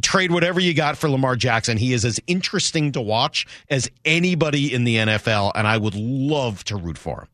Trade 0.02 0.32
whatever 0.32 0.60
you 0.60 0.74
got 0.74 0.98
for 0.98 1.10
Lamar 1.10 1.36
Jackson. 1.36 1.78
He 1.78 1.94
is 1.94 2.06
as 2.06 2.20
interesting 2.28 2.92
to 2.92 3.02
watch 3.02 3.48
as 3.70 3.90
anybody 4.06 4.74
in 4.74 4.84
the 4.84 4.98
NFL, 4.98 5.52
and 5.56 5.68
I 5.68 5.78
would 5.78 5.96
love 5.96 6.64
to 6.66 6.76
root 6.76 6.98
for 6.98 7.22
him. 7.22 7.28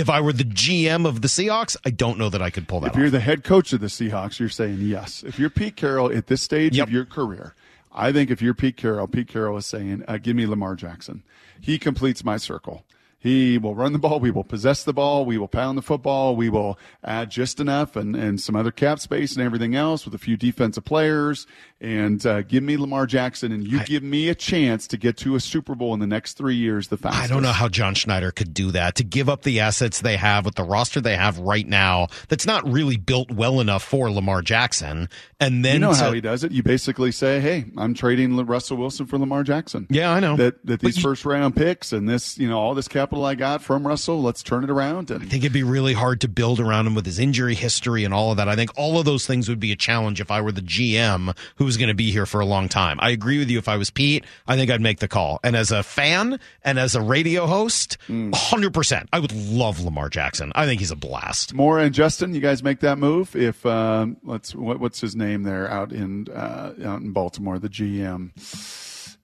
If 0.00 0.08
I 0.08 0.22
were 0.22 0.32
the 0.32 0.44
GM 0.44 1.06
of 1.06 1.20
the 1.20 1.28
Seahawks, 1.28 1.76
I 1.84 1.90
don't 1.90 2.18
know 2.18 2.30
that 2.30 2.40
I 2.40 2.48
could 2.48 2.66
pull 2.66 2.80
that 2.80 2.86
if 2.86 2.92
off. 2.94 2.98
you're 2.98 3.10
the 3.10 3.20
head 3.20 3.44
coach 3.44 3.74
of 3.74 3.80
the 3.80 3.88
Seahawks, 3.88 4.38
you're 4.40 4.48
saying 4.48 4.78
yes. 4.80 5.22
If 5.22 5.38
you're 5.38 5.50
Pete 5.50 5.76
Carroll 5.76 6.10
at 6.10 6.26
this 6.26 6.40
stage 6.40 6.78
of 6.78 6.90
your 6.90 7.04
career, 7.04 7.54
I 7.92 8.10
think 8.10 8.30
if 8.30 8.40
you're 8.40 8.54
Pete 8.54 8.78
Carroll, 8.78 9.06
Pete 9.06 9.28
Carroll 9.28 9.58
is 9.58 9.66
saying, 9.66 10.04
uh, 10.08 10.16
"Give 10.16 10.34
me 10.34 10.46
Lamar 10.46 10.74
Jackson. 10.74 11.22
He 11.60 11.78
completes 11.78 12.24
my 12.24 12.38
circle." 12.38 12.86
He 13.22 13.58
will 13.58 13.74
run 13.74 13.92
the 13.92 13.98
ball. 13.98 14.18
We 14.18 14.30
will 14.30 14.44
possess 14.44 14.82
the 14.82 14.94
ball. 14.94 15.26
We 15.26 15.36
will 15.36 15.46
pound 15.46 15.76
the 15.76 15.82
football. 15.82 16.34
We 16.36 16.48
will 16.48 16.78
add 17.04 17.30
just 17.30 17.60
enough 17.60 17.94
and, 17.94 18.16
and 18.16 18.40
some 18.40 18.56
other 18.56 18.70
cap 18.70 18.98
space 18.98 19.36
and 19.36 19.44
everything 19.44 19.74
else 19.76 20.06
with 20.06 20.14
a 20.14 20.18
few 20.18 20.38
defensive 20.38 20.86
players. 20.86 21.46
And 21.82 22.24
uh, 22.24 22.42
give 22.42 22.62
me 22.62 22.76
Lamar 22.78 23.06
Jackson, 23.06 23.52
and 23.52 23.66
you 23.66 23.82
give 23.84 24.02
me 24.02 24.28
a 24.30 24.34
chance 24.34 24.86
to 24.88 24.96
get 24.96 25.16
to 25.18 25.34
a 25.34 25.40
Super 25.40 25.74
Bowl 25.74 25.92
in 25.94 26.00
the 26.00 26.06
next 26.06 26.34
three 26.34 26.54
years. 26.54 26.88
The 26.88 26.96
fastest. 26.96 27.24
I 27.24 27.26
don't 27.26 27.42
know 27.42 27.52
how 27.52 27.68
John 27.68 27.94
Schneider 27.94 28.30
could 28.30 28.52
do 28.54 28.70
that 28.72 28.94
to 28.96 29.04
give 29.04 29.28
up 29.28 29.42
the 29.42 29.60
assets 29.60 30.00
they 30.00 30.16
have 30.16 30.44
with 30.46 30.54
the 30.54 30.62
roster 30.64 31.00
they 31.00 31.16
have 31.16 31.38
right 31.38 31.66
now. 31.66 32.08
That's 32.28 32.46
not 32.46 32.66
really 32.70 32.96
built 32.96 33.30
well 33.30 33.60
enough 33.60 33.82
for 33.82 34.10
Lamar 34.10 34.40
Jackson. 34.42 35.08
And 35.38 35.64
then 35.64 35.74
you 35.74 35.80
know 35.80 35.92
to- 35.92 35.98
how 35.98 36.12
he 36.12 36.20
does 36.20 36.44
it. 36.44 36.52
You 36.52 36.62
basically 36.62 37.12
say, 37.12 37.40
"Hey, 37.40 37.66
I'm 37.78 37.94
trading 37.94 38.36
Russell 38.46 38.76
Wilson 38.76 39.06
for 39.06 39.18
Lamar 39.18 39.42
Jackson." 39.42 39.86
Yeah, 39.90 40.10
I 40.10 40.20
know. 40.20 40.36
that 40.36 40.64
that 40.66 40.80
these 40.80 40.96
you- 40.96 41.02
first 41.02 41.24
round 41.24 41.56
picks 41.56 41.92
and 41.92 42.06
this, 42.08 42.36
you 42.38 42.48
know, 42.48 42.58
all 42.58 42.74
this 42.74 42.88
cap 42.88 43.09
capital 43.10 43.24
I 43.24 43.34
got 43.34 43.60
from 43.60 43.84
Russell, 43.84 44.22
let's 44.22 44.40
turn 44.40 44.62
it 44.62 44.70
around. 44.70 45.10
And 45.10 45.20
I 45.24 45.26
think 45.26 45.42
it'd 45.42 45.52
be 45.52 45.64
really 45.64 45.94
hard 45.94 46.20
to 46.20 46.28
build 46.28 46.60
around 46.60 46.86
him 46.86 46.94
with 46.94 47.04
his 47.04 47.18
injury 47.18 47.56
history 47.56 48.04
and 48.04 48.14
all 48.14 48.30
of 48.30 48.36
that. 48.36 48.48
I 48.48 48.54
think 48.54 48.70
all 48.76 49.00
of 49.00 49.04
those 49.04 49.26
things 49.26 49.48
would 49.48 49.58
be 49.58 49.72
a 49.72 49.76
challenge 49.76 50.20
if 50.20 50.30
I 50.30 50.40
were 50.40 50.52
the 50.52 50.60
GM 50.60 51.36
who 51.56 51.64
was 51.64 51.76
going 51.76 51.88
to 51.88 51.94
be 51.94 52.12
here 52.12 52.24
for 52.24 52.38
a 52.40 52.46
long 52.46 52.68
time. 52.68 52.98
I 53.00 53.10
agree 53.10 53.38
with 53.40 53.50
you. 53.50 53.58
If 53.58 53.66
I 53.68 53.76
was 53.78 53.90
Pete, 53.90 54.24
I 54.46 54.54
think 54.54 54.70
I'd 54.70 54.80
make 54.80 55.00
the 55.00 55.08
call. 55.08 55.40
And 55.42 55.56
as 55.56 55.72
a 55.72 55.82
fan 55.82 56.38
and 56.62 56.78
as 56.78 56.94
a 56.94 57.00
radio 57.00 57.46
host, 57.46 57.96
Hmm. 58.06 58.30
100%. 58.30 59.08
I 59.12 59.18
would 59.18 59.32
love 59.32 59.80
Lamar 59.80 60.08
Jackson. 60.08 60.52
I 60.54 60.66
think 60.66 60.78
he's 60.78 60.92
a 60.92 60.96
blast. 60.96 61.52
Maura 61.52 61.82
and 61.82 61.94
Justin, 61.94 62.32
you 62.32 62.40
guys 62.40 62.62
make 62.62 62.78
that 62.80 62.96
move. 62.96 63.34
If 63.34 63.66
um, 63.66 64.18
let's 64.22 64.54
what, 64.54 64.78
what's 64.78 65.00
his 65.00 65.16
name 65.16 65.42
there 65.42 65.68
out 65.68 65.90
in 65.92 66.28
uh, 66.28 66.74
out 66.84 67.00
in 67.00 67.10
Baltimore, 67.10 67.58
the 67.58 67.68
GM, 67.68 68.30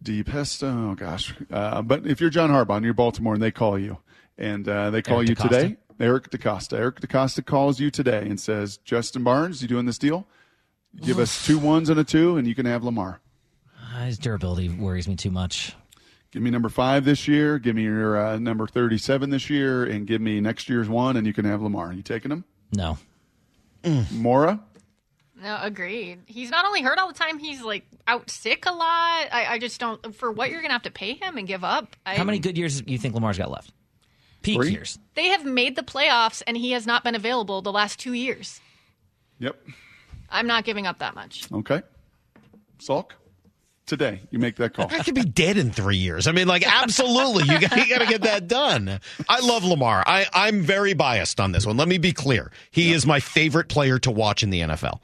D 0.02 0.22
Pesto. 0.22 0.66
Oh 0.68 0.94
gosh, 0.94 1.34
uh, 1.50 1.82
but 1.82 2.06
if 2.06 2.20
you're 2.20 2.30
John 2.30 2.50
Harbaugh 2.50 2.76
and 2.76 2.84
you're 2.84 2.94
Baltimore 2.94 3.34
and 3.34 3.42
they 3.42 3.50
call 3.50 3.78
you 3.78 3.98
and 4.38 4.68
uh, 4.68 4.90
they 4.90 5.02
call 5.02 5.18
Eric 5.18 5.28
you 5.30 5.36
DeCosta? 5.36 5.42
today, 5.48 5.76
Eric 5.98 6.30
DeCosta. 6.30 6.78
Eric 6.78 7.00
DeCosta 7.00 7.44
calls 7.44 7.80
you 7.80 7.90
today 7.90 8.26
and 8.28 8.38
says, 8.38 8.76
Justin 8.78 9.24
Barnes, 9.24 9.62
you 9.62 9.68
doing 9.68 9.86
this 9.86 9.98
deal? 9.98 10.26
Give 11.00 11.18
us 11.18 11.44
two 11.44 11.58
ones 11.58 11.90
and 11.90 12.00
a 12.00 12.04
two, 12.04 12.36
and 12.36 12.46
you 12.46 12.54
can 12.54 12.64
have 12.66 12.82
Lamar. 12.82 13.20
Uh, 13.94 14.04
His 14.04 14.18
durability 14.18 14.68
worries 14.68 15.06
me 15.08 15.16
too 15.16 15.30
much. 15.30 15.74
Give 16.30 16.42
me 16.42 16.50
number 16.50 16.68
five 16.68 17.04
this 17.04 17.26
year. 17.28 17.58
Give 17.58 17.76
me 17.76 17.82
your 17.84 18.16
uh, 18.18 18.38
number 18.38 18.66
thirty-seven 18.66 19.30
this 19.30 19.48
year, 19.50 19.84
and 19.84 20.06
give 20.06 20.20
me 20.20 20.40
next 20.40 20.68
year's 20.68 20.88
one, 20.88 21.16
and 21.16 21.26
you 21.26 21.32
can 21.32 21.44
have 21.44 21.62
Lamar. 21.62 21.88
Are 21.88 21.92
you 21.92 22.02
taking 22.02 22.30
him? 22.30 22.44
No. 22.72 22.98
Mora? 24.12 24.60
No, 25.40 25.58
agreed. 25.60 26.20
He's 26.26 26.50
not 26.50 26.64
only 26.64 26.80
hurt 26.82 26.98
all 26.98 27.08
the 27.08 27.14
time, 27.14 27.38
he's 27.38 27.62
like 27.62 27.84
out 28.06 28.30
sick 28.30 28.64
a 28.66 28.72
lot. 28.72 29.26
I, 29.30 29.46
I 29.50 29.58
just 29.58 29.78
don't, 29.78 30.14
for 30.14 30.32
what 30.32 30.50
you're 30.50 30.60
going 30.60 30.70
to 30.70 30.74
have 30.74 30.82
to 30.84 30.90
pay 30.90 31.12
him 31.14 31.36
and 31.36 31.46
give 31.46 31.62
up. 31.62 31.94
I, 32.06 32.16
How 32.16 32.24
many 32.24 32.38
good 32.38 32.56
years 32.56 32.80
do 32.80 32.90
you 32.90 32.98
think 32.98 33.14
Lamar's 33.14 33.36
got 33.36 33.50
left? 33.50 33.70
Peak 34.42 34.56
Three? 34.56 34.70
years. 34.70 34.98
They 35.14 35.26
have 35.26 35.44
made 35.44 35.76
the 35.76 35.82
playoffs 35.82 36.42
and 36.46 36.56
he 36.56 36.70
has 36.70 36.86
not 36.86 37.04
been 37.04 37.14
available 37.14 37.60
the 37.60 37.72
last 37.72 37.98
two 37.98 38.14
years. 38.14 38.60
Yep. 39.38 39.60
I'm 40.30 40.46
not 40.46 40.64
giving 40.64 40.86
up 40.86 41.00
that 41.00 41.14
much. 41.14 41.50
Okay. 41.52 41.82
Salk? 42.78 43.10
Today, 43.86 44.20
you 44.32 44.40
make 44.40 44.56
that 44.56 44.74
call. 44.74 44.88
I 44.90 44.98
could 45.04 45.14
be 45.14 45.22
dead 45.22 45.56
in 45.56 45.70
three 45.70 45.96
years. 45.96 46.26
I 46.26 46.32
mean, 46.32 46.48
like, 46.48 46.66
absolutely. 46.66 47.44
You 47.44 47.60
got, 47.60 47.76
you 47.76 47.88
got 47.88 48.00
to 48.00 48.06
get 48.06 48.22
that 48.22 48.48
done. 48.48 48.98
I 49.28 49.38
love 49.46 49.62
Lamar. 49.62 50.02
I, 50.04 50.26
I'm 50.34 50.62
very 50.62 50.92
biased 50.94 51.38
on 51.38 51.52
this 51.52 51.64
one. 51.64 51.76
Let 51.76 51.86
me 51.86 51.98
be 51.98 52.12
clear. 52.12 52.50
He 52.72 52.92
is 52.92 53.06
my 53.06 53.20
favorite 53.20 53.68
player 53.68 54.00
to 54.00 54.10
watch 54.10 54.42
in 54.42 54.50
the 54.50 54.60
NFL. 54.62 54.98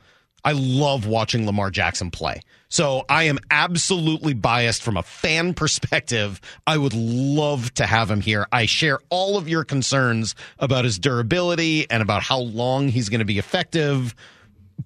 I 0.45 0.53
love 0.53 1.07
watching 1.07 1.47
Lamar 1.47 1.71
Jackson 1.71 2.11
play. 2.11 2.41
So 2.69 3.05
I 3.09 3.25
am 3.25 3.39
absolutely 3.51 4.35
biased 4.35 4.83
from 4.83 4.97
a 4.97 5.03
fan 5.03 5.55
perspective. 5.55 6.41
I 6.67 6.79
would 6.79 6.95
love 6.95 7.73
to 7.75 7.87
have 7.87 8.11
him 8.11 8.21
here. 8.21 8.47
I 8.51 8.67
share 8.67 8.99
all 9.11 9.37
of 9.37 9.49
your 9.49 9.65
concerns 9.65 10.35
about 10.59 10.85
his 10.85 10.99
durability 10.99 11.89
and 11.91 12.03
about 12.03 12.23
how 12.23 12.39
long 12.39 12.89
he's 12.89 13.09
going 13.09 13.21
to 13.21 13.25
be 13.25 13.39
effective. 13.39 14.15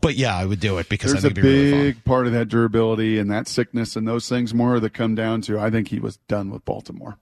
But 0.01 0.17
yeah, 0.17 0.37
I 0.37 0.45
would 0.45 0.61
do 0.61 0.79
it 0.79 0.89
because 0.89 1.13
There's 1.13 1.25
I 1.25 1.29
a 1.29 1.31
be 1.31 1.43
really 1.43 1.71
big 1.71 2.05
part 2.05 2.27
of 2.27 2.33
that 2.33 2.49
durability 2.49 3.19
and 3.19 3.31
that 3.31 3.49
sickness 3.49 3.97
and 3.97 4.07
those 4.07 4.29
things 4.29 4.53
more 4.53 4.81
that 4.81 4.93
come 4.93 5.15
down 5.15 5.41
to 5.43 5.59
I 5.59 5.71
think 5.71 5.89
he 5.89 6.01
was 6.01 6.17
done 6.29 6.51
with 6.51 6.65
Baltimore. 6.65 7.19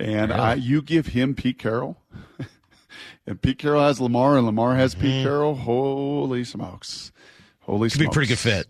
And 0.00 0.32
I, 0.32 0.54
you 0.54 0.80
give 0.80 1.08
him 1.08 1.34
Pete 1.34 1.58
Carroll, 1.58 1.96
and 3.26 3.42
Pete 3.42 3.58
Carroll 3.58 3.82
has 3.82 4.00
Lamar, 4.00 4.36
and 4.36 4.46
Lamar 4.46 4.76
has 4.76 4.94
Pete 4.94 5.06
mm-hmm. 5.06 5.24
Carroll. 5.24 5.54
Holy 5.56 6.44
smokes! 6.44 7.10
Holy. 7.68 7.90
Could 7.90 8.00
be 8.00 8.06
a 8.06 8.10
pretty 8.10 8.28
good 8.28 8.38
fit. 8.38 8.66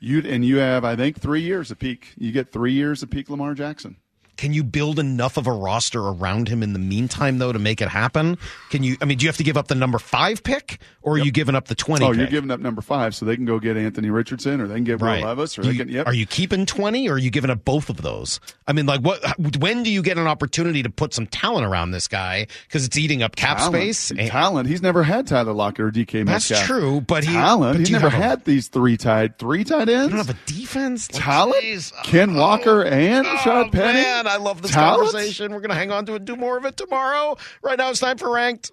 You 0.00 0.22
and 0.24 0.42
you 0.42 0.56
have, 0.56 0.82
I 0.82 0.96
think, 0.96 1.20
three 1.20 1.42
years 1.42 1.70
of 1.70 1.78
peak. 1.78 2.14
You 2.16 2.32
get 2.32 2.52
three 2.52 2.72
years 2.72 3.02
of 3.02 3.10
peak 3.10 3.28
Lamar 3.28 3.54
Jackson. 3.54 3.96
Can 4.40 4.54
you 4.54 4.64
build 4.64 4.98
enough 4.98 5.36
of 5.36 5.46
a 5.46 5.52
roster 5.52 6.00
around 6.00 6.48
him 6.48 6.62
in 6.62 6.72
the 6.72 6.78
meantime, 6.78 7.36
though, 7.36 7.52
to 7.52 7.58
make 7.58 7.82
it 7.82 7.88
happen? 7.90 8.38
Can 8.70 8.82
you? 8.82 8.96
I 9.02 9.04
mean, 9.04 9.18
do 9.18 9.24
you 9.24 9.28
have 9.28 9.36
to 9.36 9.44
give 9.44 9.58
up 9.58 9.68
the 9.68 9.74
number 9.74 9.98
five 9.98 10.42
pick, 10.42 10.80
or 11.02 11.14
are 11.14 11.18
you 11.18 11.30
giving 11.30 11.54
up 11.54 11.68
the 11.68 11.74
twenty? 11.74 12.06
Oh, 12.06 12.08
pick? 12.08 12.16
you're 12.18 12.26
giving 12.28 12.50
up 12.50 12.58
number 12.58 12.80
five, 12.80 13.14
so 13.14 13.26
they 13.26 13.36
can 13.36 13.44
go 13.44 13.58
get 13.58 13.76
Anthony 13.76 14.08
Richardson, 14.08 14.62
or 14.62 14.66
they 14.66 14.76
can 14.76 14.84
get 14.84 15.02
right. 15.02 15.20
Will 15.20 15.28
Levis, 15.28 15.58
or 15.58 15.62
Do 15.62 15.68
they 15.68 15.74
you- 15.74 15.84
can. 15.84 15.92
Yep. 15.94 16.06
Are 16.06 16.14
you 16.14 16.24
keeping 16.24 16.64
twenty, 16.64 17.06
or 17.06 17.14
are 17.14 17.18
you 17.18 17.30
giving 17.30 17.50
up 17.50 17.66
both 17.66 17.90
of 17.90 17.98
those? 18.00 18.40
I 18.66 18.72
mean, 18.72 18.86
like, 18.86 19.02
what? 19.02 19.20
When 19.58 19.82
do 19.82 19.90
you 19.90 20.00
get 20.02 20.16
an 20.16 20.26
opportunity 20.26 20.82
to 20.84 20.88
put 20.90 21.12
some 21.12 21.26
talent 21.26 21.66
around 21.66 21.90
this 21.90 22.08
guy 22.08 22.46
because 22.66 22.86
it's 22.86 22.96
eating 22.96 23.22
up 23.22 23.36
cap 23.36 23.58
talent. 23.58 23.74
space? 23.74 24.10
And- 24.10 24.30
Talent. 24.30 24.68
He's 24.68 24.80
never 24.80 25.02
had 25.02 25.26
Tyler 25.26 25.52
Lockett 25.52 25.84
or 25.84 25.90
DK 25.90 26.24
Metcalf. 26.24 26.48
That's 26.48 26.66
true, 26.66 27.02
but 27.02 27.24
he- 27.24 27.32
talent. 27.34 27.74
but 27.74 27.80
He's 27.80 27.90
never 27.90 28.08
have 28.08 28.20
a- 28.20 28.24
had 28.24 28.44
these 28.46 28.68
three 28.68 28.96
tied 28.96 29.38
three 29.38 29.64
tight 29.64 29.90
ends. 29.90 30.04
You 30.10 30.16
don't 30.16 30.26
have 30.26 30.30
a 30.30 30.38
defense. 30.50 31.12
Like, 31.12 31.22
talent. 31.22 31.92
Ken 32.04 32.34
Walker 32.34 32.84
oh. 32.86 32.88
and 32.88 33.26
Oh, 33.26 33.30
Rashad 33.36 33.72
Penny. 33.72 34.00
man, 34.02 34.26
I 34.30 34.36
love 34.36 34.62
this 34.62 34.70
Talent? 34.70 35.10
conversation. 35.10 35.52
We're 35.52 35.60
going 35.60 35.70
to 35.70 35.74
hang 35.76 35.90
on 35.90 36.06
to 36.06 36.14
it, 36.14 36.24
do 36.24 36.36
more 36.36 36.56
of 36.56 36.64
it 36.64 36.76
tomorrow. 36.76 37.36
Right 37.62 37.76
now, 37.78 37.90
it's 37.90 38.00
time 38.00 38.16
for 38.18 38.30
ranked. 38.30 38.70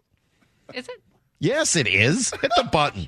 Is 0.74 0.88
it? 0.88 1.02
Yes, 1.40 1.76
it 1.76 1.88
is. 1.88 2.32
Hit 2.42 2.52
the 2.56 2.64
button. 2.64 3.06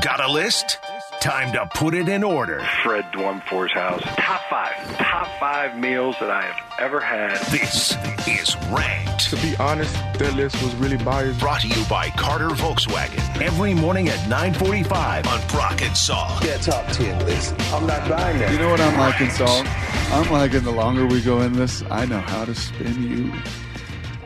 Got 0.00 0.20
a 0.20 0.30
list? 0.30 0.78
Time 1.22 1.52
to 1.52 1.64
put 1.66 1.94
it 1.94 2.08
in 2.08 2.24
order. 2.24 2.58
Fred 2.82 3.04
Dwumfor's 3.12 3.72
house. 3.72 4.02
Top 4.16 4.40
five. 4.50 4.74
Top 4.96 5.28
five 5.38 5.78
meals 5.78 6.16
that 6.18 6.30
I 6.30 6.42
have 6.42 6.80
ever 6.80 6.98
had. 6.98 7.38
This 7.52 7.94
is 8.26 8.56
Ranked. 8.72 9.30
To 9.30 9.36
be 9.36 9.54
honest, 9.58 9.94
that 10.18 10.34
list 10.34 10.60
was 10.64 10.74
really 10.74 10.96
biased. 10.96 11.38
Brought 11.38 11.60
to 11.60 11.68
you 11.68 11.84
by 11.88 12.10
Carter 12.10 12.48
Volkswagen. 12.48 13.40
Every 13.40 13.72
morning 13.72 14.08
at 14.08 14.18
945 14.28 15.28
on 15.28 15.46
Brock 15.46 15.80
and 15.80 15.94
Salk. 15.94 16.42
Yeah, 16.42 16.56
top 16.56 16.88
10 16.88 17.24
list. 17.24 17.54
I'm 17.72 17.86
not 17.86 18.08
buying 18.10 18.40
that. 18.40 18.50
You 18.50 18.58
know 18.58 18.70
what 18.70 18.80
I'm 18.80 18.98
liking, 18.98 19.28
Salk? 19.28 19.64
I'm 20.10 20.28
liking 20.32 20.64
the 20.64 20.72
longer 20.72 21.06
we 21.06 21.22
go 21.22 21.42
in 21.42 21.52
this, 21.52 21.84
I 21.88 22.04
know 22.04 22.18
how 22.18 22.44
to 22.44 22.54
spin 22.56 23.00
you. 23.00 23.32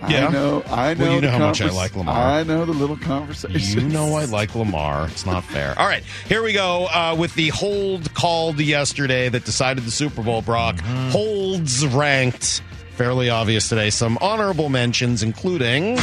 Yeah? 0.08 0.28
I 0.28 0.30
know. 0.30 0.62
I 0.68 0.94
know. 0.94 1.04
Well, 1.04 1.14
you 1.14 1.20
know 1.20 1.30
how 1.30 1.38
much 1.38 1.60
I 1.60 1.70
like 1.70 1.96
Lamar. 1.96 2.14
I 2.14 2.42
know 2.42 2.64
the 2.64 2.72
little 2.72 2.96
conversation. 2.96 3.80
You 3.80 3.88
know 3.88 4.14
I 4.14 4.24
like 4.24 4.54
Lamar. 4.54 5.08
It's 5.08 5.26
not 5.26 5.44
fair. 5.44 5.78
All 5.78 5.86
right, 5.86 6.02
here 6.28 6.42
we 6.42 6.52
go 6.52 6.86
uh, 6.86 7.14
with 7.18 7.34
the 7.34 7.48
hold 7.48 8.12
called 8.14 8.60
yesterday 8.60 9.28
that 9.28 9.44
decided 9.44 9.84
the 9.84 9.90
Super 9.90 10.22
Bowl. 10.22 10.42
Brock 10.42 10.80
holds 11.10 11.86
ranked. 11.86 12.62
Fairly 12.92 13.28
obvious 13.28 13.68
today. 13.68 13.90
Some 13.90 14.16
honorable 14.22 14.68
mentions, 14.70 15.22
including 15.22 15.98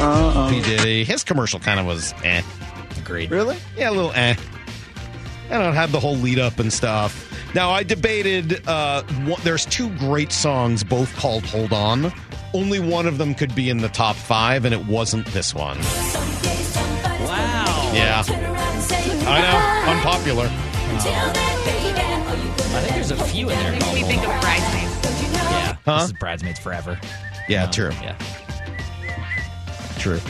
Uh-uh. 0.00 0.50
P 0.50 0.62
Diddy. 0.62 1.04
His 1.04 1.24
commercial 1.24 1.60
kind 1.60 1.80
of 1.80 1.86
was 1.86 2.14
eh. 2.24 2.42
Agreed. 2.98 3.30
Really? 3.30 3.56
Yeah, 3.76 3.90
a 3.90 3.92
little 3.92 4.12
eh. 4.12 4.34
I 5.50 5.58
don't 5.58 5.74
have 5.74 5.92
the 5.92 6.00
whole 6.00 6.16
lead 6.16 6.38
up 6.38 6.58
and 6.58 6.72
stuff. 6.72 7.24
Now 7.54 7.70
I 7.70 7.82
debated. 7.82 8.66
Uh, 8.68 9.02
one, 9.24 9.40
there's 9.42 9.64
two 9.66 9.88
great 9.98 10.32
songs, 10.32 10.84
both 10.84 11.14
called 11.16 11.44
"Hold 11.46 11.72
On." 11.72 12.12
Only 12.54 12.78
one 12.80 13.06
of 13.06 13.18
them 13.18 13.34
could 13.34 13.54
be 13.54 13.68
in 13.70 13.78
the 13.78 13.88
top 13.88 14.16
five, 14.16 14.64
and 14.64 14.72
it 14.74 14.86
wasn't 14.86 15.26
this 15.28 15.54
one. 15.54 15.78
Wow. 15.78 17.92
Yeah, 17.94 18.22
I 18.26 19.40
know, 19.42 19.92
unpopular. 19.92 20.48
I 20.50 20.54
think 22.82 22.94
there's 22.94 23.10
a 23.10 23.16
few 23.24 23.50
in 23.50 23.58
there. 23.58 23.72
Makes 23.72 23.94
me 23.94 24.02
think 24.02 24.22
of 24.22 24.40
bridesmaids. 24.40 24.94
Yeah. 25.34 25.76
Huh? 25.84 25.96
This 25.98 26.04
is 26.06 26.12
Bridesmaids 26.14 26.58
Forever. 26.60 26.98
Yeah, 27.48 27.64
Um, 27.64 27.70
true, 27.70 27.90
Yeah. 28.02 28.14
true. 29.98 30.20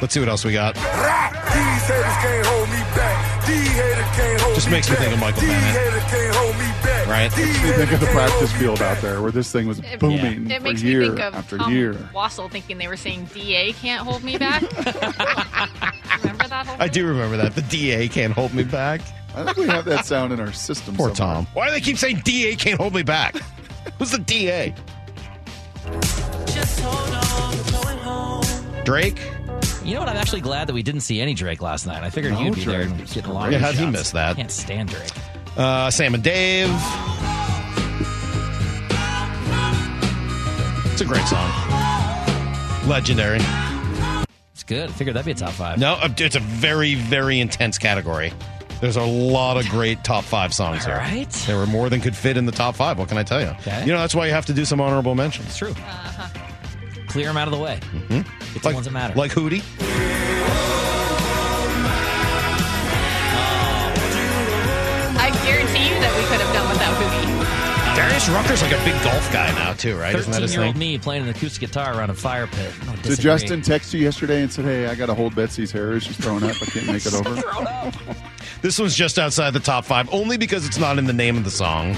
Let's 0.00 0.14
see 0.14 0.20
what 0.20 0.28
else 0.28 0.44
we 0.44 0.52
got. 0.52 0.74
These 0.74 0.84
haters 0.84 2.16
can't 2.22 2.46
hold 2.46 2.68
me 2.68 2.80
back. 2.94 3.29
These 3.50 3.68
haters 3.68 4.16
can't 4.16 4.40
hold 4.40 4.54
Just 4.54 4.70
makes 4.70 4.88
me 4.90 4.96
think 4.96 5.12
of 5.12 5.18
Michael 5.20 5.40
These 5.40 5.50
Bennett. 5.50 5.80
haters 5.82 6.04
can't 6.10 6.34
hold 6.36 6.54
me 6.54 6.70
back. 6.84 7.06
Right? 7.08 7.32
These 7.32 7.46
Makes 7.46 7.62
me 7.64 7.70
think 7.72 7.92
of 7.92 8.00
the 8.00 8.06
practice 8.06 8.52
field 8.52 8.80
out 8.82 8.98
there 9.02 9.20
where 9.22 9.32
this 9.32 9.50
thing 9.50 9.66
was 9.66 9.80
It, 9.80 9.98
booming 9.98 10.50
it 10.50 10.58
for 10.58 10.64
makes 10.68 10.82
year 10.82 11.00
me 11.00 11.06
think 11.08 11.20
of 11.20 11.34
after 11.34 11.58
Tom 11.58 11.72
year. 11.72 11.94
Wassel 12.14 12.48
thinking 12.50 12.78
they 12.78 12.86
were 12.88 12.96
saying 12.96 13.24
DA 13.34 13.72
can't 13.72 14.06
hold 14.06 14.22
me 14.22 14.38
back. 14.38 14.62
Remember 16.22 16.46
that 16.48 16.66
whole 16.66 16.76
I 16.78 16.88
do 16.88 17.06
remember 17.06 17.36
that. 17.38 17.54
The 17.54 17.62
DA 17.62 18.08
can't 18.08 18.32
hold 18.32 18.54
me 18.54 18.62
back. 18.64 19.00
I 19.34 19.44
think 19.44 19.56
we 19.58 19.66
have 19.66 19.84
that 19.86 20.06
sound 20.06 20.32
in 20.32 20.40
our 20.40 20.52
system. 20.52 20.94
Poor 20.96 21.14
somewhere. 21.14 21.34
Tom. 21.44 21.46
Why 21.54 21.66
do 21.66 21.72
they 21.72 21.80
keep 21.80 21.98
saying 21.98 22.22
DA 22.24 22.56
can't 22.56 22.80
hold 22.80 22.94
me 22.94 23.02
back? 23.02 23.36
Who's 23.98 24.10
the 24.12 24.18
DA? 24.18 24.74
Drake? 28.84 29.20
You 29.84 29.94
know 29.94 30.00
what? 30.00 30.08
I'm 30.10 30.16
actually 30.16 30.42
glad 30.42 30.66
that 30.68 30.74
we 30.74 30.82
didn't 30.82 31.00
see 31.00 31.20
any 31.20 31.34
Drake 31.34 31.62
last 31.62 31.86
night. 31.86 32.02
I 32.02 32.10
figured 32.10 32.34
No 32.34 32.40
you'd 32.40 32.54
be 32.54 32.64
there 32.64 32.84
Drake. 32.84 32.98
and 32.98 33.08
getting 33.08 33.30
a 33.30 33.32
lot 33.32 33.50
Yeah, 33.50 33.56
of 33.56 33.62
how'd 33.62 33.74
he 33.76 33.86
miss 33.86 34.10
that? 34.12 34.30
I 34.32 34.34
Can't 34.34 34.50
stand 34.50 34.88
Drake. 34.90 35.10
Uh, 35.56 35.90
Sam 35.90 36.14
and 36.14 36.22
Dave. 36.22 36.68
It's 40.92 41.00
a 41.00 41.04
great 41.06 41.24
song. 41.26 41.50
Legendary. 42.86 43.40
It's 44.52 44.62
good. 44.64 44.90
I 44.90 44.92
figured 44.92 45.16
that'd 45.16 45.24
be 45.26 45.32
a 45.32 45.34
top 45.34 45.52
five. 45.52 45.78
No, 45.78 45.94
uh, 45.94 46.08
it's 46.18 46.36
a 46.36 46.40
very, 46.40 46.94
very 46.94 47.40
intense 47.40 47.78
category. 47.78 48.32
There's 48.82 48.96
a 48.96 49.02
lot 49.02 49.56
of 49.56 49.66
great 49.70 50.04
top 50.04 50.24
five 50.24 50.52
songs 50.54 50.84
here. 50.84 50.96
right. 50.96 51.28
There 51.46 51.56
were 51.56 51.66
more 51.66 51.88
than 51.88 52.00
could 52.00 52.16
fit 52.16 52.36
in 52.36 52.46
the 52.46 52.52
top 52.52 52.74
five. 52.76 52.98
What 52.98 53.08
can 53.08 53.16
I 53.18 53.22
tell 53.22 53.40
you? 53.40 53.48
Okay. 53.60 53.80
You 53.86 53.92
know, 53.92 53.98
that's 53.98 54.14
why 54.14 54.26
you 54.26 54.32
have 54.32 54.46
to 54.46 54.52
do 54.54 54.64
some 54.64 54.80
honorable 54.80 55.14
mentions. 55.14 55.48
It's 55.48 55.56
true. 55.58 55.74
Clear 57.08 57.26
them 57.26 57.36
out 57.36 57.48
of 57.48 57.52
the 57.54 57.58
way. 57.60 57.80
Hmm 58.50 58.54
Get 58.54 58.62
the 58.62 58.74
ones 58.74 58.86
that 58.86 58.92
matter. 58.92 59.14
Like 59.14 59.32
Hootie. 59.32 59.62
I 65.18 65.30
guarantee 65.44 65.88
you 65.88 65.94
that 66.00 66.12
we 66.16 66.22
could 66.30 66.40
have 66.40 66.52
done 66.54 66.68
without 66.70 66.94
Hootie. 66.96 67.96
Darius 67.96 68.28
Rucker's 68.28 68.62
like 68.62 68.72
a 68.72 68.84
big 68.84 68.94
golf 69.02 69.32
guy 69.32 69.50
now 69.52 69.72
too, 69.74 69.96
right? 69.96 70.14
Isn't 70.14 70.30
that 70.32 70.40
his 70.42 70.52
Thirteen-year-old 70.52 70.74
thing? 70.76 70.78
me 70.78 70.98
playing 70.98 71.24
an 71.24 71.28
acoustic 71.28 71.60
guitar 71.68 71.98
around 71.98 72.10
a 72.10 72.14
fire 72.14 72.46
pit. 72.46 72.72
I 72.82 72.84
don't 72.86 72.94
Did 72.96 73.02
disagree. 73.02 73.22
Justin 73.30 73.62
text 73.62 73.92
you 73.92 74.00
yesterday 74.00 74.42
and 74.42 74.52
said, 74.52 74.64
"Hey, 74.64 74.86
I 74.86 74.94
got 74.94 75.06
to 75.06 75.14
hold 75.14 75.34
Betsy's 75.34 75.72
hair. 75.72 75.98
She's 76.00 76.16
throwing 76.16 76.44
up. 76.44 76.50
I 76.62 76.64
can't 76.66 76.86
make 76.86 77.04
it 77.06 77.14
over." 77.14 78.14
This 78.62 78.78
one's 78.78 78.94
just 78.94 79.18
outside 79.18 79.54
the 79.54 79.60
top 79.60 79.86
five, 79.86 80.12
only 80.12 80.36
because 80.36 80.66
it's 80.66 80.76
not 80.76 80.98
in 80.98 81.06
the 81.06 81.14
name 81.14 81.38
of 81.38 81.44
the 81.44 81.50
song. 81.50 81.94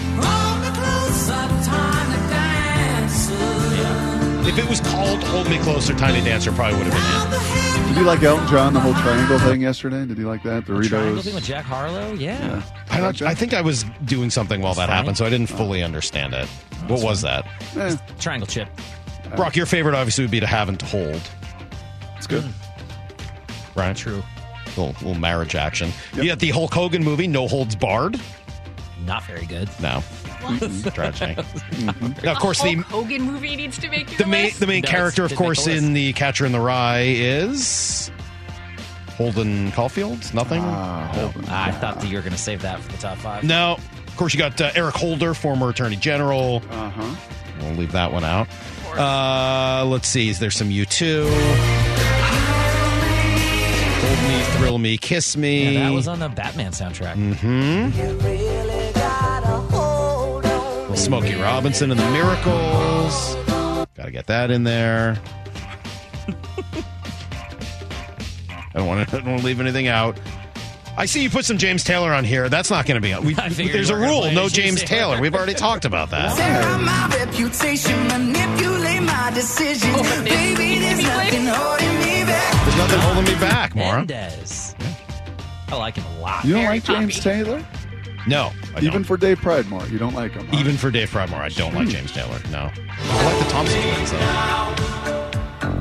If 4.45 4.59
it 4.59 4.69
was 4.69 4.81
called 4.81 5.23
"Hold 5.25 5.49
Me 5.49 5.59
Closer," 5.59 5.95
Tiny 5.95 6.21
Dancer 6.23 6.53
probably 6.53 6.79
would 6.79 6.87
have 6.93 7.31
been 7.31 7.39
it. 7.39 7.89
Did 7.89 7.97
you 7.99 8.05
like 8.05 8.23
Elton 8.23 8.47
John 8.49 8.73
the 8.75 8.81
whole 8.81 8.95
triangle 8.95 9.39
thing 9.39 9.61
yesterday? 9.61 10.05
Did 10.07 10.19
you 10.19 10.27
like 10.27 10.43
that? 10.45 10.67
The 10.67 10.81
triangle 10.83 11.17
Doritos. 11.21 11.25
thing 11.25 11.35
with 11.35 11.45
Jack 11.45 11.65
Harlow? 11.65 12.13
Yeah. 12.15 12.57
in. 12.57 12.63
I, 12.91 12.99
don't- 13.01 13.23
I 13.23 13.35
think 13.35 13.55
I 13.55 13.61
was 13.61 13.85
doing 14.05 14.31
something 14.31 14.61
while 14.61 14.75
that 14.75 14.89
fine. 14.89 14.97
happened, 14.97 15.17
so 15.19 15.25
I 15.27 15.31
didn't 15.31 15.49
fully 15.49 15.83
understand 15.83 16.35
it. 16.35 16.49
What 16.89 17.03
was 17.03 17.21
that? 17.23 17.47
Eh, 17.77 17.97
Triangle 18.19 18.47
chip. 18.47 18.69
Brock, 19.37 19.57
your 19.57 19.67
favorite 19.67 19.95
obviously 19.95 20.25
would 20.25 20.31
be 20.31 20.41
to 20.41 20.47
have 20.47 20.69
and 20.69 20.79
to 20.81 20.87
hold, 20.87 21.21
it's 22.17 22.27
good. 22.27 22.45
right? 23.77 23.97
True. 23.97 24.23
Little, 24.69 24.89
little 25.07 25.15
marriage 25.15 25.55
action. 25.55 25.91
You 26.15 26.25
got 26.27 26.39
the 26.39 26.51
Hulk 26.51 26.73
Hogan 26.73 27.05
movie, 27.05 27.27
No 27.27 27.47
Holds 27.47 27.77
Barred. 27.77 28.21
Not 29.07 29.23
very 29.25 29.47
good. 29.47 29.69
No. 29.81 30.03
Tragedy. 30.95 31.37
Now, 32.23 32.33
of 32.33 32.39
course, 32.39 32.61
a 32.65 32.75
the 32.75 32.83
Hogan 32.83 33.23
movie 33.23 33.57
needs 33.57 33.79
to 33.79 33.89
make 33.89 34.17
the 34.17 34.27
main 34.27 34.53
the 34.59 34.67
main 34.67 34.83
No, 34.83 34.89
character, 34.91 35.25
of 35.25 35.33
it's- 35.33 35.39
didn't 35.39 35.49
make 35.51 35.57
course, 35.57 35.67
in 35.67 35.93
the 35.95 36.13
Catcher 36.13 36.47
in 36.47 36.53
the 36.53 36.61
Rye 36.61 37.03
is 37.03 38.11
Holden 39.17 39.71
Caulfield. 39.73 40.33
Nothing. 40.35 40.63
Holden. 40.63 41.45
I 41.49 41.71
thought 41.73 42.01
that 42.01 42.09
you 42.09 42.17
were 42.17 42.23
going 42.23 42.33
to 42.33 42.39
save 42.39 42.63
that 42.63 42.81
for 42.81 42.91
the 42.93 42.99
top 42.99 43.19
five. 43.19 43.45
no. 43.45 43.79
Of 44.09 44.17
course, 44.19 44.35
you 44.35 44.39
got 44.39 44.61
uh, 44.61 44.71
Eric 44.75 44.95
Holder, 44.95 45.33
former 45.33 45.71
Attorney 45.71 45.97
General. 45.97 46.63
Uh 46.71 46.91
huh. 46.91 47.15
We'll 47.61 47.73
leave 47.75 47.93
that 47.93 48.13
one 48.13 48.25
out. 48.25 48.47
Uh, 48.95 49.87
let's 49.87 50.07
see. 50.07 50.29
Is 50.29 50.39
there 50.39 50.51
some 50.51 50.71
U 50.71 50.85
two? 50.85 51.23
Hold 54.03 54.19
me, 54.29 54.43
thrill 54.59 54.79
me, 54.79 54.99
kiss 54.99 55.35
me. 55.37 55.75
Yeah, 55.75 55.85
that 55.89 55.95
was 55.95 56.09
on 56.09 56.19
the 56.19 56.29
Batman 56.29 56.73
soundtrack. 56.73 57.15
Smokey 60.97 61.35
Robinson 61.35 61.91
and 61.91 61.99
the 62.01 62.11
Miracles. 62.11 63.35
Got 63.95 64.05
to 64.07 64.11
get 64.11 64.27
that 64.27 64.51
in 64.51 64.65
there. 64.65 65.19
I 68.75 68.79
don't 68.79 68.87
want 68.87 69.09
to. 69.09 69.21
Don't 69.21 69.45
leave 69.45 69.61
anything 69.61 69.89
out. 69.89 70.19
I 70.97 71.07
see 71.07 71.23
you 71.23 71.31
put 71.31 71.45
some 71.45 71.59
James 71.59 71.85
Taylor 71.85 72.13
on 72.13 72.25
here. 72.25 72.49
That's 72.49 72.71
not 72.71 72.87
going 72.87 72.97
to 72.97 73.01
be 73.01 73.13
on. 73.13 73.25
We, 73.25 73.35
there's 73.51 73.91
a 73.91 73.97
rule: 73.97 74.23
no 74.33 74.49
James 74.49 74.53
James 74.53 74.83
Taylor. 74.85 75.13
Taylor. 75.15 75.21
We've 75.21 75.35
already 75.35 75.55
talked 75.55 75.85
about 75.85 76.11
that. 76.11 76.37
my 76.81 77.17
reputation, 77.17 78.07
manipulate 78.09 79.03
my 79.03 79.31
decisions. 79.35 79.93
Oh, 79.97 80.25
Baby, 80.25 80.79
there's 80.79 81.03
nothing 81.03 81.47
holding 81.47 81.99
me 82.01 82.25
back. 82.25 82.65
There's 82.65 82.77
nothing 82.77 82.99
holding 83.01 83.25
me 83.35 83.41
back, 83.41 83.75
Maura. 83.75 83.99
Mendez. 83.99 84.75
I 85.69 85.77
like 85.77 85.97
him 85.97 86.05
a 86.19 86.21
lot. 86.21 86.45
You 86.45 86.53
don't 86.55 86.63
Very 86.63 86.75
like 86.77 86.85
James 86.85 87.17
poppy. 87.17 87.31
Taylor? 87.45 87.65
No, 88.27 88.53
I 88.71 88.75
don't. 88.81 88.85
Even 88.85 89.05
for 89.05 89.17
Dave 89.17 89.41
Pridemore, 89.41 89.91
you 89.91 89.99
don't 89.99 90.15
like 90.15 90.33
him. 90.33 90.47
huh? 90.47 90.57
even 90.59 90.77
for 90.77 90.91
Dave 90.91 91.11
Pridemore, 91.11 91.41
I 91.41 91.49
don't 91.49 91.75
like 91.75 91.89
James 91.89 92.13
Taylor. 92.13 92.39
No, 92.51 92.71
I 92.71 93.25
like 93.25 93.45
the 93.45 93.51
Thompson 93.51 93.83
twins 93.83 94.13
though. 94.13 95.73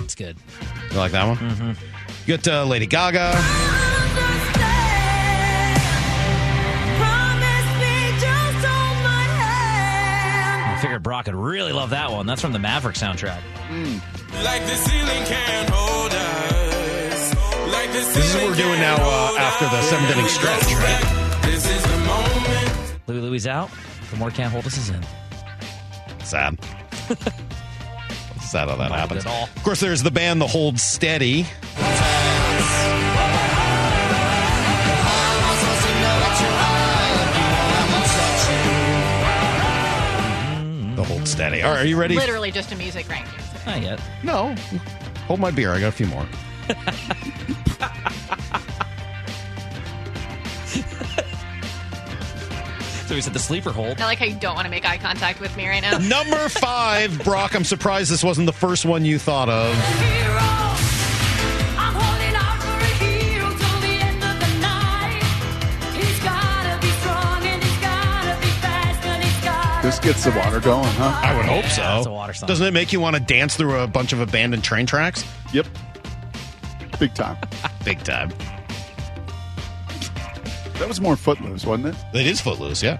It's 0.00 0.14
good. 0.14 0.36
You 0.90 0.96
like 0.98 1.12
that 1.12 1.26
one? 1.26 1.36
Mm-hmm. 1.36 1.72
You 2.30 2.36
got 2.36 2.48
uh, 2.48 2.64
Lady 2.64 2.86
Gaga. 2.86 3.32
I 10.68 10.78
figured 10.80 11.02
Brock 11.02 11.26
would 11.26 11.34
really 11.34 11.72
love 11.72 11.90
that 11.90 12.10
one. 12.10 12.26
That's 12.26 12.40
from 12.40 12.52
the 12.52 12.58
Maverick 12.58 12.96
soundtrack. 12.96 13.40
Like 14.44 14.62
the 14.66 14.74
ceiling 14.76 15.24
can't 15.24 15.70
hold 15.70 16.12
us. 16.12 16.45
Like 17.96 18.04
the 18.04 18.12
This 18.20 18.28
is 18.28 18.34
what 18.34 18.50
we're 18.50 18.56
doing 18.56 18.80
now 18.80 18.96
uh, 19.00 19.38
after 19.38 19.64
the 19.64 19.80
seventh 19.82 20.10
inning 20.12 20.28
stretch, 20.28 20.64
right? 20.74 21.40
This 21.42 21.64
is 21.68 21.82
the 21.82 21.98
moment. 21.98 22.98
Louis 23.06 23.20
Louis 23.20 23.46
out. 23.46 23.70
The 24.10 24.16
more 24.18 24.30
can't 24.30 24.52
hold 24.52 24.66
us 24.66 24.76
is 24.76 24.90
in. 24.90 25.02
Sad. 26.22 26.58
Sad 28.42 28.68
how 28.68 28.76
that 28.76 28.90
Not 28.90 28.98
happens. 28.98 29.24
all. 29.24 29.44
Of 29.44 29.62
course, 29.62 29.80
there's 29.80 30.02
the 30.02 30.10
band 30.10 30.42
The 30.42 30.46
Hold 30.46 30.78
Steady. 30.78 31.46
The 40.96 41.04
Hold 41.04 41.26
Steady. 41.26 41.62
All 41.62 41.70
right, 41.72 41.80
are 41.80 41.86
you 41.86 41.98
ready? 41.98 42.14
Literally 42.14 42.50
just 42.50 42.72
a 42.72 42.76
music 42.76 43.08
ranking. 43.08 43.32
Not 43.64 43.80
yet. 43.80 44.00
No. 44.22 44.54
Hold 45.28 45.40
my 45.40 45.50
beer. 45.50 45.72
I 45.72 45.80
got 45.80 45.88
a 45.88 45.92
few 45.92 46.06
more. 46.06 46.26
So 53.16 53.18
we 53.18 53.22
said 53.22 53.32
the 53.32 53.38
sleeper 53.38 53.72
hold. 53.72 53.98
I 53.98 54.04
like 54.04 54.18
how 54.18 54.26
you 54.26 54.34
don't 54.34 54.54
want 54.56 54.66
to 54.66 54.70
make 54.70 54.84
eye 54.84 54.98
contact 54.98 55.40
with 55.40 55.56
me 55.56 55.66
right 55.66 55.80
now. 55.80 55.96
Number 56.06 56.50
five, 56.50 57.24
Brock. 57.24 57.54
I'm 57.54 57.64
surprised 57.64 58.10
this 58.10 58.22
wasn't 58.22 58.44
the 58.44 58.52
first 58.52 58.84
one 58.84 59.06
you 59.06 59.18
thought 59.18 59.48
of. 59.48 59.74
This 69.82 69.98
gets 70.00 70.24
the 70.24 70.32
water 70.32 70.60
going, 70.60 70.84
huh? 70.84 71.18
I 71.22 71.34
would 71.34 71.46
hope 71.46 71.62
Yeah, 71.62 71.68
so. 71.68 71.98
it's 71.98 72.06
a 72.08 72.10
water 72.10 72.34
song. 72.34 72.48
Doesn't 72.48 72.66
it 72.66 72.72
make 72.72 72.92
you 72.92 73.00
want 73.00 73.16
to 73.16 73.22
dance 73.22 73.56
through 73.56 73.78
a 73.78 73.86
bunch 73.86 74.12
of 74.12 74.20
abandoned 74.20 74.62
train 74.62 74.84
tracks? 74.84 75.24
Yep. 75.54 75.66
Big 76.98 77.14
time. 77.14 77.38
Big 77.82 78.02
time. 78.02 78.30
That 80.78 80.88
was 80.88 81.00
more 81.00 81.16
Footloose, 81.16 81.64
wasn't 81.64 81.88
it? 81.88 81.96
It 82.20 82.26
is 82.26 82.40
Footloose, 82.40 82.82
yeah. 82.82 82.98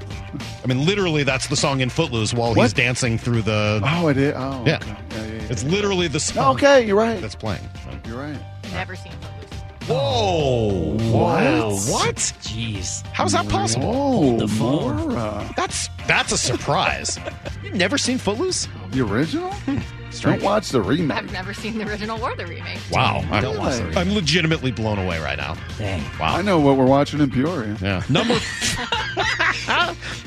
I 0.64 0.66
mean, 0.66 0.85
literally, 0.87 1.22
that's 1.24 1.49
the 1.49 1.57
song 1.57 1.81
in 1.81 1.91
Footloose 1.91 2.33
while 2.35 2.55
he's 2.55 2.72
dancing 2.72 3.18
through 3.18 3.43
the. 3.43 3.81
Oh, 3.85 4.09
it 4.09 4.16
is. 4.16 4.35
Oh, 4.37 4.64
Yeah. 4.66 4.77
okay. 4.77 4.87
yeah, 4.89 4.97
yeah, 5.11 5.27
yeah. 5.35 5.43
It's 5.51 5.62
literally 5.64 6.09
the 6.09 6.20
song 6.20 6.55
Okay, 6.57 6.87
you're 6.87 6.97
right. 6.97 7.20
that's 7.20 7.35
playing. 7.35 7.61
You're 8.07 8.18
right. 8.18 8.39
Never 8.72 8.97
seen 8.97 9.12
Footloose. 9.12 9.61
Whoa! 9.89 10.97
What? 11.12 11.72
What? 11.93 12.16
Jeez. 12.16 13.07
How's 13.12 13.33
that 13.33 13.49
possible? 13.49 13.93
Oh, 13.95 14.37
the 14.39 14.49
phone. 14.49 15.14
That's 15.57 15.89
that's 16.09 16.33
a 16.33 16.39
surprise. 16.39 17.20
You've 17.62 17.74
never 17.74 17.97
seen 17.99 18.18
Footloose? 18.18 18.66
The 18.91 19.03
original? 19.03 19.55
Strange. 20.17 20.41
Don't 20.41 20.47
watch 20.51 20.71
the 20.71 20.81
remake. 20.81 21.17
I've 21.17 21.33
never 21.33 21.53
seen 21.53 21.79
the 21.79 21.87
original 21.87 22.23
or 22.23 22.35
the 22.35 22.47
remake. 22.47 22.79
Wow, 22.91 23.25
I'm, 23.31 23.43
Don't 23.43 23.59
watch 23.59 23.77
the 23.77 23.83
remake. 23.83 23.97
I'm 23.99 24.14
legitimately 24.14 24.73
blown 24.73 24.99
away 24.99 25.19
right 25.21 25.37
now. 25.37 25.57
Dang. 25.79 26.03
Wow. 26.19 26.37
I 26.37 26.43
know 26.43 26.59
what 26.59 26.77
we're 26.77 26.87
watching 26.87 27.21
in 27.21 27.31
Peoria. 27.31 27.77
Yeah. 27.81 28.03
Number 28.09 28.39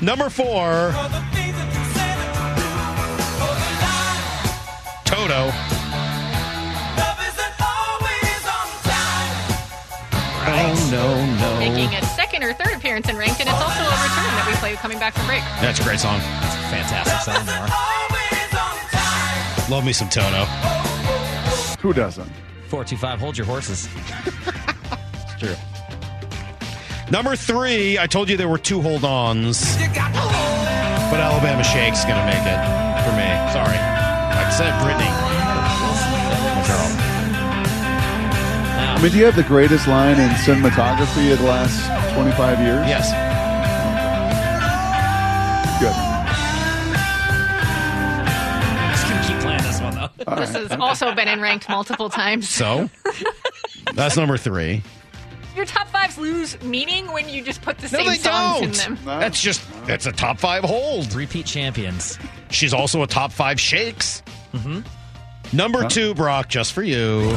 number 0.00 0.30
four. 0.30 0.92
Toto. 5.04 5.50
Oh 10.52 10.88
no 10.90 11.24
no. 11.36 11.58
Making 11.58 11.94
a 11.96 12.02
second 12.16 12.42
or 12.42 12.52
third 12.54 12.74
appearance 12.76 13.08
in 13.08 13.16
Ranked, 13.16 13.40
and 13.40 13.48
it's 13.48 13.58
also 13.58 13.82
a 13.82 14.02
return 14.02 14.30
that 14.34 14.46
we 14.50 14.54
play 14.58 14.74
coming 14.76 14.98
back 14.98 15.14
from 15.14 15.26
break. 15.26 15.42
That's 15.60 15.78
a 15.80 15.84
great 15.84 16.00
song. 16.00 16.18
That's 16.18 16.54
a 16.54 16.68
fantastic 16.70 17.20
song, 17.34 17.46
Laura. 17.46 18.09
Love 19.70 19.84
me 19.84 19.92
some 19.92 20.08
Toto. 20.08 20.44
Who 21.80 21.92
doesn't? 21.92 22.26
425, 22.66 23.20
hold 23.20 23.38
your 23.38 23.46
horses. 23.46 23.88
It's 24.26 25.34
true. 25.38 25.54
Number 27.08 27.36
three. 27.36 27.96
I 27.96 28.08
told 28.08 28.28
you 28.28 28.36
there 28.36 28.48
were 28.48 28.58
two 28.58 28.80
hold-ons, 28.80 29.76
but 29.76 31.20
Alabama 31.22 31.62
Shakes 31.62 32.04
gonna 32.04 32.26
make 32.26 32.42
it 32.42 32.60
for 33.06 33.14
me. 33.14 33.30
Sorry, 33.54 33.78
I 33.78 34.50
said 34.50 34.74
Brittany. 34.82 35.06
I 38.82 39.00
mean, 39.00 39.12
do 39.12 39.18
you 39.18 39.24
have 39.24 39.36
the 39.36 39.44
greatest 39.44 39.86
line 39.86 40.18
in 40.18 40.28
cinematography 40.30 41.32
of 41.32 41.38
the 41.38 41.44
last 41.46 41.86
25 42.14 42.60
years? 42.60 42.86
Yes. 42.88 43.29
This 50.40 50.54
has 50.54 50.72
also 50.72 51.14
been 51.14 51.28
in 51.28 51.40
ranked 51.40 51.68
multiple 51.68 52.10
times. 52.10 52.48
So 52.48 52.88
that's 53.94 54.16
number 54.16 54.36
three. 54.36 54.82
Your 55.56 55.64
top 55.64 55.88
fives 55.88 56.16
lose 56.16 56.60
meaning 56.62 57.10
when 57.12 57.28
you 57.28 57.42
just 57.42 57.60
put 57.62 57.76
the 57.78 57.88
No, 57.96 57.98
same 57.98 58.06
they 58.06 58.16
songs 58.18 58.86
in 58.86 58.94
them. 58.94 59.04
No, 59.04 59.18
That's 59.18 59.40
just 59.42 59.62
that's 59.86 60.06
a 60.06 60.12
top 60.12 60.38
five 60.38 60.62
hold. 60.64 61.12
Repeat 61.12 61.46
champions. 61.46 62.18
She's 62.50 62.72
also 62.72 63.02
a 63.02 63.06
top 63.06 63.32
five 63.32 63.60
shakes. 63.60 64.22
Mm-hmm. 64.54 64.80
Number 65.56 65.88
two, 65.88 66.14
Brock, 66.14 66.48
just 66.48 66.72
for 66.72 66.82
you. 66.82 67.36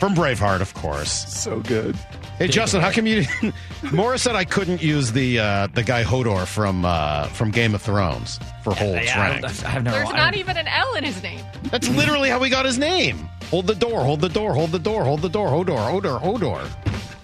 From 0.00 0.14
Braveheart, 0.14 0.60
of 0.60 0.74
course. 0.74 1.32
So 1.32 1.60
good. 1.60 1.96
Hey 2.38 2.48
Justin, 2.48 2.80
how 2.80 2.90
come 2.90 3.06
you? 3.06 3.24
Morris 3.92 4.22
said 4.22 4.34
I 4.34 4.44
couldn't 4.44 4.82
use 4.82 5.12
the 5.12 5.38
uh, 5.38 5.66
the 5.68 5.84
guy 5.84 6.02
Hodor 6.02 6.46
from 6.46 6.84
uh, 6.84 7.26
from 7.28 7.52
Game 7.52 7.74
of 7.76 7.82
Thrones 7.82 8.40
for 8.64 8.74
Hold's 8.74 9.04
Yeah, 9.04 9.20
I 9.22 9.28
rank. 9.30 9.42
don't- 9.42 9.64
I 9.64 9.68
have 9.68 9.84
no. 9.84 9.92
There's 9.92 10.08
I- 10.10 10.16
not 10.16 10.34
even 10.34 10.56
an 10.56 10.66
L 10.66 10.94
in 10.96 11.04
his 11.04 11.22
name. 11.22 11.40
That's 11.70 11.88
literally 11.90 12.28
how 12.30 12.40
we 12.40 12.48
got 12.50 12.64
his 12.64 12.76
name. 12.76 13.28
Hold 13.50 13.68
the 13.68 13.74
door, 13.76 14.02
hold 14.02 14.20
the 14.20 14.28
door, 14.28 14.52
hold 14.52 14.72
the 14.72 14.78
door, 14.80 15.04
hold 15.04 15.22
the 15.22 15.28
door, 15.28 15.46
Hodor, 15.48 15.78
Hodor, 15.78 16.20
Hodor. 16.20 16.60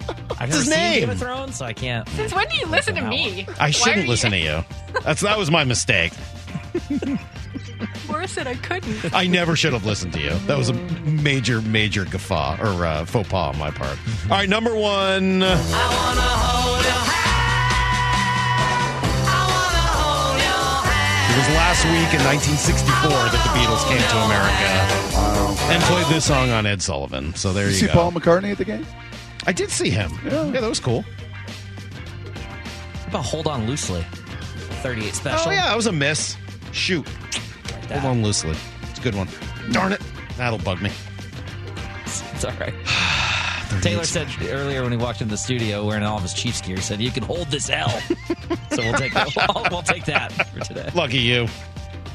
I've 0.07 0.27
That's 0.27 0.39
never 0.39 0.45
his 0.55 0.63
seen 0.67 0.69
name. 0.77 0.99
Game 1.01 1.09
of 1.09 1.19
Thrones, 1.19 1.55
so 1.57 1.65
I 1.65 1.73
can't. 1.73 2.07
Since 2.09 2.33
when 2.33 2.47
do 2.47 2.55
you 2.55 2.65
listen 2.67 2.95
to 2.95 3.01
me? 3.01 3.45
I 3.59 3.69
shouldn't 3.71 4.07
listen 4.07 4.31
to 4.31 4.39
you. 4.39 4.63
That's 5.03 5.21
that 5.21 5.37
was 5.37 5.51
my 5.51 5.65
mistake. 5.65 6.13
Morris 8.07 8.31
said 8.31 8.47
I 8.47 8.55
couldn't. 8.55 9.13
I 9.13 9.27
never 9.27 9.55
should 9.55 9.73
have 9.73 9.85
listened 9.85 10.13
to 10.13 10.19
you. 10.19 10.31
That 10.47 10.57
was 10.57 10.69
a 10.69 10.73
major, 10.73 11.61
major 11.61 12.05
guffaw 12.05 12.57
or 12.61 12.85
uh, 12.85 13.05
faux 13.05 13.27
pas 13.29 13.53
on 13.53 13.59
my 13.59 13.71
part. 13.71 13.97
All 14.25 14.29
right, 14.37 14.49
number 14.49 14.75
one. 14.75 15.43
It 21.31 21.37
was 21.37 21.47
last 21.55 21.85
week 21.85 22.11
in 22.11 22.21
1964 22.27 23.09
that 23.09 23.31
the 23.31 23.51
Beatles 23.55 23.83
came 23.87 24.03
to 24.03 24.17
America 24.27 24.69
and 25.71 25.81
played 25.83 26.05
this 26.13 26.25
song 26.25 26.49
on 26.49 26.65
Ed 26.65 26.81
Sullivan. 26.81 27.33
So 27.35 27.53
there 27.53 27.67
Did 27.67 27.75
you 27.75 27.81
you 27.83 27.87
see 27.87 27.87
go. 27.87 27.93
Paul 27.93 28.11
McCartney 28.11 28.51
at 28.51 28.57
the 28.57 28.65
game? 28.65 28.85
I 29.47 29.53
did 29.53 29.71
see 29.71 29.89
him. 29.89 30.11
Yeah, 30.25 30.43
that 30.51 30.63
was 30.67 30.81
cool. 30.81 31.03
How 33.03 33.07
about 33.07 33.23
Hold 33.25 33.47
On 33.47 33.65
Loosely? 33.65 34.05
38 34.83 35.13
special. 35.15 35.47
Oh 35.47 35.51
yeah, 35.51 35.67
that 35.67 35.75
was 35.77 35.87
a 35.87 35.91
miss. 35.93 36.35
Shoot. 36.73 37.07
Hold 37.91 38.17
on 38.17 38.23
loosely. 38.23 38.55
It's 38.89 38.99
a 38.99 39.01
good 39.01 39.15
one. 39.15 39.27
Darn 39.71 39.91
it. 39.91 40.01
That'll 40.37 40.59
bug 40.59 40.81
me. 40.81 40.91
It's 42.05 42.45
all 42.45 42.53
right. 42.59 42.73
Taylor 43.81 44.03
said 44.03 44.27
earlier 44.41 44.83
when 44.83 44.91
he 44.91 44.97
walked 44.97 45.21
into 45.21 45.31
the 45.31 45.37
studio 45.37 45.85
wearing 45.85 46.03
all 46.03 46.17
of 46.17 46.23
his 46.23 46.33
Chiefs 46.33 46.59
gear, 46.61 46.75
he 46.75 46.81
said, 46.81 46.99
"You 46.99 47.11
can 47.11 47.23
hold 47.23 47.47
this 47.47 47.69
L." 47.69 47.89
so 48.71 48.81
we'll 48.81 48.93
take 48.93 49.13
that. 49.13 49.29
We'll, 49.35 49.65
we'll 49.71 49.81
take 49.81 50.05
that 50.05 50.31
for 50.31 50.59
today. 50.59 50.89
Lucky 50.93 51.19
you. 51.19 51.47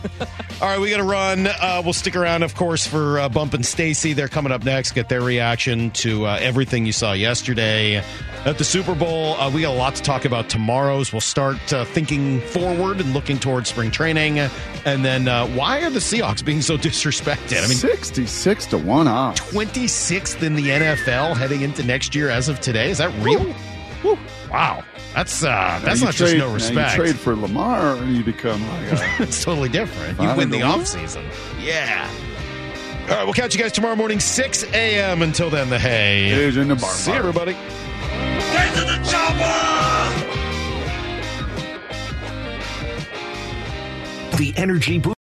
All 0.63 0.69
right, 0.69 0.81
we 0.81 0.89
got 0.89 0.97
to 0.99 1.03
run. 1.03 1.47
Uh, 1.47 1.83
we'll 1.85 1.93
stick 1.93 2.17
around, 2.17 2.43
of 2.43 2.55
course, 2.55 2.87
for 2.87 3.19
uh, 3.19 3.29
Bump 3.29 3.53
and 3.53 3.65
Stacy. 3.65 4.15
They're 4.15 4.29
coming 4.29 4.53
up 4.53 4.65
next. 4.65 4.93
Get 4.93 5.09
their 5.09 5.21
reaction 5.21 5.91
to 5.93 6.27
uh, 6.27 6.39
everything 6.41 6.87
you 6.87 6.93
saw 6.93 7.13
yesterday 7.13 8.03
at 8.47 8.57
the 8.57 8.65
Super 8.65 8.95
Bowl. 8.95 9.35
Uh, 9.35 9.51
we 9.51 9.63
got 9.63 9.75
a 9.75 9.77
lot 9.77 9.95
to 9.97 10.03
talk 10.03 10.25
about 10.25 10.49
tomorrow's. 10.49 11.13
We'll 11.13 11.21
start 11.21 11.73
uh, 11.73 11.85
thinking 11.85 12.41
forward 12.41 13.01
and 13.01 13.13
looking 13.13 13.39
towards 13.39 13.69
spring 13.69 13.91
training, 13.91 14.39
and 14.39 15.05
then 15.05 15.29
uh, 15.29 15.47
why 15.49 15.83
are 15.83 15.91
the 15.91 15.99
Seahawks 15.99 16.43
being 16.45 16.63
so 16.63 16.77
disrespected? 16.79 17.63
I 17.63 17.69
mean, 17.69 17.77
sixty-six 17.77 18.67
to 18.67 18.79
one 18.79 19.09
off. 19.09 19.37
Twenty 19.51 19.87
sixth 19.89 20.43
in 20.43 20.55
the 20.55 20.69
NFL 20.69 21.37
heading 21.37 21.63
into 21.63 21.83
next 21.83 22.15
year 22.15 22.31
as 22.31 22.49
of 22.49 22.61
today. 22.61 22.91
Is 22.91 22.99
that 22.99 23.13
real? 23.23 23.55
Wow, 24.57 24.85
that's 25.15 25.45
uh, 25.45 25.81
that's 25.85 26.01
not 26.01 26.15
trade- 26.15 26.29
just 26.29 26.39
no 26.39 26.51
respect. 26.55 26.97
You 26.97 27.05
trade 27.05 27.17
for 27.19 27.37
Lamar, 27.37 27.95
and 27.97 28.17
you 28.17 28.25
become 28.25 28.67
like 28.71 28.91
a, 28.93 28.99
it's 29.23 29.45
totally 29.45 29.69
different. 29.69 30.19
You 30.19 30.35
win 30.35 30.49
the 30.49 30.61
the 30.61 30.63
off 30.63 30.87
season. 30.87 31.27
Yeah. 31.61 32.11
All 33.03 33.09
right, 33.09 33.25
we'll 33.25 33.35
catch 33.35 33.55
you 33.55 33.61
guys 33.61 33.73
tomorrow 33.73 33.97
morning, 33.97 34.19
6 34.19 34.65
a.m. 34.73 35.21
Until 35.21 35.51
then, 35.51 35.69
the 35.69 35.79
hay 35.79 36.31
is 36.31 36.57
in 36.57 36.69
the 36.69 36.75
bar. 36.75 36.91
See 36.91 37.11
you, 37.13 37.19
everybody. 37.19 37.53
Get 37.53 38.75
to 38.77 38.81
the 38.81 38.99
chopper! 39.09 39.67
The 44.39 44.55
Energy 44.57 44.99
Boost. 44.99 45.15